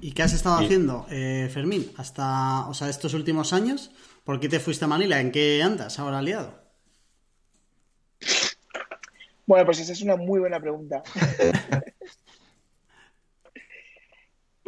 ¿Y 0.00 0.12
qué 0.12 0.22
has 0.22 0.32
estado 0.32 0.56
haciendo, 0.56 1.06
eh, 1.10 1.50
Fermín, 1.52 1.92
hasta, 1.96 2.66
o 2.68 2.74
sea, 2.74 2.88
estos 2.88 3.14
últimos 3.14 3.52
años? 3.52 3.90
¿Por 4.24 4.40
qué 4.40 4.48
te 4.48 4.60
fuiste 4.60 4.84
a 4.84 4.88
Manila? 4.88 5.20
¿En 5.20 5.32
qué 5.32 5.62
andas 5.62 5.98
ahora 5.98 6.18
aliado? 6.18 6.62
Bueno, 9.46 9.64
pues 9.66 9.80
esa 9.80 9.92
es 9.92 10.02
una 10.02 10.16
muy 10.16 10.40
buena 10.40 10.60
pregunta. 10.60 11.02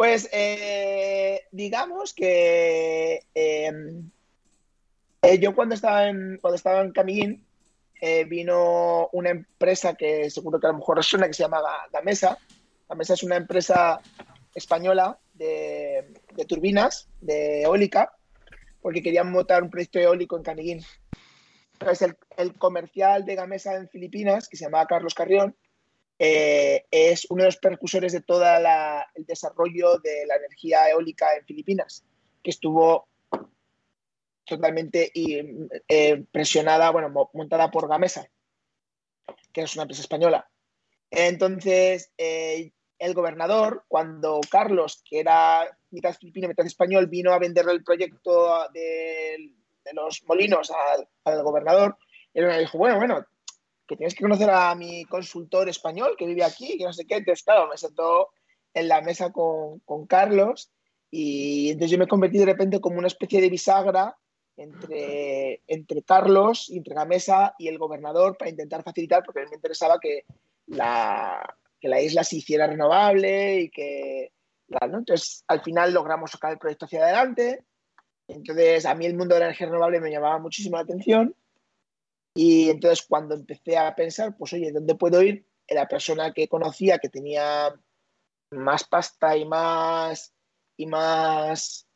Pues 0.01 0.31
eh, 0.33 1.43
digamos 1.53 2.15
que 2.15 3.23
em, 3.35 4.11
eh, 5.21 5.39
yo 5.39 5.55
cuando 5.55 5.75
estaba 5.75 6.09
en, 6.09 6.39
cuando 6.41 6.57
estaba 6.57 6.81
en 6.81 6.93
Camillín 6.93 7.45
eh, 8.01 8.25
vino 8.25 9.11
una 9.13 9.29
empresa 9.29 9.93
que 9.93 10.31
seguro 10.31 10.59
que 10.59 10.69
a 10.69 10.73
lo 10.73 10.79
mejor 10.79 10.97
resuena 10.97 11.27
que 11.27 11.35
se 11.35 11.43
llama 11.43 11.61
Gamesa. 11.93 12.39
Gamesa 12.89 13.13
es 13.13 13.23
una 13.25 13.37
empresa 13.37 14.01
española 14.55 15.19
de, 15.35 16.15
turbinas, 16.49 17.11
de 17.21 17.65
eólica, 17.65 18.11
porque 18.81 19.03
querían 19.03 19.31
montar 19.31 19.63
un 19.63 19.69
proyecto 19.69 19.99
eólico 19.99 20.39
en 20.39 20.43
Camillín. 20.43 20.85
Entonces 21.75 22.17
el, 22.39 22.55
comercial 22.55 23.27
de 23.27 23.35
Gamesa 23.35 23.75
en 23.75 23.87
Filipinas, 23.91 24.49
que 24.49 24.57
se 24.57 24.65
llamaba 24.65 24.87
Carlos 24.87 25.13
Carrión, 25.13 25.55
eh, 26.23 26.85
es 26.91 27.27
uno 27.31 27.45
de 27.45 27.49
los 27.49 27.57
percursores 27.57 28.13
de 28.13 28.21
todo 28.21 28.45
el 28.45 29.25
desarrollo 29.25 29.97
de 30.01 30.27
la 30.27 30.37
energía 30.37 30.91
eólica 30.91 31.35
en 31.35 31.47
Filipinas, 31.47 32.05
que 32.43 32.51
estuvo 32.51 33.09
totalmente 34.45 35.11
eh, 35.15 36.25
presionada, 36.31 36.91
bueno, 36.91 37.31
montada 37.33 37.71
por 37.71 37.89
Gamesa, 37.89 38.29
que 39.51 39.63
es 39.63 39.73
una 39.75 39.85
empresa 39.85 40.03
española. 40.03 40.51
Entonces, 41.11 42.13
eh, 42.19 42.73
el 42.99 43.15
gobernador, 43.15 43.85
cuando 43.89 44.43
Carlos, 44.51 45.03
que 45.09 45.21
era 45.21 45.75
mitad 45.91 46.13
filipino, 46.13 46.49
mitad 46.49 46.67
español, 46.67 47.07
vino 47.07 47.33
a 47.33 47.39
venderle 47.39 47.73
el 47.73 47.83
proyecto 47.83 48.69
de, 48.75 49.55
los 49.95 50.23
molinos 50.27 50.71
al, 51.25 51.43
gobernador, 51.43 51.97
él 52.35 52.47
dijo, 52.61 52.77
bueno, 52.77 52.99
bueno, 52.99 53.25
que 53.91 53.97
tienes 53.97 54.15
que 54.15 54.23
conocer 54.23 54.49
a 54.49 54.73
mi 54.77 55.05
consultor 55.07 55.69
español 55.69 56.15
que 56.17 56.25
vive 56.25 56.45
aquí, 56.45 56.79
que 56.79 56.85
no 56.85 56.93
sé 56.93 57.07
qué. 57.07 57.17
Entonces, 57.17 57.43
claro, 57.43 57.67
me 57.67 57.77
sentó 57.77 58.29
en 58.73 58.87
la 58.87 59.01
mesa 59.01 59.33
con, 59.33 59.81
con 59.81 60.07
Carlos 60.07 60.71
y 61.11 61.71
entonces 61.71 61.91
yo 61.91 61.99
me 61.99 62.07
convertí 62.07 62.39
de 62.39 62.47
repente 62.47 62.81
como 62.81 62.99
una 62.99 63.09
especie 63.09 63.41
de 63.41 63.51
bisagra 63.51 64.17
entre, 64.57 65.63
entre 65.67 66.05
Carlos, 66.05 66.71
entre 66.73 66.95
la 66.95 67.05
mesa 67.05 67.57
y 67.59 67.67
el 67.67 67.79
gobernador 67.79 68.37
para 68.39 68.53
intentar 68.53 68.85
facilitar, 68.85 69.25
porque 69.25 69.41
a 69.41 69.43
mí 69.43 69.51
me 69.51 69.57
interesaba 69.57 69.99
que 69.99 70.23
la, 70.67 71.43
que 71.81 71.89
la 71.89 72.01
isla 72.01 72.23
se 72.23 72.37
hiciera 72.37 72.69
renovable 72.69 73.63
y 73.63 73.71
que... 73.71 74.31
Entonces, 74.81 75.43
al 75.49 75.63
final 75.63 75.93
logramos 75.93 76.31
sacar 76.31 76.53
el 76.53 76.59
proyecto 76.59 76.85
hacia 76.85 77.03
adelante. 77.03 77.65
Entonces, 78.29 78.87
a 78.87 78.95
mí 78.95 79.05
el 79.05 79.17
mundo 79.17 79.35
de 79.35 79.41
la 79.41 79.47
energía 79.47 79.67
renovable 79.67 80.01
me 80.01 80.13
llamaba 80.13 80.39
muchísimo 80.39 80.77
la 80.77 80.83
atención. 80.83 81.35
Y 82.35 82.71
entonces, 82.71 83.05
cuando 83.07 83.35
empecé 83.35 83.77
a 83.77 83.95
pensar, 83.95 84.37
pues, 84.37 84.53
oye, 84.53 84.73
¿dónde 84.73 84.95
puedo 84.95 85.23
ir? 85.23 85.47
La 85.69 85.87
persona 85.87 86.33
que 86.33 86.49
conocía 86.49 86.99
que 86.99 87.09
tenía 87.09 87.75
más 88.51 88.85
pasta 88.85 89.37
y 89.37 89.45
más, 89.45 90.35
y 90.77 90.87
más 90.87 91.87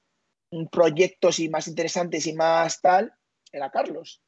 proyectos 0.70 1.40
y 1.40 1.48
más 1.48 1.66
interesantes 1.66 2.26
y 2.26 2.34
más 2.34 2.80
tal, 2.80 3.12
era 3.50 3.70
Carlos. 3.70 4.22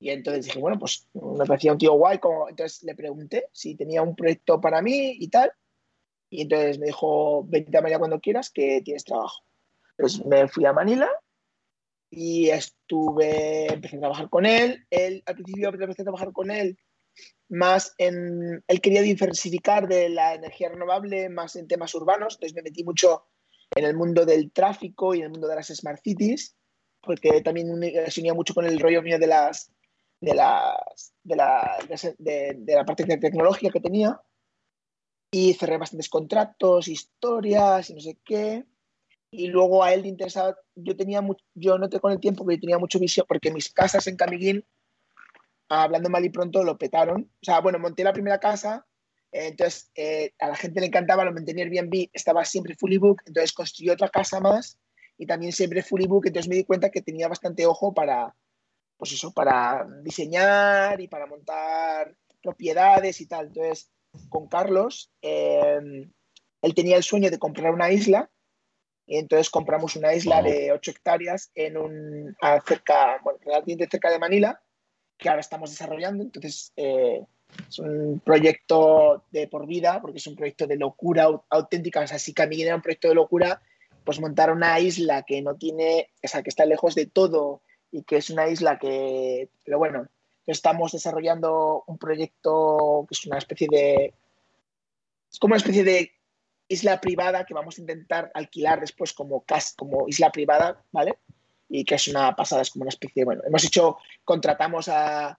Y 0.00 0.10
entonces 0.10 0.46
dije, 0.46 0.60
bueno, 0.60 0.78
pues 0.78 1.08
me 1.14 1.44
parecía 1.44 1.72
un 1.72 1.78
tío 1.78 1.92
guay. 1.92 2.18
Como... 2.18 2.48
Entonces 2.48 2.82
le 2.84 2.94
pregunté 2.94 3.48
si 3.52 3.74
tenía 3.74 4.02
un 4.02 4.14
proyecto 4.14 4.60
para 4.60 4.80
mí 4.80 5.16
y 5.18 5.28
tal. 5.28 5.52
Y 6.30 6.42
entonces 6.42 6.78
me 6.78 6.86
dijo, 6.86 7.44
vente 7.44 7.76
a 7.76 7.80
Manila 7.80 7.98
cuando 7.98 8.20
quieras, 8.20 8.50
que 8.50 8.80
tienes 8.82 9.04
trabajo. 9.04 9.44
Entonces 9.96 10.24
me 10.26 10.46
fui 10.48 10.64
a 10.66 10.72
Manila 10.72 11.10
y 12.10 12.50
estuve, 12.50 13.72
empecé 13.72 13.96
a 13.96 14.00
trabajar 14.00 14.28
con 14.28 14.46
él. 14.46 14.86
Él, 14.90 15.22
al 15.26 15.34
principio 15.34 15.68
empecé 15.68 16.02
a 16.02 16.04
trabajar 16.04 16.32
con 16.32 16.50
él 16.50 16.78
más 17.48 17.94
en, 17.98 18.62
él 18.66 18.80
quería 18.80 19.02
diversificar 19.02 19.88
de 19.88 20.08
la 20.08 20.34
energía 20.34 20.68
renovable 20.68 21.28
más 21.28 21.56
en 21.56 21.66
temas 21.66 21.94
urbanos, 21.94 22.34
entonces 22.34 22.54
me 22.54 22.62
metí 22.62 22.84
mucho 22.84 23.24
en 23.74 23.84
el 23.84 23.94
mundo 23.94 24.24
del 24.26 24.52
tráfico 24.52 25.14
y 25.14 25.18
en 25.18 25.24
el 25.24 25.30
mundo 25.30 25.48
de 25.48 25.56
las 25.56 25.68
smart 25.68 26.00
cities, 26.02 26.56
porque 27.00 27.40
también 27.42 27.68
se 28.08 28.20
unía 28.20 28.34
mucho 28.34 28.54
con 28.54 28.66
el 28.66 28.78
rollo 28.78 29.02
mío 29.02 29.18
de 29.18 29.26
las 29.26 29.72
de 30.20 30.34
las 30.34 31.14
de 31.22 31.36
la, 31.36 31.78
de, 32.18 32.56
la 32.66 32.84
parte 32.84 33.04
tecnológica 33.04 33.72
que 33.72 33.80
tenía 33.80 34.20
y 35.30 35.54
cerré 35.54 35.78
bastantes 35.78 36.08
contratos, 36.08 36.88
historias 36.88 37.90
y 37.90 37.94
no 37.94 38.00
sé 38.00 38.18
qué. 38.24 38.64
Y 39.30 39.48
luego 39.48 39.84
a 39.84 39.92
él 39.92 40.02
le 40.02 40.08
interesaba, 40.08 40.56
yo 40.74 40.96
tenía 40.96 41.20
mucho, 41.20 41.44
yo 41.54 41.78
noté 41.78 42.00
con 42.00 42.12
el 42.12 42.20
tiempo 42.20 42.46
que 42.46 42.56
yo 42.56 42.60
tenía 42.60 42.78
mucho 42.78 42.98
visión, 42.98 43.26
porque 43.28 43.52
mis 43.52 43.70
casas 43.70 44.06
en 44.06 44.16
Camiguín, 44.16 44.64
hablando 45.68 46.08
mal 46.08 46.24
y 46.24 46.30
pronto, 46.30 46.64
lo 46.64 46.78
petaron. 46.78 47.30
O 47.42 47.44
sea, 47.44 47.60
bueno, 47.60 47.78
monté 47.78 48.04
la 48.04 48.12
primera 48.12 48.40
casa 48.40 48.86
entonces, 49.32 49.90
eh, 49.94 50.32
a 50.38 50.48
la 50.48 50.56
gente 50.56 50.80
le 50.80 50.86
encantaba, 50.86 51.24
lo 51.24 51.32
mantenía 51.32 51.64
Airbnb, 51.64 52.08
estaba 52.12 52.44
siempre 52.44 52.74
fully 52.76 52.96
book, 52.96 53.22
entonces 53.26 53.52
construí 53.52 53.90
otra 53.90 54.08
casa 54.08 54.40
más 54.40 54.78
y 55.18 55.26
también 55.26 55.52
siempre 55.52 55.82
fully 55.82 56.06
book, 56.06 56.26
entonces 56.26 56.48
me 56.48 56.56
di 56.56 56.64
cuenta 56.64 56.90
que 56.90 57.02
tenía 57.02 57.28
bastante 57.28 57.66
ojo 57.66 57.92
para, 57.92 58.34
pues 58.96 59.12
eso, 59.12 59.32
para 59.32 59.86
diseñar 60.02 61.00
y 61.00 61.08
para 61.08 61.26
montar 61.26 62.14
propiedades 62.42 63.20
y 63.20 63.26
tal. 63.26 63.48
Entonces, 63.48 63.90
con 64.30 64.48
Carlos, 64.48 65.10
em, 65.20 66.10
él 66.62 66.74
tenía 66.74 66.96
el 66.96 67.02
sueño 67.02 67.30
de 67.30 67.38
comprar 67.38 67.74
una 67.74 67.90
isla 67.90 68.30
y 69.08 69.16
entonces 69.16 69.48
compramos 69.48 69.96
una 69.96 70.12
isla 70.12 70.42
de 70.42 70.70
8 70.70 70.90
hectáreas 70.90 71.50
en 71.54 71.78
un, 71.78 72.36
cerca, 72.66 73.18
bueno, 73.24 73.38
relativamente 73.42 73.88
cerca 73.90 74.10
de 74.10 74.18
Manila, 74.18 74.60
que 75.16 75.30
ahora 75.30 75.40
estamos 75.40 75.70
desarrollando. 75.70 76.22
Entonces, 76.22 76.74
eh, 76.76 77.24
es 77.66 77.78
un 77.78 78.20
proyecto 78.22 79.24
de 79.30 79.48
por 79.48 79.66
vida, 79.66 80.02
porque 80.02 80.18
es 80.18 80.26
un 80.26 80.36
proyecto 80.36 80.66
de 80.66 80.76
locura 80.76 81.26
auténtica. 81.48 82.00
O 82.00 82.06
sea, 82.06 82.18
si 82.18 82.34
Camille 82.34 82.66
era 82.66 82.76
un 82.76 82.82
proyecto 82.82 83.08
de 83.08 83.14
locura, 83.14 83.62
pues 84.04 84.20
montar 84.20 84.52
una 84.52 84.78
isla 84.78 85.22
que 85.22 85.40
no 85.40 85.56
tiene, 85.56 86.10
o 86.22 86.28
sea, 86.28 86.42
que 86.42 86.50
está 86.50 86.66
lejos 86.66 86.94
de 86.94 87.06
todo 87.06 87.62
y 87.90 88.02
que 88.02 88.18
es 88.18 88.28
una 88.28 88.46
isla 88.48 88.78
que, 88.78 89.48
pero 89.64 89.78
bueno, 89.78 90.06
estamos 90.46 90.92
desarrollando 90.92 91.82
un 91.86 91.96
proyecto 91.96 93.06
que 93.08 93.14
es 93.14 93.24
una 93.24 93.38
especie 93.38 93.68
de, 93.70 94.12
es 95.32 95.38
como 95.38 95.52
una 95.52 95.58
especie 95.58 95.84
de 95.84 96.12
isla 96.68 97.00
privada 97.00 97.44
que 97.44 97.54
vamos 97.54 97.78
a 97.78 97.80
intentar 97.80 98.30
alquilar 98.34 98.80
después 98.80 99.12
como, 99.12 99.44
como 99.76 100.08
isla 100.08 100.30
privada, 100.30 100.84
¿vale? 100.92 101.18
Y 101.68 101.84
que 101.84 101.96
es 101.96 102.08
una 102.08 102.34
pasada, 102.36 102.62
es 102.62 102.70
como 102.70 102.82
una 102.82 102.90
especie, 102.90 103.24
bueno, 103.24 103.42
hemos 103.46 103.64
hecho, 103.64 103.98
contratamos 104.24 104.88
a 104.88 105.38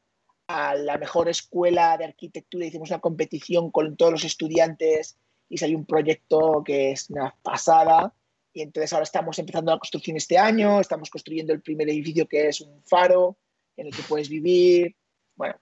a 0.49 0.73
la 0.73 0.97
mejor 0.97 1.29
escuela 1.29 1.95
de 1.95 2.05
arquitectura, 2.05 2.65
hicimos 2.65 2.89
una 2.89 2.99
competición 2.99 3.69
con 3.69 3.95
todos 3.95 4.11
los 4.13 4.23
estudiantes 4.23 5.15
y 5.47 5.59
salió 5.59 5.77
un 5.77 5.85
proyecto 5.85 6.63
que 6.65 6.91
es 6.91 7.07
una 7.11 7.35
pasada. 7.43 8.15
Y 8.51 8.63
entonces 8.63 8.91
ahora 8.91 9.03
estamos 9.03 9.37
empezando 9.37 9.71
la 9.71 9.77
construcción 9.77 10.17
este 10.17 10.39
año, 10.39 10.79
estamos 10.79 11.11
construyendo 11.11 11.53
el 11.53 11.61
primer 11.61 11.87
edificio 11.89 12.27
que 12.27 12.47
es 12.47 12.61
un 12.61 12.81
faro 12.83 13.37
en 13.77 13.87
el 13.87 13.95
que 13.95 14.01
puedes 14.01 14.27
vivir. 14.27 14.95
Bueno, 15.35 15.53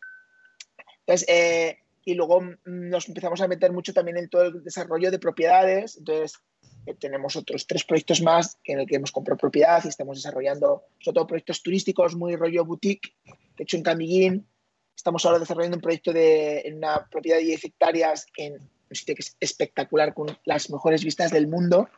entonces, 1.00 1.28
eh, 1.28 1.80
y 2.08 2.14
luego 2.14 2.42
nos 2.64 3.10
empezamos 3.10 3.42
a 3.42 3.50
meter 3.50 3.74
mucho 3.74 3.94
también 3.94 4.16
en 4.16 4.30
todo 4.30 4.44
el 4.44 4.64
desarrollo 4.64 5.12
de 5.12 5.20
propiedades. 5.20 5.98
Entonces, 5.98 6.40
eh, 6.86 6.94
tenemos 6.94 7.36
otros 7.36 7.68
tres 7.68 7.84
proyectos 7.84 8.22
más 8.22 8.58
en 8.64 8.80
el 8.80 8.88
que 8.88 8.96
hemos 8.96 9.12
comprado 9.12 9.38
propiedad 9.38 9.84
y 9.84 9.90
estamos 9.90 10.16
desarrollando, 10.16 10.86
sobre 11.02 11.16
todo 11.16 11.28
proyectos 11.28 11.62
turísticos 11.62 12.16
muy 12.16 12.38
rollo 12.38 12.64
boutique, 12.64 13.14
de 13.26 13.64
hecho 13.64 13.76
en 13.76 13.84
Camillín 13.84 14.48
Estamos 14.96 15.26
ahora 15.26 15.40
desarrollando 15.40 15.78
un 15.78 15.82
proyecto 15.82 16.14
de 16.14 16.62
en 16.62 16.78
una 16.78 17.08
propiedad 17.12 17.38
de 17.38 17.44
10 17.44 17.66
hectáreas 17.66 18.26
en 18.38 18.54
un 18.54 18.96
sitio 18.96 19.16
que 19.16 19.22
es 19.22 19.36
espectacular, 19.40 20.14
con 20.14 20.28
las 20.46 20.70
mejores 20.70 21.04
vistas 21.04 21.30
del 21.32 21.48
mundo, 21.48 21.90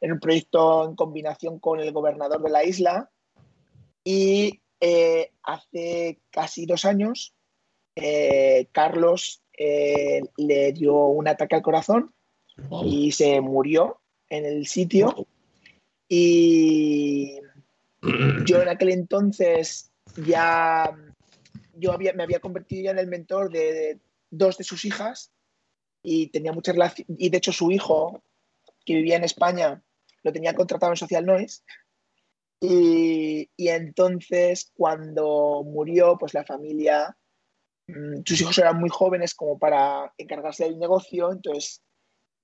en 0.00 0.12
un 0.12 0.18
proyecto 0.18 0.88
en 0.88 0.96
combinación 0.96 1.60
con 1.60 1.78
el 1.78 1.92
gobernador 1.92 2.42
de 2.42 2.50
la 2.50 2.64
isla. 2.64 3.10
Y 4.02 4.62
eh, 4.80 5.30
hace 5.42 6.20
casi 6.30 6.64
dos 6.66 6.86
años, 6.86 7.34
eh, 7.94 8.66
Carlos 8.72 9.42
eh, 9.58 10.22
le 10.36 10.72
dio 10.72 10.94
un 11.06 11.26
ataque 11.26 11.56
al 11.56 11.62
corazón 11.62 12.14
y 12.84 13.12
se 13.12 13.40
murió 13.40 14.00
en 14.28 14.44
el 14.44 14.66
sitio. 14.66 15.26
Y 16.08 17.40
yo 18.46 18.62
en 18.62 18.68
aquel 18.68 18.90
entonces 18.90 19.90
ya 20.26 20.96
yo 21.74 21.92
había, 21.92 22.12
me 22.12 22.22
había 22.22 22.40
convertido 22.40 22.84
ya 22.84 22.90
en 22.92 22.98
el 22.98 23.08
mentor 23.08 23.50
de, 23.50 23.98
dos 24.30 24.58
de 24.58 24.64
sus 24.64 24.84
hijas 24.84 25.32
y 26.02 26.28
tenía 26.28 26.52
mucha 26.52 26.72
relación. 26.72 27.06
Y 27.18 27.28
de 27.30 27.38
hecho, 27.38 27.52
su 27.52 27.70
hijo, 27.70 28.22
que 28.84 28.94
vivía 28.94 29.16
en 29.16 29.24
España, 29.24 29.82
lo 30.22 30.32
tenía 30.32 30.54
contratado 30.54 30.92
en 30.92 30.96
Social 30.96 31.26
Noise. 31.26 31.62
Y, 32.60 33.50
y 33.56 33.68
entonces, 33.68 34.70
cuando 34.74 35.62
murió, 35.64 36.16
pues 36.18 36.34
la 36.34 36.44
familia, 36.44 37.16
sus 38.24 38.40
hijos 38.40 38.58
eran 38.58 38.78
muy 38.78 38.90
jóvenes 38.90 39.34
como 39.34 39.58
para 39.58 40.12
encargarse 40.18 40.64
del 40.64 40.78
negocio. 40.78 41.32
Entonces, 41.32 41.82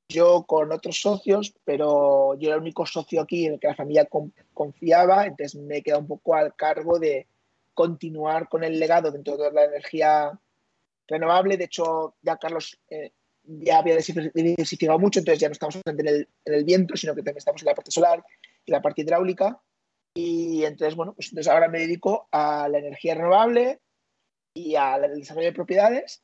yo 0.09 0.45
con 0.45 0.72
otros 0.72 1.01
socios, 1.01 1.55
pero 1.64 2.34
yo 2.34 2.49
era 2.49 2.57
el 2.57 2.62
único 2.62 2.86
socio 2.86 3.20
aquí 3.20 3.47
en 3.47 3.55
el 3.55 3.61
que 3.61 3.68
la 3.68 3.74
familia 3.74 4.09
confiaba. 4.55 5.26
Entonces, 5.26 5.61
me 5.61 5.78
he 5.78 5.82
quedado 5.82 6.01
un 6.01 6.09
poco 6.09 6.34
al 6.34 6.55
cargo 6.55 6.99
de 6.99 7.26
continuar 7.74 8.49
con 8.49 8.64
el 8.64 8.78
legado 8.78 9.11
dentro 9.11 9.36
de 9.36 9.53
la 9.53 9.64
energía 9.64 10.38
renovable. 11.07 11.57
De 11.57 11.64
hecho, 11.64 12.14
ya 12.22 12.36
Carlos, 12.36 12.78
eh, 12.88 13.12
ya 13.42 13.78
había 13.78 13.97
diversificado 13.97 14.99
mucho, 14.99 15.18
entonces 15.18 15.40
ya 15.40 15.49
no 15.49 15.53
estamos 15.53 15.76
en 15.84 16.09
el, 16.09 16.28
en 16.47 16.55
el 16.55 16.64
viento, 16.64 16.97
sino 16.97 17.14
que 17.14 17.20
también 17.20 17.38
estamos 17.38 17.61
en 17.61 17.66
la 17.66 17.74
parte 17.74 17.90
solar 17.90 18.24
y 18.64 18.72
la 18.72 18.80
parte 18.80 19.03
hidráulica. 19.03 19.61
Y 20.14 20.64
entonces, 20.64 20.95
bueno, 20.95 21.12
pues 21.14 21.28
entonces 21.28 21.53
ahora 21.53 21.68
me 21.68 21.80
dedico 21.80 22.28
a 22.30 22.68
la 22.68 22.78
energía 22.78 23.16
renovable 23.16 23.80
y 24.55 24.77
al 24.77 25.19
desarrollo 25.19 25.49
de 25.49 25.53
propiedades. 25.53 26.23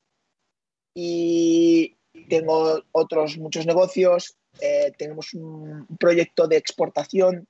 Y 0.95 1.99
tengo 2.29 2.83
otros 2.93 3.37
muchos 3.39 3.67
negocios. 3.67 4.37
Eh, 4.61 4.93
tenemos 4.97 5.35
un 5.35 5.87
proyecto 5.99 6.47
de 6.47 6.57
exportación 6.57 7.47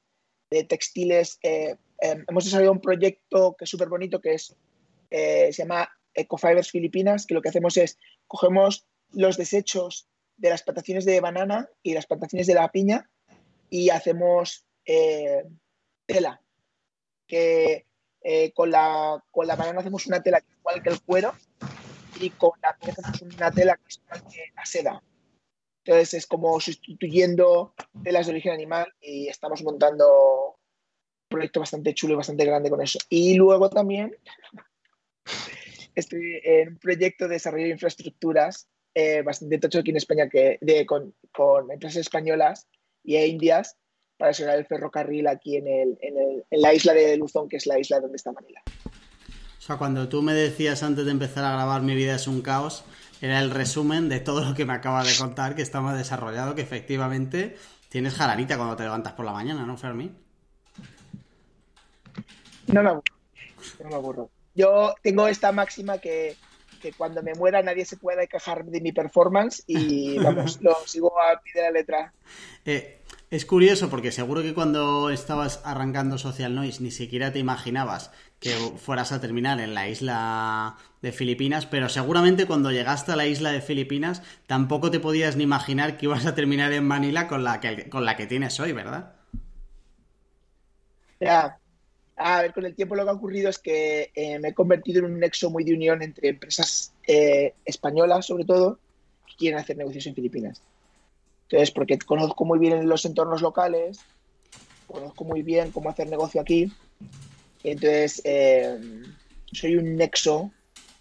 de 0.50 0.64
textiles. 0.64 1.38
Eh, 1.42 1.76
eh, 2.02 2.24
hemos 2.28 2.44
desarrollado 2.44 2.72
un 2.72 2.80
proyecto 2.80 3.54
que 3.56 3.64
es 3.64 3.70
súper 3.70 3.88
bonito, 3.88 4.20
que 4.20 4.34
es, 4.34 4.56
se 5.10 5.52
llama 5.52 5.90
Ecofibers 6.14 6.70
Filipinas, 6.70 7.26
que 7.26 7.34
lo 7.34 7.42
que 7.42 7.50
hacemos 7.50 7.76
es 7.76 7.98
cogemos 8.26 8.86
los 9.12 9.36
desechos 9.36 10.08
de 10.36 10.50
las 10.50 10.62
plantaciones 10.62 11.04
de 11.04 11.20
banana 11.20 11.68
y 11.82 11.94
las 11.94 12.06
plantaciones 12.06 12.46
de 12.46 12.54
la 12.54 12.70
piña 12.70 13.10
y 13.68 13.90
hacemos 13.90 14.64
tela, 16.06 16.40
que 17.26 17.86
con, 18.54 18.70
la, 18.70 19.22
con 19.30 19.46
la 19.46 19.56
banana 19.56 19.80
hacemos 19.80 20.06
una 20.06 20.22
tela 20.22 20.42
igual 20.58 20.82
que 20.82 20.90
el 20.90 21.00
cuero 21.02 21.32
y 22.20 22.30
con 22.30 22.52
la 22.62 22.76
piña 22.76 22.94
hacemos 23.02 23.36
una 23.36 23.50
tela 23.50 23.76
que 23.76 23.88
es 23.88 24.00
igual 24.04 24.22
que 24.32 24.44
la 24.54 24.66
seda. 24.66 25.02
Entonces 25.84 26.14
es 26.14 26.26
como 26.26 26.60
sustituyendo 26.60 27.74
telas 28.04 28.26
de 28.26 28.32
origen 28.32 28.52
animal 28.52 28.92
y 29.00 29.28
estamos 29.28 29.62
montando 29.62 30.50
un 30.50 31.28
proyecto 31.28 31.60
bastante 31.60 31.94
chulo 31.94 32.14
y 32.14 32.16
bastante 32.16 32.44
grande 32.44 32.70
con 32.70 32.82
eso. 32.82 32.98
Y 33.08 33.34
luego 33.34 33.70
también 33.70 34.14
estoy 35.94 36.40
en 36.44 36.68
un 36.70 36.78
proyecto 36.78 37.26
de 37.26 37.34
desarrollo 37.34 37.64
de 37.64 37.70
infraestructuras 37.70 38.68
eh, 38.94 39.22
bastante 39.22 39.58
tocho 39.58 39.78
aquí 39.78 39.90
en 39.90 39.96
España 39.96 40.28
que, 40.28 40.58
de, 40.60 40.84
con, 40.84 41.14
con, 41.32 41.70
empresas 41.70 42.00
españolas 42.00 42.68
y 43.04 43.16
indias 43.16 43.76
para 44.20 44.32
asegurar 44.32 44.58
el 44.58 44.66
ferrocarril 44.66 45.26
aquí 45.26 45.56
en, 45.56 45.66
el, 45.66 45.98
en, 46.02 46.18
el, 46.18 46.44
en 46.50 46.60
la 46.60 46.74
isla 46.74 46.92
de 46.92 47.16
Luzón, 47.16 47.48
que 47.48 47.56
es 47.56 47.66
la 47.66 47.78
isla 47.78 48.00
donde 48.00 48.16
está 48.16 48.30
Manila. 48.32 48.60
O 48.86 49.62
sea, 49.62 49.78
cuando 49.78 50.10
tú 50.10 50.20
me 50.20 50.34
decías 50.34 50.82
antes 50.82 51.06
de 51.06 51.10
empezar 51.10 51.42
a 51.44 51.52
grabar 51.52 51.80
Mi 51.80 51.94
vida 51.94 52.16
es 52.16 52.26
un 52.26 52.42
caos, 52.42 52.84
era 53.22 53.40
el 53.40 53.50
resumen 53.50 54.10
de 54.10 54.20
todo 54.20 54.44
lo 54.44 54.54
que 54.54 54.66
me 54.66 54.74
acabas 54.74 55.08
de 55.08 55.16
contar, 55.18 55.54
que 55.54 55.62
está 55.62 55.80
más 55.80 55.96
desarrollado, 55.96 56.54
que 56.54 56.60
efectivamente 56.60 57.56
tienes 57.88 58.12
jaranita 58.12 58.58
cuando 58.58 58.76
te 58.76 58.82
levantas 58.82 59.14
por 59.14 59.24
la 59.24 59.32
mañana, 59.32 59.64
¿no, 59.64 59.78
Fermín? 59.78 60.14
No 62.66 62.82
me 62.82 62.90
aburro. 62.90 63.04
No 63.82 63.88
me 63.88 63.94
aburro. 63.94 64.30
Yo 64.54 64.94
tengo 65.02 65.28
esta 65.28 65.50
máxima 65.50 65.96
que, 65.96 66.36
que 66.82 66.92
cuando 66.92 67.22
me 67.22 67.32
muera 67.34 67.62
nadie 67.62 67.86
se 67.86 67.96
pueda 67.96 68.26
quejar 68.26 68.66
de 68.66 68.80
mi 68.82 68.92
performance 68.92 69.62
y 69.66 70.18
vamos, 70.18 70.58
lo 70.62 70.74
sigo 70.84 71.18
a 71.18 71.40
pie 71.40 71.52
de 71.54 71.62
la 71.62 71.70
letra. 71.70 72.12
Eh, 72.66 72.99
es 73.30 73.46
curioso 73.46 73.88
porque 73.90 74.10
seguro 74.10 74.42
que 74.42 74.54
cuando 74.54 75.08
estabas 75.10 75.60
arrancando 75.64 76.18
Social 76.18 76.54
Noise 76.54 76.82
ni 76.82 76.90
siquiera 76.90 77.32
te 77.32 77.38
imaginabas 77.38 78.10
que 78.40 78.50
fueras 78.50 79.12
a 79.12 79.20
terminar 79.20 79.60
en 79.60 79.72
la 79.72 79.88
isla 79.88 80.76
de 81.00 81.12
Filipinas, 81.12 81.64
pero 81.64 81.88
seguramente 81.88 82.46
cuando 82.46 82.72
llegaste 82.72 83.12
a 83.12 83.16
la 83.16 83.26
isla 83.26 83.52
de 83.52 83.60
Filipinas 83.60 84.22
tampoco 84.48 84.90
te 84.90 84.98
podías 84.98 85.36
ni 85.36 85.44
imaginar 85.44 85.96
que 85.96 86.06
ibas 86.06 86.26
a 86.26 86.34
terminar 86.34 86.72
en 86.72 86.84
Manila 86.84 87.28
con 87.28 87.44
la 87.44 87.60
que, 87.60 87.88
con 87.88 88.04
la 88.04 88.16
que 88.16 88.26
tienes 88.26 88.58
hoy, 88.58 88.72
¿verdad? 88.72 89.12
Ya. 91.20 91.56
A 92.16 92.42
ver, 92.42 92.52
con 92.52 92.66
el 92.66 92.74
tiempo 92.74 92.96
lo 92.96 93.04
que 93.04 93.10
ha 93.10 93.14
ocurrido 93.14 93.48
es 93.48 93.58
que 93.58 94.10
eh, 94.14 94.38
me 94.40 94.48
he 94.48 94.54
convertido 94.54 94.98
en 94.98 95.12
un 95.12 95.20
nexo 95.20 95.50
muy 95.50 95.64
de 95.64 95.72
unión 95.72 96.02
entre 96.02 96.30
empresas 96.30 96.92
eh, 97.06 97.54
españolas, 97.64 98.26
sobre 98.26 98.44
todo, 98.44 98.78
que 99.26 99.36
quieren 99.36 99.58
hacer 99.58 99.76
negocios 99.76 100.06
en 100.06 100.14
Filipinas. 100.14 100.62
Entonces, 101.50 101.72
porque 101.72 101.98
conozco 101.98 102.44
muy 102.44 102.60
bien 102.60 102.88
los 102.88 103.04
entornos 103.04 103.42
locales, 103.42 103.98
conozco 104.86 105.24
muy 105.24 105.42
bien 105.42 105.72
cómo 105.72 105.90
hacer 105.90 106.08
negocio 106.08 106.40
aquí. 106.40 106.72
Entonces, 107.64 108.22
eh, 108.24 108.78
soy 109.52 109.74
un 109.74 109.96
nexo 109.96 110.52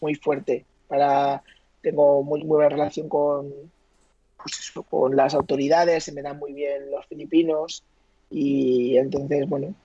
muy 0.01 0.15
fuerte 0.15 0.65
para. 0.87 1.43
Tengo 1.81 2.23
muy, 2.23 2.41
buena 2.41 2.67
relación 2.67 3.07
con, 3.07 3.53
pues 4.41 4.71
con 4.89 5.15
las 5.15 5.35
autoridades, 5.35 6.03
se 6.03 6.11
me 6.11 6.23
dan 6.23 6.39
muy 6.39 6.51
bien 6.51 6.89
los 6.89 7.05
filipinos 7.05 7.83
y 8.31 8.97
entonces, 8.97 9.47
bueno. 9.47 9.75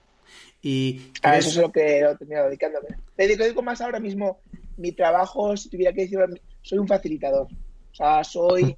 Y 0.62 1.12
a 1.23 1.37
eso 1.37 1.51
es 1.51 1.57
lo 1.57 1.71
que 1.71 2.01
he 2.01 2.17
terminado 2.17 2.47
dedicándome. 2.47 2.89
Te 3.17 3.29
digo 3.29 3.62
más 3.62 3.83
ahora 3.83 4.01
mismo, 4.01 4.39
mi 4.79 4.93
trabajo, 4.93 5.57
si 5.59 5.69
tuviera 5.69 5.93
que 5.93 6.03
decir, 6.03 6.19
soy 6.62 6.79
un 6.79 6.89
facilitador. 6.89 7.49
O 7.93 7.95
sea, 7.95 8.25
soy 8.25 8.77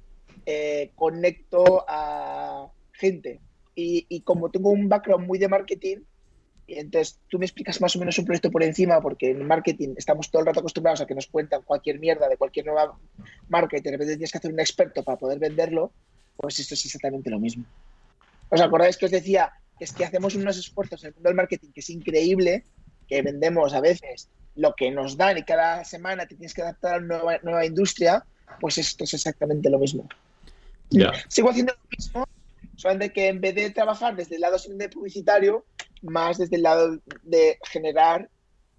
eh, 0.49 0.91
conecto 0.95 1.83
a 1.89 2.71
gente. 2.93 3.41
Y, 3.75 4.21
como 4.21 4.49
tengo 4.49 4.69
un 4.69 4.87
background 4.87 5.27
muy 5.27 5.37
de 5.37 5.49
marketing, 5.49 5.97
entonces 6.67 7.19
tú 7.27 7.37
me 7.37 7.45
explicas 7.45 7.81
más 7.81 7.93
o 7.95 7.99
menos 7.99 8.17
un 8.17 8.23
proyecto 8.23 8.49
por 8.49 8.63
encima, 8.63 9.01
porque 9.01 9.31
en 9.31 9.45
marketing 9.45 9.95
estamos 9.97 10.31
todo 10.31 10.39
el 10.39 10.45
rato 10.45 10.61
acostumbrados 10.61 11.01
a 11.01 11.05
que 11.05 11.13
nos 11.13 11.27
cuentan 11.27 11.63
cualquier 11.63 11.99
mierda 11.99 12.29
de 12.29 12.37
cualquier 12.37 12.65
nueva 12.65 12.97
marca 13.49 13.77
y 13.77 13.81
de 13.81 13.91
repente 13.91 14.15
tienes 14.15 14.31
que 14.31 14.37
hacer 14.37 14.53
un 14.53 14.61
experto 14.61 15.03
para 15.03 15.17
poder 15.17 15.37
venderlo, 15.37 15.91
pues 16.37 16.59
esto 16.59 16.75
es 16.75 16.85
exactamente 16.85 17.29
lo 17.29 17.39
mismo. 17.39 17.65
¿Os 18.49 18.61
acordáis 18.61 18.95
que 18.95 19.05
os 19.05 19.11
decía 19.11 19.51
que 19.77 19.83
es 19.83 19.91
que 19.91 20.05
hacemos 20.05 20.33
unos 20.35 20.57
esfuerzos 20.57 21.03
en 21.03 21.09
el 21.09 21.13
mundo 21.15 21.29
del 21.29 21.35
marketing 21.35 21.71
que 21.73 21.81
es 21.81 21.89
increíble, 21.89 22.63
que 23.05 23.21
vendemos 23.21 23.73
a 23.73 23.81
veces 23.81 24.29
lo 24.55 24.73
que 24.75 24.91
nos 24.91 25.17
dan 25.17 25.37
y 25.37 25.43
cada 25.43 25.83
semana 25.83 26.25
te 26.25 26.35
tienes 26.35 26.53
que 26.53 26.61
adaptar 26.61 26.95
a 26.95 26.97
una 26.99 27.17
nueva, 27.17 27.39
nueva 27.43 27.65
industria, 27.65 28.25
pues 28.61 28.77
esto 28.77 29.03
es 29.03 29.13
exactamente 29.13 29.69
lo 29.69 29.77
mismo. 29.77 30.07
Sigo 31.27 31.49
haciendo 31.49 31.73
lo 31.73 31.89
mismo, 31.97 32.27
solamente 32.75 33.11
que 33.11 33.27
en 33.27 33.41
vez 33.41 33.55
de 33.55 33.69
trabajar 33.71 34.15
desde 34.15 34.35
el 34.35 34.41
lado 34.41 34.57
de 34.57 34.89
publicitario, 34.89 35.65
más 36.01 36.37
desde 36.37 36.55
el 36.55 36.63
lado 36.63 36.99
de 37.23 37.59
generar 37.63 38.29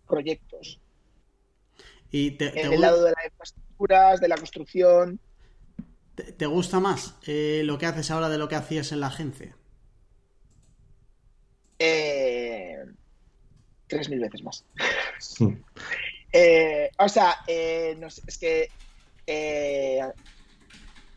proyectos. 0.06 0.80
Y 2.10 2.36
en 2.42 2.72
el 2.72 2.80
lado 2.80 3.04
de 3.04 3.12
las 3.12 3.24
infraestructuras, 3.26 4.20
de 4.20 4.28
la 4.28 4.36
construcción. 4.36 5.20
¿Te, 6.14 6.46
gusta 6.46 6.80
más 6.80 7.14
eh, 7.26 7.62
lo 7.64 7.78
que 7.78 7.86
haces 7.86 8.10
ahora 8.10 8.28
de 8.28 8.38
lo 8.38 8.48
que 8.48 8.56
hacías 8.56 8.90
en 8.90 9.00
la 9.00 9.06
agencia? 9.06 9.56
Eh, 11.78 12.76
tres 13.86 14.08
mil 14.08 14.20
veces 14.20 14.42
más. 14.42 14.64
Eh, 16.30 16.90
o 16.98 17.08
sea, 17.08 17.38
no 17.96 18.10
sé, 18.10 18.20
es 18.26 18.36
que 18.36 18.68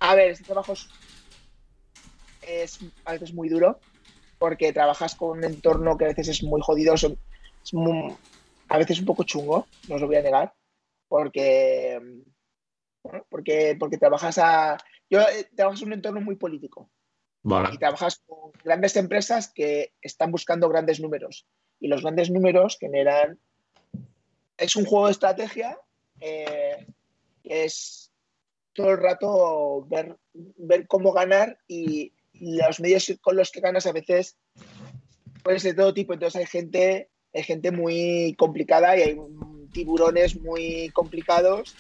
a 0.02 0.16
ver, 0.16 0.32
este 0.32 0.46
trabajo 0.46 0.74
es, 2.42 2.80
a 3.06 3.12
veces 3.14 3.34
muy 3.34 3.50
duro 3.50 3.80
porque 4.40 4.74
trabajas 4.74 5.14
con 5.14 5.38
un 5.38 5.44
entorno 5.44 5.96
que 5.96 6.06
a 6.06 6.08
veces 6.08 6.28
es 6.30 6.44
muy 6.44 6.60
jodido, 6.62 6.96
es 6.96 7.06
a 8.68 8.78
veces 8.80 9.00
un 9.00 9.06
poco 9.06 9.24
chungo, 9.24 9.68
no 9.88 9.96
os 9.96 10.02
lo 10.02 10.08
voy 10.08 10.16
a 10.16 10.24
negar, 10.24 10.54
porque, 11.08 12.02
porque, 13.30 13.78
porque 13.80 13.98
trabajas 14.00 14.40
a... 14.40 14.78
Yo 15.08 15.20
eh, 15.22 15.48
trabajas 15.56 15.82
en 15.82 15.90
un 15.90 15.94
entorno 15.94 16.22
muy 16.22 16.36
político. 16.36 16.90
Y 17.44 17.78
trabajas 17.78 18.24
con 18.26 18.52
grandes 18.64 18.96
empresas 18.96 19.52
que 19.54 19.94
están 20.02 20.32
buscando 20.32 20.70
grandes 20.70 21.00
números. 21.00 21.46
Y 21.80 21.88
los 21.88 22.02
grandes 22.02 22.32
números 22.32 22.78
generan... 22.80 23.40
Es 24.58 24.76
un 24.76 24.86
juego 24.86 25.06
de 25.06 25.12
estrategia 25.12 25.78
eh, 26.20 26.88
que 27.44 27.66
es 27.66 28.11
todo 28.74 28.92
el 28.92 28.98
rato 28.98 29.86
ver, 29.90 30.18
ver 30.34 30.88
cómo 30.88 31.12
ganar 31.12 31.58
y 31.68 32.14
los 32.34 32.80
medios 32.80 33.14
con 33.22 33.36
los 33.36 33.52
que 33.52 33.62
ganas 33.62 33.86
a 33.86 33.92
veces 33.92 34.38
ser 35.44 35.62
de 35.62 35.74
todo 35.74 35.94
tipo. 35.94 36.14
Entonces 36.14 36.40
hay 36.40 36.48
gente, 36.48 37.10
hay 37.34 37.44
gente 37.44 37.72
muy 37.72 38.36
complicada 38.38 38.98
y 38.98 39.02
hay 39.02 39.18
tiburones 39.74 40.40
muy 40.40 40.90
complicados 40.94 41.76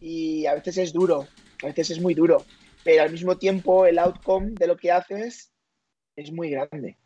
y 0.00 0.46
a 0.46 0.54
veces 0.54 0.78
es 0.78 0.92
duro, 0.92 1.26
a 1.62 1.66
veces 1.66 1.90
es 1.90 2.00
muy 2.00 2.14
duro. 2.14 2.44
Pero 2.84 3.02
al 3.02 3.12
mismo 3.12 3.36
tiempo 3.36 3.86
el 3.86 3.98
outcome 3.98 4.52
de 4.52 4.66
lo 4.66 4.76
que 4.76 4.92
haces 4.92 5.52
es 6.16 6.32
muy 6.32 6.50
grande. 6.50 6.96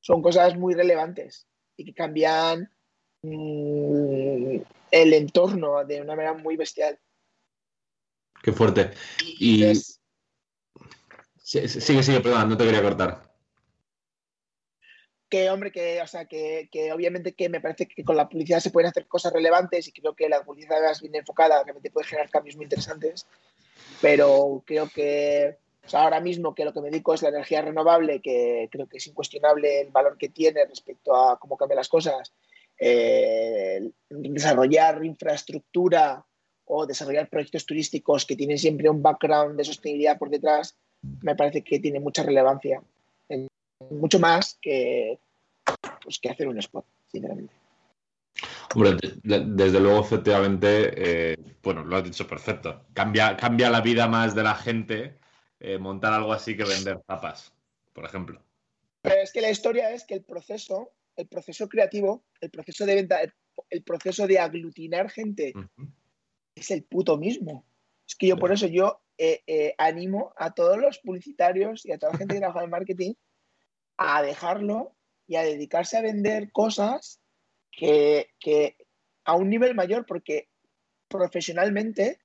Son 0.00 0.22
cosas 0.22 0.56
muy 0.56 0.74
relevantes 0.74 1.46
y 1.76 1.84
que 1.84 1.94
cambian 1.94 2.70
mm, 3.22 4.56
el 4.90 5.14
entorno 5.14 5.84
de 5.84 6.00
una 6.00 6.16
manera 6.16 6.34
muy 6.34 6.56
bestial. 6.56 6.98
Qué 8.42 8.52
fuerte. 8.52 8.90
Y. 9.38 9.72
Sigue, 11.42 11.68
sigue, 12.02 12.20
perdón, 12.20 12.48
no 12.48 12.56
te 12.56 12.64
quería 12.64 12.82
cortar. 12.82 13.30
Que, 15.28 15.50
hombre, 15.50 15.70
que, 15.70 16.00
o 16.02 16.06
sea, 16.06 16.26
que, 16.26 16.68
obviamente 16.94 17.34
que 17.34 17.48
me 17.48 17.60
parece 17.60 17.86
que 17.86 18.04
con 18.04 18.16
la 18.16 18.28
publicidad 18.28 18.60
se 18.60 18.70
pueden 18.70 18.90
hacer 18.90 19.06
cosas 19.06 19.32
relevantes 19.32 19.88
y 19.88 19.92
creo 19.92 20.14
que 20.14 20.28
la 20.28 20.42
publicidad 20.42 20.78
bien 21.00 21.14
enfocada 21.14 21.62
realmente 21.62 21.90
puede 21.90 22.06
generar 22.06 22.30
cambios 22.30 22.56
muy 22.56 22.64
interesantes, 22.64 23.26
pero 24.00 24.62
creo 24.66 24.88
que 24.88 25.56
ahora 25.92 26.20
mismo 26.20 26.54
que 26.54 26.64
lo 26.64 26.72
que 26.72 26.80
me 26.80 26.90
dedico 26.90 27.14
es 27.14 27.22
la 27.22 27.30
energía 27.30 27.62
renovable, 27.62 28.20
que 28.20 28.68
creo 28.70 28.86
que 28.86 28.98
es 28.98 29.06
incuestionable 29.06 29.80
el 29.80 29.90
valor 29.90 30.18
que 30.18 30.28
tiene 30.28 30.64
respecto 30.66 31.14
a 31.14 31.38
cómo 31.38 31.56
cambian 31.56 31.78
las 31.78 31.88
cosas, 31.88 32.34
eh, 32.78 33.90
desarrollar 34.10 35.04
infraestructura 35.04 36.24
o 36.64 36.86
desarrollar 36.86 37.28
proyectos 37.28 37.66
turísticos 37.66 38.24
que 38.24 38.36
tienen 38.36 38.58
siempre 38.58 38.88
un 38.88 39.02
background 39.02 39.56
de 39.56 39.64
sostenibilidad 39.64 40.18
por 40.18 40.30
detrás, 40.30 40.76
me 41.22 41.34
parece 41.34 41.62
que 41.62 41.80
tiene 41.80 42.00
mucha 42.00 42.22
relevancia. 42.22 42.82
Mucho 43.90 44.20
más 44.20 44.58
que, 44.62 45.18
pues, 46.02 46.18
que 46.20 46.30
hacer 46.30 46.46
un 46.46 46.58
spot, 46.58 46.84
sinceramente. 47.10 47.52
Hombre, 48.74 48.96
desde 49.22 49.80
luego, 49.80 50.00
efectivamente, 50.00 50.92
eh, 51.32 51.36
bueno, 51.62 51.84
lo 51.84 51.96
has 51.96 52.04
dicho 52.04 52.26
perfecto. 52.26 52.86
Cambia, 52.94 53.36
cambia 53.36 53.68
la 53.68 53.80
vida 53.80 54.06
más 54.06 54.34
de 54.34 54.42
la 54.42 54.54
gente 54.54 55.18
eh, 55.60 55.78
montar 55.78 56.12
algo 56.12 56.32
así 56.32 56.56
que 56.56 56.64
vender 56.64 57.00
zapas, 57.06 57.52
por 57.92 58.04
ejemplo. 58.04 58.42
Pero 59.02 59.20
es 59.20 59.32
que 59.32 59.40
la 59.40 59.50
historia 59.50 59.90
es 59.90 60.04
que 60.04 60.14
el 60.14 60.22
proceso, 60.22 60.92
el 61.16 61.26
proceso 61.28 61.68
creativo, 61.68 62.24
el 62.40 62.50
proceso 62.50 62.86
de 62.86 62.94
venta, 62.94 63.20
el, 63.70 63.82
proceso 63.82 64.26
de 64.26 64.38
aglutinar 64.38 65.10
gente 65.10 65.52
es 66.54 66.70
el 66.70 66.84
puto 66.84 67.16
mismo. 67.16 67.66
Es 68.06 68.14
que 68.14 68.26
yo 68.26 68.36
por 68.36 68.52
eso 68.52 68.66
yo 68.66 69.02
eh, 69.18 69.74
animo 69.78 70.32
a 70.36 70.54
todos 70.54 70.78
los 70.78 70.98
publicitarios 70.98 71.86
y 71.86 71.92
a 71.92 71.98
toda 71.98 72.12
la 72.12 72.18
gente 72.18 72.34
que 72.34 72.40
trabaja 72.40 72.64
en 72.64 72.70
marketing 72.70 73.14
a 73.96 74.22
dejarlo 74.22 74.96
y 75.26 75.36
a 75.36 75.42
dedicarse 75.42 75.96
a 75.96 76.02
vender 76.02 76.50
cosas 76.52 77.20
que, 77.70 78.76
a 79.24 79.36
un 79.36 79.48
nivel 79.48 79.74
mayor, 79.74 80.04
porque 80.06 80.48
profesionalmente 81.08 82.18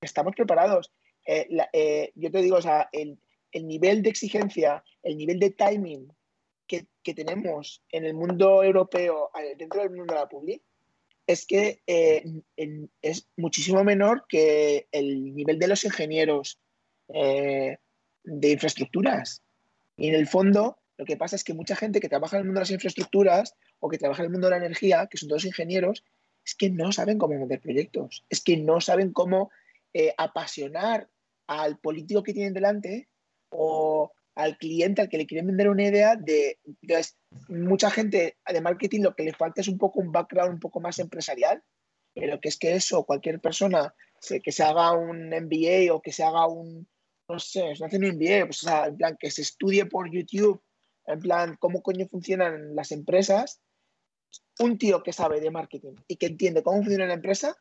estamos 0.00 0.34
preparados. 0.34 0.92
Eh, 1.26 1.48
eh, 1.72 2.12
yo 2.14 2.30
te 2.30 2.42
digo, 2.42 2.56
o 2.56 2.62
sea, 2.62 2.88
el, 2.92 3.18
nivel 3.52 4.02
de 4.02 4.10
exigencia, 4.10 4.82
el 5.02 5.16
nivel 5.16 5.38
de 5.38 5.50
timing 5.50 6.12
que, 6.66 6.86
tenemos 7.14 7.82
en 7.90 8.04
el 8.04 8.12
mundo 8.12 8.62
europeo, 8.62 9.30
dentro 9.56 9.80
del 9.80 9.90
mundo 9.90 10.12
de 10.12 10.20
la 10.20 10.28
public, 10.28 10.62
es 11.28 11.46
que 11.46 11.82
eh, 11.86 12.24
es 13.02 13.28
muchísimo 13.36 13.84
menor 13.84 14.24
que 14.28 14.88
el 14.90 15.32
nivel 15.36 15.60
de 15.60 15.68
los 15.68 15.84
ingenieros 15.84 16.58
de 17.08 17.78
infraestructuras. 18.50 19.42
Y 19.96 20.08
en 20.08 20.14
el 20.14 20.26
fondo, 20.26 20.78
lo 20.96 21.04
que 21.04 21.16
pasa 21.16 21.36
es 21.36 21.44
que 21.44 21.54
mucha 21.54 21.76
gente 21.76 22.00
que 22.00 22.08
trabaja 22.08 22.36
en 22.36 22.40
el 22.40 22.46
mundo 22.46 22.58
de 22.58 22.62
las 22.62 22.70
infraestructuras 22.70 23.54
o 23.78 23.88
que 23.88 23.98
trabaja 23.98 24.22
en 24.22 24.26
el 24.26 24.32
mundo 24.32 24.48
de 24.48 24.52
la 24.52 24.64
energía, 24.64 25.06
que 25.06 25.16
son 25.16 25.28
todos 25.28 25.44
ingenieros, 25.44 26.04
es 26.44 26.54
que 26.54 26.70
no 26.70 26.92
saben 26.92 27.18
cómo 27.18 27.38
vender 27.38 27.60
proyectos, 27.60 28.24
es 28.28 28.42
que 28.42 28.56
no 28.56 28.80
saben 28.80 29.12
cómo 29.12 29.50
eh, 29.92 30.14
apasionar 30.16 31.08
al 31.46 31.78
político 31.78 32.22
que 32.22 32.32
tienen 32.32 32.54
delante 32.54 33.08
o 33.50 34.12
al 34.38 34.56
cliente 34.56 35.02
al 35.02 35.08
que 35.08 35.18
le 35.18 35.26
quieren 35.26 35.48
vender 35.48 35.68
una 35.68 35.82
idea 35.82 36.14
de, 36.14 36.60
mucha 37.48 37.90
gente 37.90 38.38
de 38.46 38.60
marketing 38.60 39.02
lo 39.02 39.14
que 39.16 39.24
le 39.24 39.32
falta 39.32 39.60
es 39.60 39.68
un 39.68 39.78
poco 39.78 39.98
un 39.98 40.12
background 40.12 40.54
un 40.54 40.60
poco 40.60 40.80
más 40.80 41.00
empresarial, 41.00 41.60
pero 42.14 42.38
que 42.40 42.48
es 42.48 42.56
que 42.56 42.76
eso, 42.76 43.04
cualquier 43.04 43.40
persona 43.40 43.92
que 44.44 44.52
se 44.52 44.62
haga 44.62 44.92
un 44.92 45.28
MBA 45.30 45.92
o 45.92 46.00
que 46.00 46.12
se 46.12 46.22
haga 46.22 46.46
un, 46.46 46.88
no 47.28 47.38
sé, 47.40 47.74
no 47.80 47.86
hace 47.86 47.96
un 47.96 48.04
MBA, 48.04 48.46
pues, 48.46 48.62
o 48.62 48.68
sea, 48.68 48.86
en 48.86 48.96
plan, 48.96 49.16
que 49.18 49.28
se 49.32 49.42
estudie 49.42 49.86
por 49.86 50.08
YouTube 50.08 50.62
en 51.06 51.18
plan, 51.18 51.56
cómo 51.58 51.82
coño 51.82 52.06
funcionan 52.06 52.76
las 52.76 52.92
empresas, 52.92 53.60
un 54.60 54.78
tío 54.78 55.02
que 55.02 55.12
sabe 55.12 55.40
de 55.40 55.50
marketing 55.50 55.96
y 56.06 56.14
que 56.14 56.26
entiende 56.26 56.62
cómo 56.62 56.78
funciona 56.78 57.06
la 57.06 57.14
empresa, 57.14 57.56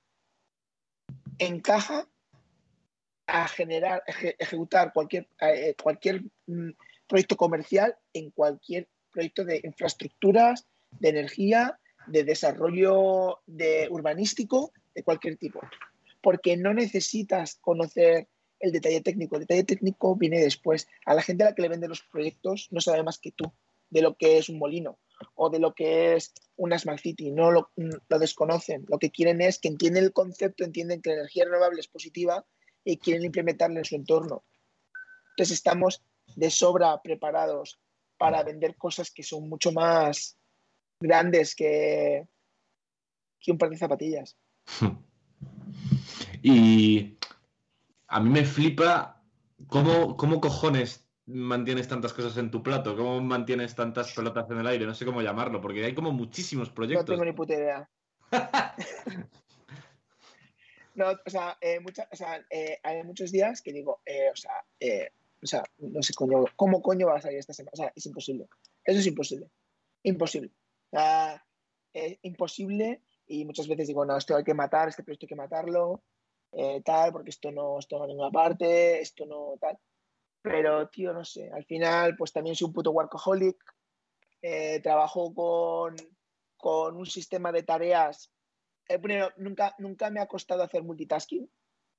encaja 1.40 2.08
a 3.28 3.48
generar, 3.48 4.04
ejecutar 4.40 4.94
cualquier, 4.94 5.28
eh, 5.42 5.76
cualquier 5.82 6.24
mm, 6.48 6.72
proyecto 7.08 7.36
comercial 7.36 7.96
en 8.14 8.32
cualquier 8.32 8.88
proyecto 9.12 9.46
de 9.46 9.62
infraestructuras, 9.64 10.66
de 10.92 11.10
energía, 11.10 11.80
de 12.08 12.24
desarrollo 12.24 13.40
de 13.46 13.88
urbanístico, 13.92 14.72
de 14.96 15.04
cualquier 15.04 15.38
tipo. 15.38 15.60
Porque 16.22 16.58
no 16.58 16.74
necesitas 16.74 17.56
conocer 17.56 18.28
el 18.60 18.72
detalle 18.72 19.02
técnico. 19.02 19.36
El 19.36 19.42
detalle 19.42 19.64
técnico 19.64 20.16
viene 20.16 20.40
después. 20.40 20.88
A 21.06 21.14
la 21.14 21.22
gente 21.22 21.44
a 21.44 21.48
la 21.48 21.56
que 21.56 21.62
le 21.62 21.70
venden 21.70 21.90
los 21.90 22.02
proyectos 22.02 22.70
no 22.72 22.82
sabe 22.82 23.04
más 23.04 23.20
que 23.20 23.32
tú 23.32 23.52
de 23.90 24.02
lo 24.02 24.16
que 24.16 24.38
es 24.38 24.50
un 24.50 24.58
molino 24.58 25.00
o 25.36 25.50
de 25.50 25.60
lo 25.60 25.74
que 25.74 26.16
es 26.16 26.34
una 26.56 26.78
Smart 26.78 27.00
City. 27.00 27.32
No 27.32 27.52
lo, 27.52 27.72
desconocen. 28.20 28.86
Lo 28.88 29.00
que 29.00 29.12
quieren 29.12 29.42
es 29.42 29.60
que 29.60 29.68
entienden 29.68 30.04
el 30.04 30.14
concepto, 30.14 30.64
entienden 30.64 31.02
que 31.02 31.12
la 31.12 31.18
energía 31.18 31.46
renovable 31.46 31.80
es 31.80 31.88
positiva 31.88 32.46
y 32.88 32.98
quieren 32.98 33.26
implementarla 33.26 33.80
en 33.80 33.86
su 33.86 33.96
entorno. 33.96 34.46
Entonces 35.32 35.58
estamos 35.58 36.02
de 36.36 36.50
sobra 36.50 37.02
preparados 37.02 37.80
para 38.18 38.44
vender 38.44 38.78
cosas 38.78 39.12
que 39.12 39.24
son 39.24 39.50
mucho 39.50 39.74
más 39.74 40.38
grandes 41.00 41.54
que, 41.54 42.26
que 43.40 43.52
un 43.52 43.58
par 43.58 43.70
de 43.70 43.78
zapatillas. 43.78 44.38
Y 46.44 47.18
a 48.08 48.20
mí 48.22 48.30
me 48.30 48.46
flipa 48.46 49.22
cómo, 49.68 50.16
cómo 50.16 50.40
cojones 50.40 51.10
mantienes 51.26 51.88
tantas 51.88 52.14
cosas 52.14 52.38
en 52.38 52.52
tu 52.52 52.64
plato, 52.64 52.96
cómo 52.96 53.20
mantienes 53.20 53.76
tantas 53.76 54.14
pelotas 54.14 54.50
en 54.52 54.60
el 54.60 54.68
aire, 54.68 54.86
no 54.86 54.94
sé 54.94 55.04
cómo 55.04 55.22
llamarlo, 55.22 55.60
porque 55.60 55.84
hay 55.84 55.94
como 55.94 56.12
muchísimos 56.12 56.70
proyectos. 56.70 57.10
No 57.10 57.14
tengo 57.16 57.26
ni 57.26 57.34
puta 57.34 57.54
idea. 57.54 57.90
no, 60.98 61.12
o 61.26 61.30
sea, 61.30 61.58
eh, 61.62 61.80
o 61.80 62.16
sea 62.16 62.46
eh, 62.50 62.80
hay 62.84 63.04
muchos 63.04 63.32
días 63.32 63.62
que 63.62 63.72
digo, 63.72 64.02
eh, 64.06 64.30
o, 64.32 64.36
sea, 64.36 64.66
o 65.42 65.48
sea, 65.48 65.64
no 65.78 66.02
sé 66.04 66.14
coño, 66.14 66.44
cómo 66.56 66.82
coño 66.82 67.08
va 67.08 67.18
a 67.18 67.22
salir 67.22 67.40
esta 67.40 67.54
semana. 67.54 67.72
O 67.74 67.78
sea, 67.78 67.94
es 67.96 68.06
imposible. 68.06 68.48
Eso 68.84 69.00
es 69.00 69.08
imposible. 69.08 69.50
Imposible. 70.04 70.52
Es 71.94 72.20
imposible 72.24 73.02
y 73.28 73.46
muchas 73.46 73.68
veces 73.68 73.88
digo, 73.88 74.06
no, 74.06 74.18
esto 74.18 74.36
hay 74.36 74.44
que 74.44 74.54
matar, 74.54 74.90
este 74.90 75.04
proyecto 75.04 75.26
hay 75.26 75.30
que 75.30 75.36
matarlo. 75.36 76.04
Eh, 76.54 76.82
tal, 76.84 77.12
porque 77.12 77.30
esto 77.30 77.52
no, 77.52 77.78
esto 77.78 77.96
no 77.96 78.00
va 78.00 78.06
a 78.06 78.08
ninguna 78.08 78.32
parte, 78.32 79.02
esto 79.02 79.26
no 79.26 79.56
tal. 79.60 79.78
Pero, 80.42 80.88
tío, 80.90 81.14
no 81.14 81.26
sé, 81.26 81.52
al 81.52 81.66
final, 81.66 82.16
pues 82.16 82.32
también 82.32 82.56
soy 82.56 82.68
un 82.68 82.74
puto 82.74 82.92
workaholic. 82.92 83.58
Eh, 84.42 84.80
trabajo 84.82 85.34
con, 85.34 85.96
con, 86.56 86.96
un 86.96 87.06
sistema 87.06 87.52
de 87.52 87.64
tareas. 87.64 88.32
Eh, 88.90 89.00
nunca, 89.38 89.76
nunca 89.80 90.10
me 90.10 90.22
ha 90.22 90.28
costado 90.28 90.64
hacer 90.64 90.84
multitasking. 90.84 91.50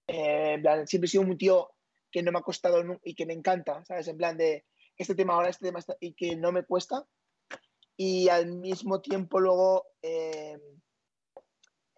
en 0.07 0.62
plan, 0.62 0.86
siempre 0.86 1.07
he 1.07 1.11
sido 1.11 1.24
un 1.24 1.36
tío 1.36 1.70
que 2.11 2.22
no 2.22 2.32
me 2.32 2.39
ha 2.39 2.43
costado 2.43 2.82
y 3.05 3.14
que 3.14 3.26
me 3.26 3.34
encanta, 3.34 3.84
¿sabes? 3.84 4.09
En 4.09 4.16
plan 4.16 4.36
de 4.36 4.64
este 4.97 5.14
tema 5.14 5.34
ahora, 5.34 5.51
este 5.51 5.66
tema 5.66 5.80
y 6.01 6.14
que 6.14 6.36
no 6.36 6.53
me 6.53 6.64
cuesta. 6.64 7.07
Y 7.97 8.28
al 8.28 8.47
mismo 8.47 9.01
tiempo 9.01 9.41
luego 9.41 9.86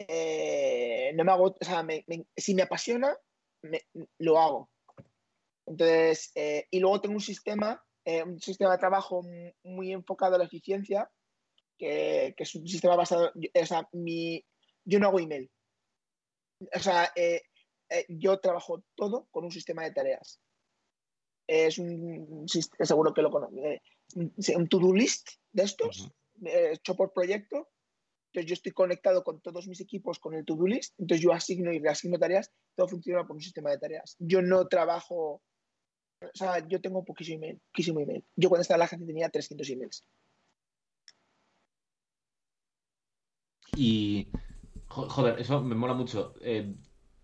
eh, 0.08 1.12
no 1.14 1.24
me 1.24 1.32
hago, 1.32 1.56
o 1.60 1.64
sea, 1.64 1.86
si 2.36 2.54
me 2.54 2.62
apasiona, 2.62 3.16
lo 4.18 4.38
hago. 4.38 4.70
Entonces, 5.66 6.32
eh, 6.34 6.66
y 6.70 6.80
luego 6.80 7.00
tengo 7.00 7.14
un 7.14 7.20
sistema, 7.20 7.82
eh, 8.04 8.22
un 8.22 8.40
sistema 8.40 8.72
de 8.72 8.78
trabajo 8.78 9.22
muy 9.62 9.92
enfocado 9.92 10.34
a 10.34 10.38
la 10.38 10.44
eficiencia, 10.44 11.10
que, 11.78 12.34
es 12.36 12.54
un 12.54 12.66
sistema 12.66 12.96
basado, 12.96 13.30
o 13.30 13.66
sea, 13.66 13.88
mi, 13.92 14.44
yo 14.84 14.98
no 14.98 15.08
hago 15.08 15.20
email. 15.20 15.50
O 16.74 16.78
sea, 16.78 17.12
yo 18.08 18.38
trabajo 18.40 18.84
todo 18.94 19.28
con 19.30 19.44
un 19.44 19.50
sistema 19.50 19.84
de 19.84 19.92
tareas. 19.92 20.40
Es 21.46 21.78
un, 21.78 22.46
seguro 22.46 23.12
que 23.12 23.22
lo 23.22 23.30
conoce, 23.30 23.82
un 24.54 24.68
to-do 24.68 24.94
list 24.94 25.30
de 25.52 25.64
estos, 25.64 26.12
hecho 26.44 26.94
por 26.94 27.12
proyecto, 27.12 27.68
entonces 28.32 28.48
yo 28.48 28.54
estoy 28.54 28.72
conectado 28.72 29.24
con 29.24 29.40
todos 29.40 29.66
mis 29.66 29.80
equipos 29.80 30.20
con 30.20 30.34
el 30.34 30.44
to-do 30.44 30.66
list, 30.66 30.94
entonces 30.98 31.24
yo 31.24 31.32
asigno 31.32 31.72
y 31.72 31.80
reasigno 31.80 32.18
tareas, 32.18 32.52
todo 32.76 32.86
funciona 32.86 33.26
por 33.26 33.34
un 33.34 33.42
sistema 33.42 33.70
de 33.70 33.78
tareas. 33.78 34.14
Yo 34.20 34.40
no 34.40 34.68
trabajo, 34.68 35.42
o 36.22 36.30
sea, 36.32 36.66
yo 36.68 36.80
tengo 36.80 37.04
poquísimo 37.04 37.38
email, 37.38 37.60
poquísimo 37.72 37.98
email. 37.98 38.24
Yo 38.36 38.48
cuando 38.48 38.62
estaba 38.62 38.76
en 38.76 38.78
la 38.80 38.84
agencia 38.84 39.06
tenía 39.06 39.28
300 39.30 39.70
emails. 39.70 40.04
Y, 43.76 44.28
joder, 44.90 45.40
eso 45.40 45.62
me 45.62 45.74
mola 45.74 45.94
mucho. 45.94 46.34
Eh, 46.40 46.74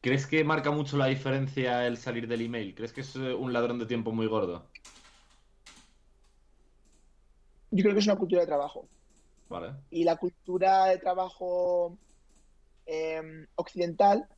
¿Crees 0.00 0.26
que 0.26 0.44
marca 0.44 0.70
mucho 0.70 0.96
la 0.96 1.06
diferencia 1.06 1.86
el 1.86 1.96
salir 1.96 2.28
del 2.28 2.42
email? 2.42 2.74
¿Crees 2.74 2.92
que 2.92 3.00
es 3.00 3.16
eh, 3.16 3.34
un 3.34 3.52
ladrón 3.52 3.78
de 3.78 3.86
tiempo 3.86 4.12
muy 4.12 4.26
gordo? 4.26 4.70
Yo 7.70 7.82
creo 7.82 7.94
que 7.94 8.00
es 8.00 8.06
una 8.06 8.16
cultura 8.16 8.42
de 8.42 8.46
trabajo. 8.46 8.88
Y 9.90 10.04
la 10.04 10.16
cultura 10.16 10.86
de 10.86 10.98
trabajo 10.98 11.98
em, 12.86 13.46
occidental 13.56 14.28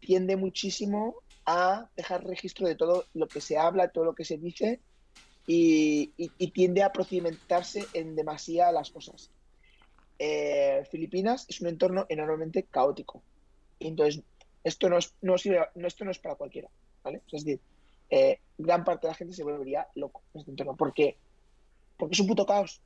tiende 0.00 0.36
muchísimo 0.36 1.16
a 1.44 1.88
dejar 1.96 2.24
registro 2.24 2.66
de 2.66 2.76
todo 2.76 3.04
lo 3.14 3.26
que 3.26 3.40
se 3.40 3.58
habla, 3.58 3.88
todo 3.88 4.04
lo 4.04 4.14
que 4.14 4.24
se 4.24 4.36
dice 4.36 4.80
y, 5.46 6.12
tiende 6.50 6.82
a 6.82 6.92
procedimentarse 6.92 7.86
en 7.94 8.14
demasía 8.14 8.70
las 8.72 8.90
cosas. 8.90 9.30
Eh, 10.24 10.84
Filipinas 10.88 11.46
es 11.48 11.60
un 11.60 11.66
entorno 11.66 12.06
enormemente 12.08 12.62
caótico. 12.62 13.24
Entonces, 13.80 14.22
esto 14.62 14.88
no 14.88 14.98
es, 14.98 15.14
no, 15.20 15.34
esto 15.34 16.04
no 16.04 16.12
es 16.12 16.20
para 16.20 16.36
cualquiera. 16.36 16.68
¿vale? 17.02 17.22
es 17.32 17.44
decir, 17.44 17.60
eh, 18.08 18.38
gran 18.56 18.84
parte 18.84 19.08
de 19.08 19.10
la 19.10 19.16
gente 19.16 19.34
se 19.34 19.42
volvería 19.42 19.88
loco 19.96 20.22
en 20.32 20.38
este 20.38 20.52
entorno. 20.52 20.76
¿Por 20.76 20.94
qué? 20.94 21.16
Porque 21.96 22.12
es 22.14 22.20
un 22.20 22.28
puto 22.28 22.46
caos 22.46 22.80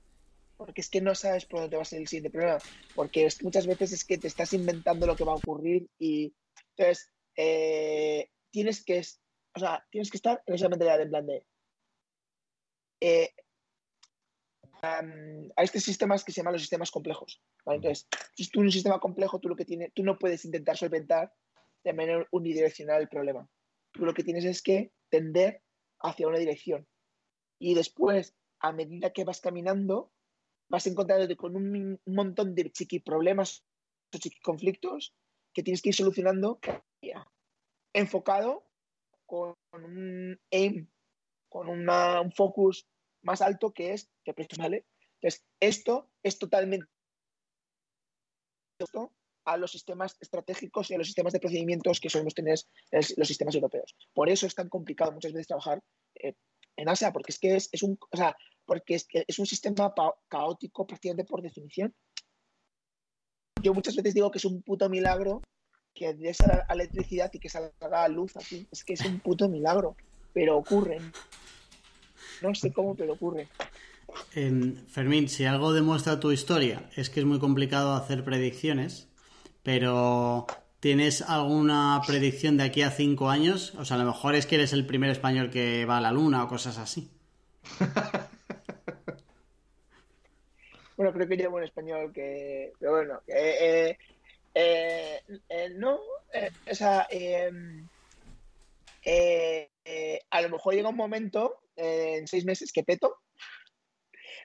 porque 0.57 0.81
es 0.81 0.89
que 0.89 1.03
no 1.03 1.15
sabes 1.15 1.45
por 1.45 1.61
dónde 1.61 1.77
va 1.77 1.83
a 1.83 1.85
ser 1.85 2.01
el 2.01 2.09
siguiente 2.09 2.31
problema, 2.31 2.57
porque 2.95 3.29
muchas 3.43 3.67
veces 3.67 3.93
es 3.93 4.07
que 4.07 4.17
te 4.17 4.27
estás 4.27 4.55
inventando 4.55 5.07
lo 5.07 5.15
que 5.15 5.25
va 5.25 5.33
a 5.33 5.37
ocurrir 5.37 5.87
y 5.99 6.33
Entonces, 6.71 7.11
eh, 7.37 8.31
tienes 8.51 8.83
que, 8.83 9.03
o 9.55 9.59
sea, 9.59 9.87
tienes 9.91 10.11
que 10.11 10.17
estar 10.17 10.43
en 10.47 10.55
esa 10.55 10.71
mentalidad 10.71 10.97
de 10.97 11.07
plan 11.07 11.27
de 11.27 11.45
a 14.83 15.63
estos 15.63 15.83
sistemas 15.83 16.25
que 16.25 16.33
se 16.33 16.41
llaman 16.41 16.55
los 16.55 16.63
sistemas 16.63 16.91
complejos. 16.91 17.43
Entonces, 17.65 18.07
si 18.35 18.49
tú 18.49 18.61
un 18.61 18.71
sistema 18.71 19.01
complejo, 19.01 19.41
tú 19.41 19.49
lo 19.49 19.57
que 19.57 19.65
tienes, 19.65 19.93
tú 19.95 20.03
no 20.03 20.19
puedes 20.19 20.45
intentar 20.45 20.77
solventar 20.77 21.33
de 21.85 21.93
manera 21.93 22.27
unidireccional 22.31 23.03
el 23.03 23.09
problema. 23.09 23.49
Tú 23.93 24.05
lo 24.05 24.15
que 24.15 24.25
tienes 24.25 24.45
es 24.45 24.63
que 24.63 24.93
tender 25.09 25.63
hacia 26.01 26.29
una 26.29 26.39
dirección. 26.39 26.87
Y 27.59 27.75
después, 27.75 28.35
a 28.61 28.73
medida 28.73 29.13
que 29.13 29.25
vas 29.25 29.41
caminando, 29.41 30.13
vas 30.69 30.87
encontrándote 30.87 31.37
con 31.37 31.57
un, 31.57 32.01
montón 32.07 32.55
de 32.55 32.71
chiqui 32.71 33.01
problemas 33.01 33.65
o 34.13 34.19
chiqui 34.19 34.41
conflictos 34.41 35.15
que 35.53 35.63
tienes 35.63 35.81
que 35.81 35.91
ir 35.91 35.95
solucionando 35.95 36.61
enfocado 37.95 38.69
con 39.25 39.57
un 39.73 40.39
aim, 40.51 40.89
con 41.49 41.69
un 41.69 42.33
focus 42.33 42.87
más 43.27 43.43
alto 43.43 43.73
que 43.73 43.93
es 43.93 44.09
que 44.25 44.33
presto 44.33 44.57
¿vale? 44.59 44.87
Entonces, 45.21 45.45
esto 45.61 46.09
es 46.23 46.39
totalmente 46.39 46.87
a 49.45 49.57
los 49.57 49.71
sistemas 49.71 50.17
estratégicos 50.21 50.91
y 50.91 50.95
a 50.95 50.99
los 50.99 51.07
sistemas 51.07 51.33
de 51.33 51.41
procedimientos 51.41 52.01
que 52.01 52.11
solemos 52.11 52.35
tener 52.35 52.59
los 52.91 53.29
sistemas 53.29 53.55
europeos. 53.55 53.97
Por 54.13 54.29
eso 54.29 54.47
es 54.47 54.55
tan 54.55 54.69
complicado 54.69 55.13
muchas 55.13 55.33
veces 55.33 55.47
trabajar 55.47 55.83
eh, 56.17 56.35
en 56.77 56.89
Asia, 56.89 57.13
porque 57.13 57.33
es 57.33 57.39
que 57.39 57.57
es, 57.57 57.83
un, 57.83 57.99
o 58.11 58.17
sea, 58.17 58.37
porque 58.67 58.95
es, 58.97 59.07
es 59.11 59.39
un 59.39 59.47
sistema 59.47 59.95
caótico 60.29 60.87
prácticamente 60.87 61.25
por 61.25 61.43
definición. 61.43 61.95
Yo 63.63 63.73
muchas 63.73 63.97
veces 63.97 64.15
digo 64.15 64.31
que 64.31 64.39
es 64.39 64.45
un 64.45 64.63
puto 64.63 64.89
milagro 64.89 65.43
que 65.95 66.13
de 66.13 66.29
esa 66.29 66.67
electricidad 66.69 67.31
y 67.33 67.39
que 67.39 67.49
salga 67.49 68.09
luz 68.09 68.37
aquí. 68.37 68.69
Es 68.71 68.85
que 68.85 68.93
es 68.93 69.01
un 69.01 69.21
puto 69.21 69.49
milagro, 69.49 69.97
pero 70.35 70.59
ocurre. 70.59 70.99
No 72.43 72.55
sé 72.55 72.73
cómo, 72.73 72.95
pero 72.95 73.15
ocurre. 73.15 73.49
Fermín, 74.89 75.29
si 75.29 75.45
algo 75.45 75.73
demuestra 75.73 76.21
tu 76.21 76.33
historia 76.33 76.89
es 76.97 77.11
que 77.11 77.21
es 77.21 77.27
muy 77.27 77.39
complicado 77.39 77.95
hacer 77.95 78.25
predicciones, 78.25 79.09
pero 79.63 80.47
¿tienes 80.81 81.23
alguna 81.23 82.01
predicción 82.07 82.57
de 82.57 82.65
aquí 82.65 82.83
a 82.83 82.91
cinco 82.91 83.29
años? 83.29 83.75
O 83.77 83.85
sea, 83.85 83.97
a 83.97 84.01
lo 84.01 84.07
mejor 84.07 84.35
es 84.35 84.47
que 84.47 84.57
eres 84.57 84.73
el 84.73 84.87
primer 84.87 85.11
español 85.11 85.51
que 85.51 85.85
va 85.85 85.99
a 85.99 86.01
la 86.01 86.13
luna 86.13 86.45
o 86.45 86.49
cosas 86.49 86.79
así. 86.79 87.11
bueno, 90.97 91.13
creo 91.13 91.29
que 91.29 91.37
llevo 91.37 91.57
un 91.57 91.65
español 91.65 92.13
que. 92.13 92.73
Pero 92.79 92.93
bueno, 92.93 93.21
eh, 93.27 93.99
eh, 94.55 95.21
eh, 95.49 95.69
no, 95.75 95.99
o 96.71 96.75
sea, 96.75 97.07
em, 97.11 97.87
a 100.31 100.43
lo 100.43 100.49
mejor 100.49 100.75
llega 100.75 100.89
un 100.89 100.97
momento 100.97 101.61
en 101.77 102.27
seis 102.27 102.45
meses 102.45 102.73
que 102.73 102.83
peto 102.83 103.17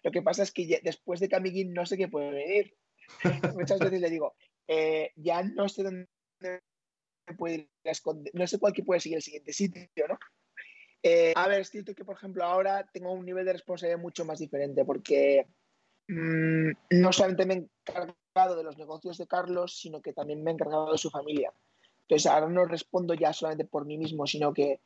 lo 0.04 0.12
que 0.12 0.22
pasa 0.22 0.44
es 0.44 0.52
que 0.52 0.82
después 0.84 1.20
de 1.20 1.30
Camiguín 1.30 1.74
no 1.74 1.86
sé 1.86 1.98
qué 1.98 2.08
puede 2.08 2.32
venir. 2.32 2.76
Muchas 3.56 3.80
veces 3.80 4.02
le 4.02 4.10
digo, 4.10 4.36
eh, 4.68 5.12
ya 5.16 5.44
no 5.44 5.70
sé 5.70 5.84
dónde 5.84 6.08
puede 7.38 7.56
ir 7.56 7.70
a 7.86 7.92
esconder, 7.92 8.34
no 8.34 8.48
sé 8.48 8.60
cuál 8.60 8.74
que 8.74 8.84
puede 8.84 9.00
seguir 9.00 9.18
el 9.18 9.24
siguiente 9.24 9.54
sitio, 9.54 10.08
¿no? 10.08 10.18
Eh, 11.04 11.34
a 11.36 11.48
ver, 11.48 11.62
es 11.62 11.70
cierto 11.70 11.96
que, 11.96 12.06
por 12.06 12.16
ejemplo, 12.16 12.44
ahora 12.44 12.88
tengo 12.94 13.12
un 13.12 13.26
nivel 13.26 13.46
de 13.46 13.54
responsabilidad 13.54 14.00
mucho 14.00 14.24
más 14.24 14.40
diferente 14.40 14.86
porque 14.86 15.48
mm, 16.08 16.72
no 16.92 17.14
solamente 17.14 17.46
me 17.46 17.54
he 17.56 17.58
encargado 17.58 18.56
de 18.56 18.64
los 18.64 18.78
negocios 18.78 19.18
de 19.18 19.28
Carlos, 19.28 19.80
sino 19.80 20.02
que 20.02 20.14
también 20.14 20.44
me 20.44 20.52
he 20.52 20.54
encargado 20.54 20.92
de 20.92 20.98
su 20.98 21.10
familia. 21.10 21.52
Entonces, 22.02 22.30
ahora 22.30 22.50
no 22.50 22.66
respondo 22.66 23.14
ya 23.14 23.34
solamente 23.34 23.66
por 23.66 23.86
mí 23.86 23.98
mismo, 23.98 24.28
sino 24.28 24.54
que 24.54 24.82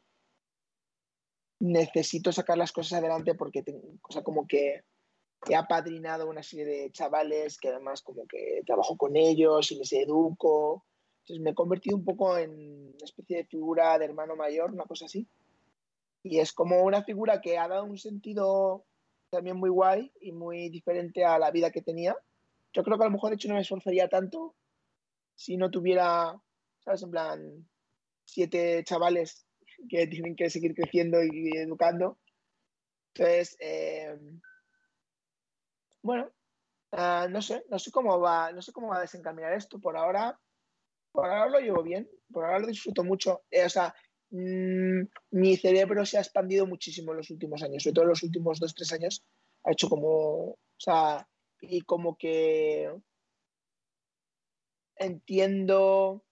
necesito 1.60 2.32
sacar 2.32 2.58
las 2.58 2.72
cosas 2.72 3.00
adelante 3.00 3.36
porque 3.36 3.64
tengo, 3.64 3.82
cosa 4.02 4.24
como 4.24 4.48
que 4.48 4.84
he 5.48 5.56
apadrinado 5.56 6.28
una 6.28 6.44
serie 6.44 6.66
de 6.66 6.92
chavales 6.92 7.58
que 7.58 7.70
además 7.70 8.02
como 8.02 8.26
que 8.28 8.62
trabajo 8.66 8.98
con 8.98 9.16
ellos 9.16 9.72
y 9.72 9.76
les 9.76 9.94
educo. 9.94 10.86
Entonces 11.20 11.44
me 11.44 11.52
he 11.52 11.56
convertido 11.56 11.98
un 11.98 12.06
poco 12.06 12.38
en 12.38 12.52
una 12.52 13.04
especie 13.04 13.38
de 13.38 13.46
figura 13.46 13.98
de 13.98 14.06
hermano 14.06 14.36
mayor, 14.36 14.72
una 14.72 14.86
cosa 14.86 15.06
así. 15.06 15.28
Y 16.24 16.40
es 16.40 16.54
como 16.54 16.84
una 16.84 17.04
figura 17.04 17.42
que 17.42 17.58
ha 17.58 17.68
dado 17.68 17.86
un 17.86 17.98
sentido 17.98 18.86
también 19.30 19.58
muy 19.58 19.70
guay 19.70 20.12
y 20.22 20.32
muy 20.32 20.70
diferente 20.70 21.24
a 21.26 21.38
la 21.38 21.52
vida 21.52 21.72
que 21.72 21.82
tenía. 21.82 22.16
Yo 22.74 22.84
creo 22.84 22.98
que 22.98 23.04
a 23.04 23.08
lo 23.08 23.14
mejor 23.14 23.30
de 23.30 23.36
hecho 23.36 23.48
no 23.48 23.56
me 23.56 23.62
esforzaría 23.62 24.08
tanto 24.08 24.56
si 25.36 25.58
no 25.58 25.70
tuviera, 25.70 26.40
¿sabes? 26.80 27.04
En 27.04 27.12
plan, 27.12 27.70
siete 28.26 28.84
chavales 28.84 29.45
que 29.90 30.08
tienen 30.08 30.36
que 30.36 30.50
seguir 30.50 30.74
creciendo 30.74 31.24
y 31.24 31.56
educando. 31.58 32.20
Entonces, 33.14 33.56
eh, 33.60 34.18
bueno, 36.02 36.32
ah, 36.92 37.28
no 37.30 37.42
sé, 37.42 37.64
no 37.70 37.80
sé 37.80 37.92
cómo 37.92 38.20
va, 38.20 38.52
no 38.52 38.62
sé 38.62 38.72
cómo 38.72 38.90
va 38.90 38.98
a 38.98 39.02
desencaminar 39.02 39.54
esto. 39.54 39.80
Por 39.80 39.98
ahora, 39.98 40.40
por 41.12 41.26
ahora 41.26 41.50
lo 41.50 41.60
llevo 41.60 41.82
bien, 41.84 42.10
por 42.32 42.46
ahora 42.46 42.60
lo 42.60 42.68
disfruto 42.68 43.04
mucho. 43.04 43.44
Eh, 43.50 43.66
o 43.66 43.70
sea, 43.70 43.94
mm, 44.32 45.02
mi 45.32 45.58
cerebro 45.58 46.06
se 46.06 46.18
ha 46.18 46.22
expandido 46.22 46.68
muchísimo 46.68 47.12
en 47.12 47.18
los 47.18 47.30
últimos 47.30 47.64
años, 47.64 47.84
sobre 47.84 47.94
todo 47.94 48.04
en 48.04 48.10
los 48.10 48.24
últimos 48.24 48.60
dos, 48.60 48.76
tres 48.76 48.92
años. 48.94 49.24
Ha 49.64 49.72
hecho 49.72 49.90
como, 49.90 50.10
o 50.52 50.60
sea, 50.78 51.28
y 51.62 51.82
como 51.82 52.18
que 52.18 52.92
entiendo, 54.98 56.24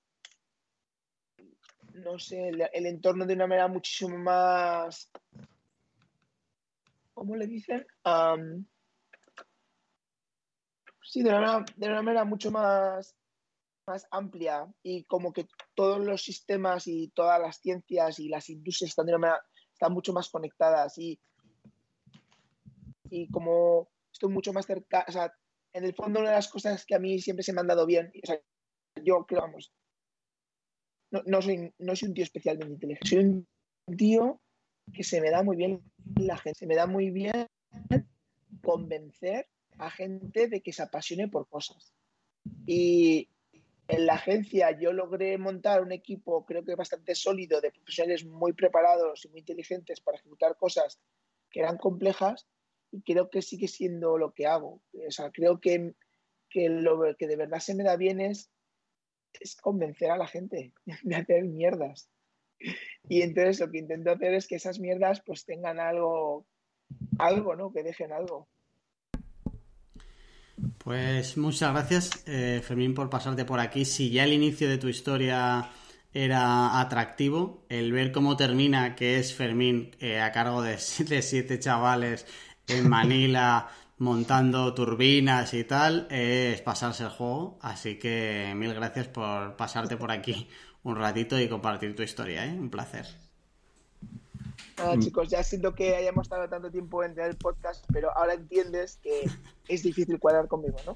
no 1.93 2.17
sé, 2.17 2.49
el, 2.49 2.85
entorno 2.85 3.25
de 3.25 3.35
una 3.35 3.47
manera 3.47 3.67
muchísimo 3.67 4.17
más, 4.17 5.11
¿cómo 7.13 7.35
le 7.35 7.47
dicen? 7.47 7.85
Sí, 11.01 11.21
de 11.21 11.29
una, 11.29 11.63
manera, 12.01 12.25
mucho 12.25 12.49
más, 12.49 13.15
más 13.85 14.07
amplia 14.09 14.67
y 14.81 15.03
como 15.03 15.31
que 15.31 15.47
todos 15.75 15.99
los 15.99 16.23
sistemas 16.23 16.87
y 16.87 17.09
todas 17.09 17.39
las 17.39 17.57
ciencias 17.57 18.19
y 18.19 18.29
las 18.29 18.49
industrias 18.49 18.89
están, 18.89 19.05
de 19.05 19.15
una 19.15 19.39
están 19.71 19.93
mucho 19.93 20.13
más 20.13 20.29
conectadas 20.29 20.97
y, 20.97 21.19
y 23.09 23.29
como 23.29 23.89
estoy 24.11 24.29
mucho 24.29 24.53
más 24.53 24.65
cerca, 24.65 25.05
o 25.07 25.11
sea, 25.11 25.33
en 25.73 25.83
el 25.83 25.93
fondo 25.93 26.19
una 26.19 26.29
de 26.29 26.35
las 26.35 26.49
cosas 26.49 26.85
que 26.85 26.95
a 26.95 26.99
mí 26.99 27.19
siempre 27.19 27.43
se 27.43 27.53
me 27.53 27.61
han 27.61 27.67
dado 27.67 27.85
bien, 27.85 28.11
o 28.23 28.25
sea, 28.25 28.39
yo 29.03 29.25
creo, 29.25 29.41
vamos, 29.41 29.71
no, 31.14 31.22
no, 31.28 31.41
soy, 31.43 31.72
no 31.78 31.95
soy 31.95 32.09
un 32.09 32.16
tío 32.16 32.24
especialmente 32.24 32.74
inteligente, 32.74 33.07
soy 33.07 33.20
un 33.20 33.97
tío 33.97 34.41
que 34.91 35.03
se 35.03 35.22
me 35.22 35.30
da 35.30 35.43
muy 35.43 35.55
bien 35.55 35.80
la 36.16 36.38
gente, 36.38 36.57
se 36.57 36.66
me 36.66 36.76
da 36.76 36.88
muy 36.88 37.11
bien 37.11 37.47
convencer 38.64 39.47
a 39.78 39.91
gente 39.91 40.47
de 40.47 40.61
que 40.61 40.74
se 40.74 40.82
apasione 40.82 41.28
por 41.28 41.47
cosas. 41.47 41.93
Y 42.66 43.30
en 43.88 44.07
la 44.07 44.16
agencia 44.16 44.72
yo 44.80 44.91
logré 44.91 45.38
montar 45.38 45.84
un 45.84 45.91
equipo 45.91 46.45
creo 46.45 46.66
que 46.66 46.74
bastante 46.74 47.14
sólido 47.14 47.61
de 47.61 47.72
profesionales 47.72 48.26
muy 48.26 48.53
preparados 48.53 49.24
y 49.26 49.30
muy 49.30 49.41
inteligentes 49.41 50.01
para 50.01 50.18
ejecutar 50.18 50.57
cosas 50.57 50.99
que 51.51 51.59
eran 51.59 51.78
complejas 51.78 52.47
y 52.91 53.03
creo 53.03 53.30
que 53.30 53.43
sigue 53.43 53.68
siendo 53.68 54.18
lo 54.18 54.34
que 54.34 54.47
hago. 54.47 54.82
O 55.07 55.11
sea, 55.11 55.30
creo 55.30 55.59
que, 55.59 55.93
que 56.49 56.70
lo 56.70 57.16
que 57.18 57.28
de 57.28 57.36
verdad 57.36 57.59
se 57.59 57.76
me 57.76 57.84
da 57.84 57.97
bien 57.97 58.20
es, 58.20 58.49
es 59.39 59.55
convencer 59.55 60.11
a 60.11 60.17
la 60.17 60.27
gente 60.27 60.73
de 61.03 61.15
hacer 61.15 61.45
mierdas. 61.45 62.09
Y 63.09 63.21
entonces 63.21 63.59
lo 63.59 63.69
que 63.69 63.79
intento 63.79 64.11
hacer 64.11 64.34
es 64.34 64.47
que 64.47 64.55
esas 64.55 64.79
mierdas 64.79 65.21
pues 65.25 65.45
tengan 65.45 65.79
algo, 65.79 66.45
algo, 67.19 67.55
¿no? 67.55 67.71
Que 67.71 67.84
dejen 67.84 68.11
algo. 68.11 68.47
Pues 70.77 71.38
muchas 71.38 71.71
gracias, 71.73 72.23
eh, 72.27 72.61
Fermín, 72.63 72.93
por 72.93 73.09
pasarte 73.09 73.43
por 73.43 73.59
aquí. 73.59 73.86
Si 73.86 74.11
ya 74.11 74.23
el 74.23 74.34
inicio 74.34 74.69
de 74.69 74.77
tu 74.77 74.88
historia 74.88 75.69
era 76.13 76.79
atractivo, 76.79 77.65
el 77.69 77.91
ver 77.91 78.11
cómo 78.11 78.38
termina, 78.38 78.95
que 78.95 79.17
es 79.17 79.34
Fermín 79.34 79.91
eh, 79.99 80.19
a 80.19 80.31
cargo 80.31 80.61
de, 80.61 80.77
siete 80.77 81.59
chavales 81.59 82.25
en 82.67 82.88
Manila 82.88 83.67
montando 84.04 84.74
turbinas 84.74 85.54
y 85.54 85.64
tal, 85.64 86.08
es 86.12 86.62
pasarse 86.62 87.04
el 87.04 87.10
juego. 87.10 87.58
Así 87.62 87.97
que 87.97 88.54
mil 88.56 88.74
gracias 88.74 89.08
por 89.08 89.56
pasarte 89.56 89.97
por 89.97 90.12
aquí 90.12 90.49
un 90.84 90.97
ratito 90.97 91.39
y 91.39 91.47
compartir 91.47 91.95
tu 91.95 92.04
historia, 92.04 92.45
¿eh? 92.45 92.51
Un 92.51 92.70
placer. 92.70 93.08
Mm. 94.78 94.99
chicos, 94.99 95.30
ya 95.30 95.43
siento 95.43 95.74
que 95.74 95.95
hayamos 95.95 96.26
estado 96.26 96.49
tanto 96.49 96.70
tiempo 96.70 97.04
en 97.04 97.18
el 97.18 97.36
podcast, 97.38 97.86
pero 97.91 98.16
ahora 98.18 98.34
entiendes 98.34 98.99
que 99.01 99.30
es 99.68 99.84
difícil 99.84 100.20
cuadrar 100.20 100.47
conmigo, 100.47 100.78
¿no? 100.86 100.95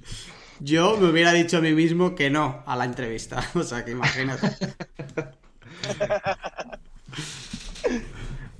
Yo 0.60 0.97
me 0.97 1.10
hubiera 1.10 1.32
dicho 1.32 1.58
a 1.58 1.62
mí 1.62 1.74
mismo 1.74 2.16
que 2.16 2.30
no 2.30 2.64
a 2.66 2.76
la 2.76 2.86
entrevista, 2.86 3.41
o 3.55 3.64
sea 3.64 3.86
que 3.86 3.91
imagínate. 3.91 4.47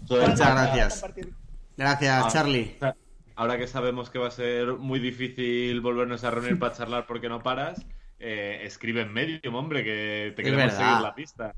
Muchas 0.10 0.39
gracias. 0.39 1.04
Gracias, 1.76 2.24
ah, 2.24 2.30
Charlie. 2.32 2.78
Ahora 3.38 3.59
que 3.59 3.67
sabemos 3.67 4.09
que 4.09 4.17
va 4.17 4.29
a 4.29 4.31
ser 4.31 4.73
muy 4.73 4.99
difícil 4.99 5.79
volvernos 5.79 6.23
a 6.23 6.31
reunir 6.31 6.57
para 6.57 6.73
charlar 6.73 7.05
porque 7.05 7.29
no 7.29 7.43
paras, 7.43 7.85
eh, 8.17 8.61
escribe 8.63 9.01
en 9.01 9.13
Medium, 9.13 9.53
hombre, 9.53 9.83
que 9.83 10.33
te 10.35 10.41
queremos 10.41 10.73
seguir 10.73 11.01
la 11.03 11.13
pista. 11.13 11.53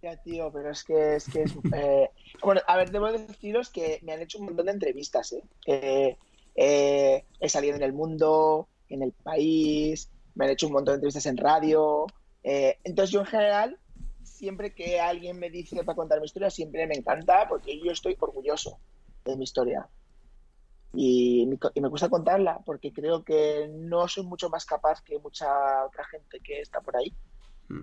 Ya, 0.00 0.16
tío, 0.16 0.50
pero 0.50 0.70
es 0.70 0.82
que 0.82 1.16
es 1.16 1.28
que 1.28 1.44
eh, 1.74 2.08
Bueno, 2.42 2.62
a 2.66 2.78
ver, 2.78 2.90
debo 2.90 3.12
deciros 3.12 3.68
que 3.68 4.00
me 4.02 4.14
han 4.14 4.22
hecho 4.22 4.38
un 4.38 4.46
montón 4.46 4.64
de 4.64 4.72
entrevistas, 4.72 5.34
¿eh? 5.66 6.16
he 6.56 7.48
salido 7.50 7.76
en 7.76 7.82
el 7.82 7.92
mundo, 7.92 8.68
en 8.88 9.02
el 9.02 9.12
país, 9.12 10.10
me 10.36 10.46
han 10.46 10.52
hecho 10.52 10.68
un 10.68 10.72
montón 10.72 10.94
de 10.94 10.96
entrevistas 10.96 11.26
en 11.26 11.36
radio. 11.36 12.06
entonces 12.42 13.10
yo 13.10 13.20
en 13.20 13.26
general, 13.26 13.78
siempre 14.22 14.72
que 14.74 15.00
alguien 15.00 15.38
me 15.38 15.50
dice 15.50 15.84
para 15.84 15.96
contar 15.96 16.18
mi 16.20 16.24
historia, 16.24 16.48
siempre 16.48 16.86
me 16.86 16.94
encanta 16.94 17.46
porque 17.46 17.78
yo 17.78 17.92
estoy 17.92 18.16
orgulloso 18.18 18.78
de 19.26 19.36
mi 19.36 19.44
historia 19.44 19.88
y, 20.96 21.46
me 21.80 21.88
gusta 21.88 22.08
contarla 22.08 22.60
porque 22.64 22.92
creo 22.92 23.22
que 23.22 23.68
no 23.72 24.08
soy 24.08 24.24
mucho 24.24 24.48
más 24.48 24.64
capaz 24.64 25.02
que 25.02 25.18
mucha 25.18 25.46
otra 25.84 26.04
gente 26.06 26.40
que 26.40 26.60
está 26.60 26.80
por 26.80 26.96
ahí. 26.96 27.14
Mm. 27.68 27.80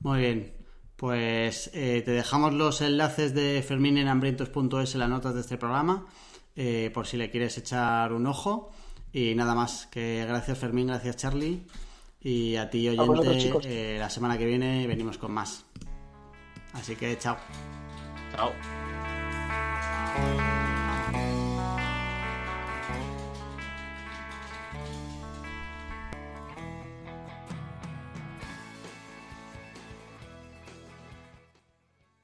Muy 0.00 0.20
bien. 0.20 0.54
Pues 0.96 1.70
eh, 1.72 2.02
te 2.04 2.10
dejamos 2.10 2.52
los 2.52 2.80
enlaces 2.82 3.34
de 3.34 3.62
Fermín 3.66 3.96
en 3.96 4.08
hambrientos.es 4.08 4.94
en 4.94 5.00
las 5.00 5.08
notas 5.08 5.34
de 5.34 5.40
este 5.40 5.56
programa, 5.56 6.06
eh, 6.56 6.90
por 6.92 7.06
si 7.06 7.16
le 7.16 7.30
quieres 7.30 7.56
echar 7.56 8.12
un 8.12 8.26
ojo. 8.26 8.70
Y 9.12 9.34
nada 9.34 9.54
más, 9.54 9.86
que 9.86 10.24
gracias 10.26 10.58
Fermín, 10.58 10.88
gracias 10.88 11.16
Charlie. 11.16 11.66
Y 12.20 12.56
a 12.56 12.68
ti, 12.68 12.86
oyente, 12.86 13.60
eh, 13.64 13.98
la 13.98 14.10
semana 14.10 14.36
que 14.36 14.44
viene 14.44 14.86
venimos 14.86 15.16
con 15.16 15.32
más. 15.32 15.64
Así 16.74 16.96
que 16.96 17.16
chao. 17.18 17.36
Chao. 18.32 18.52
oh 20.12 20.49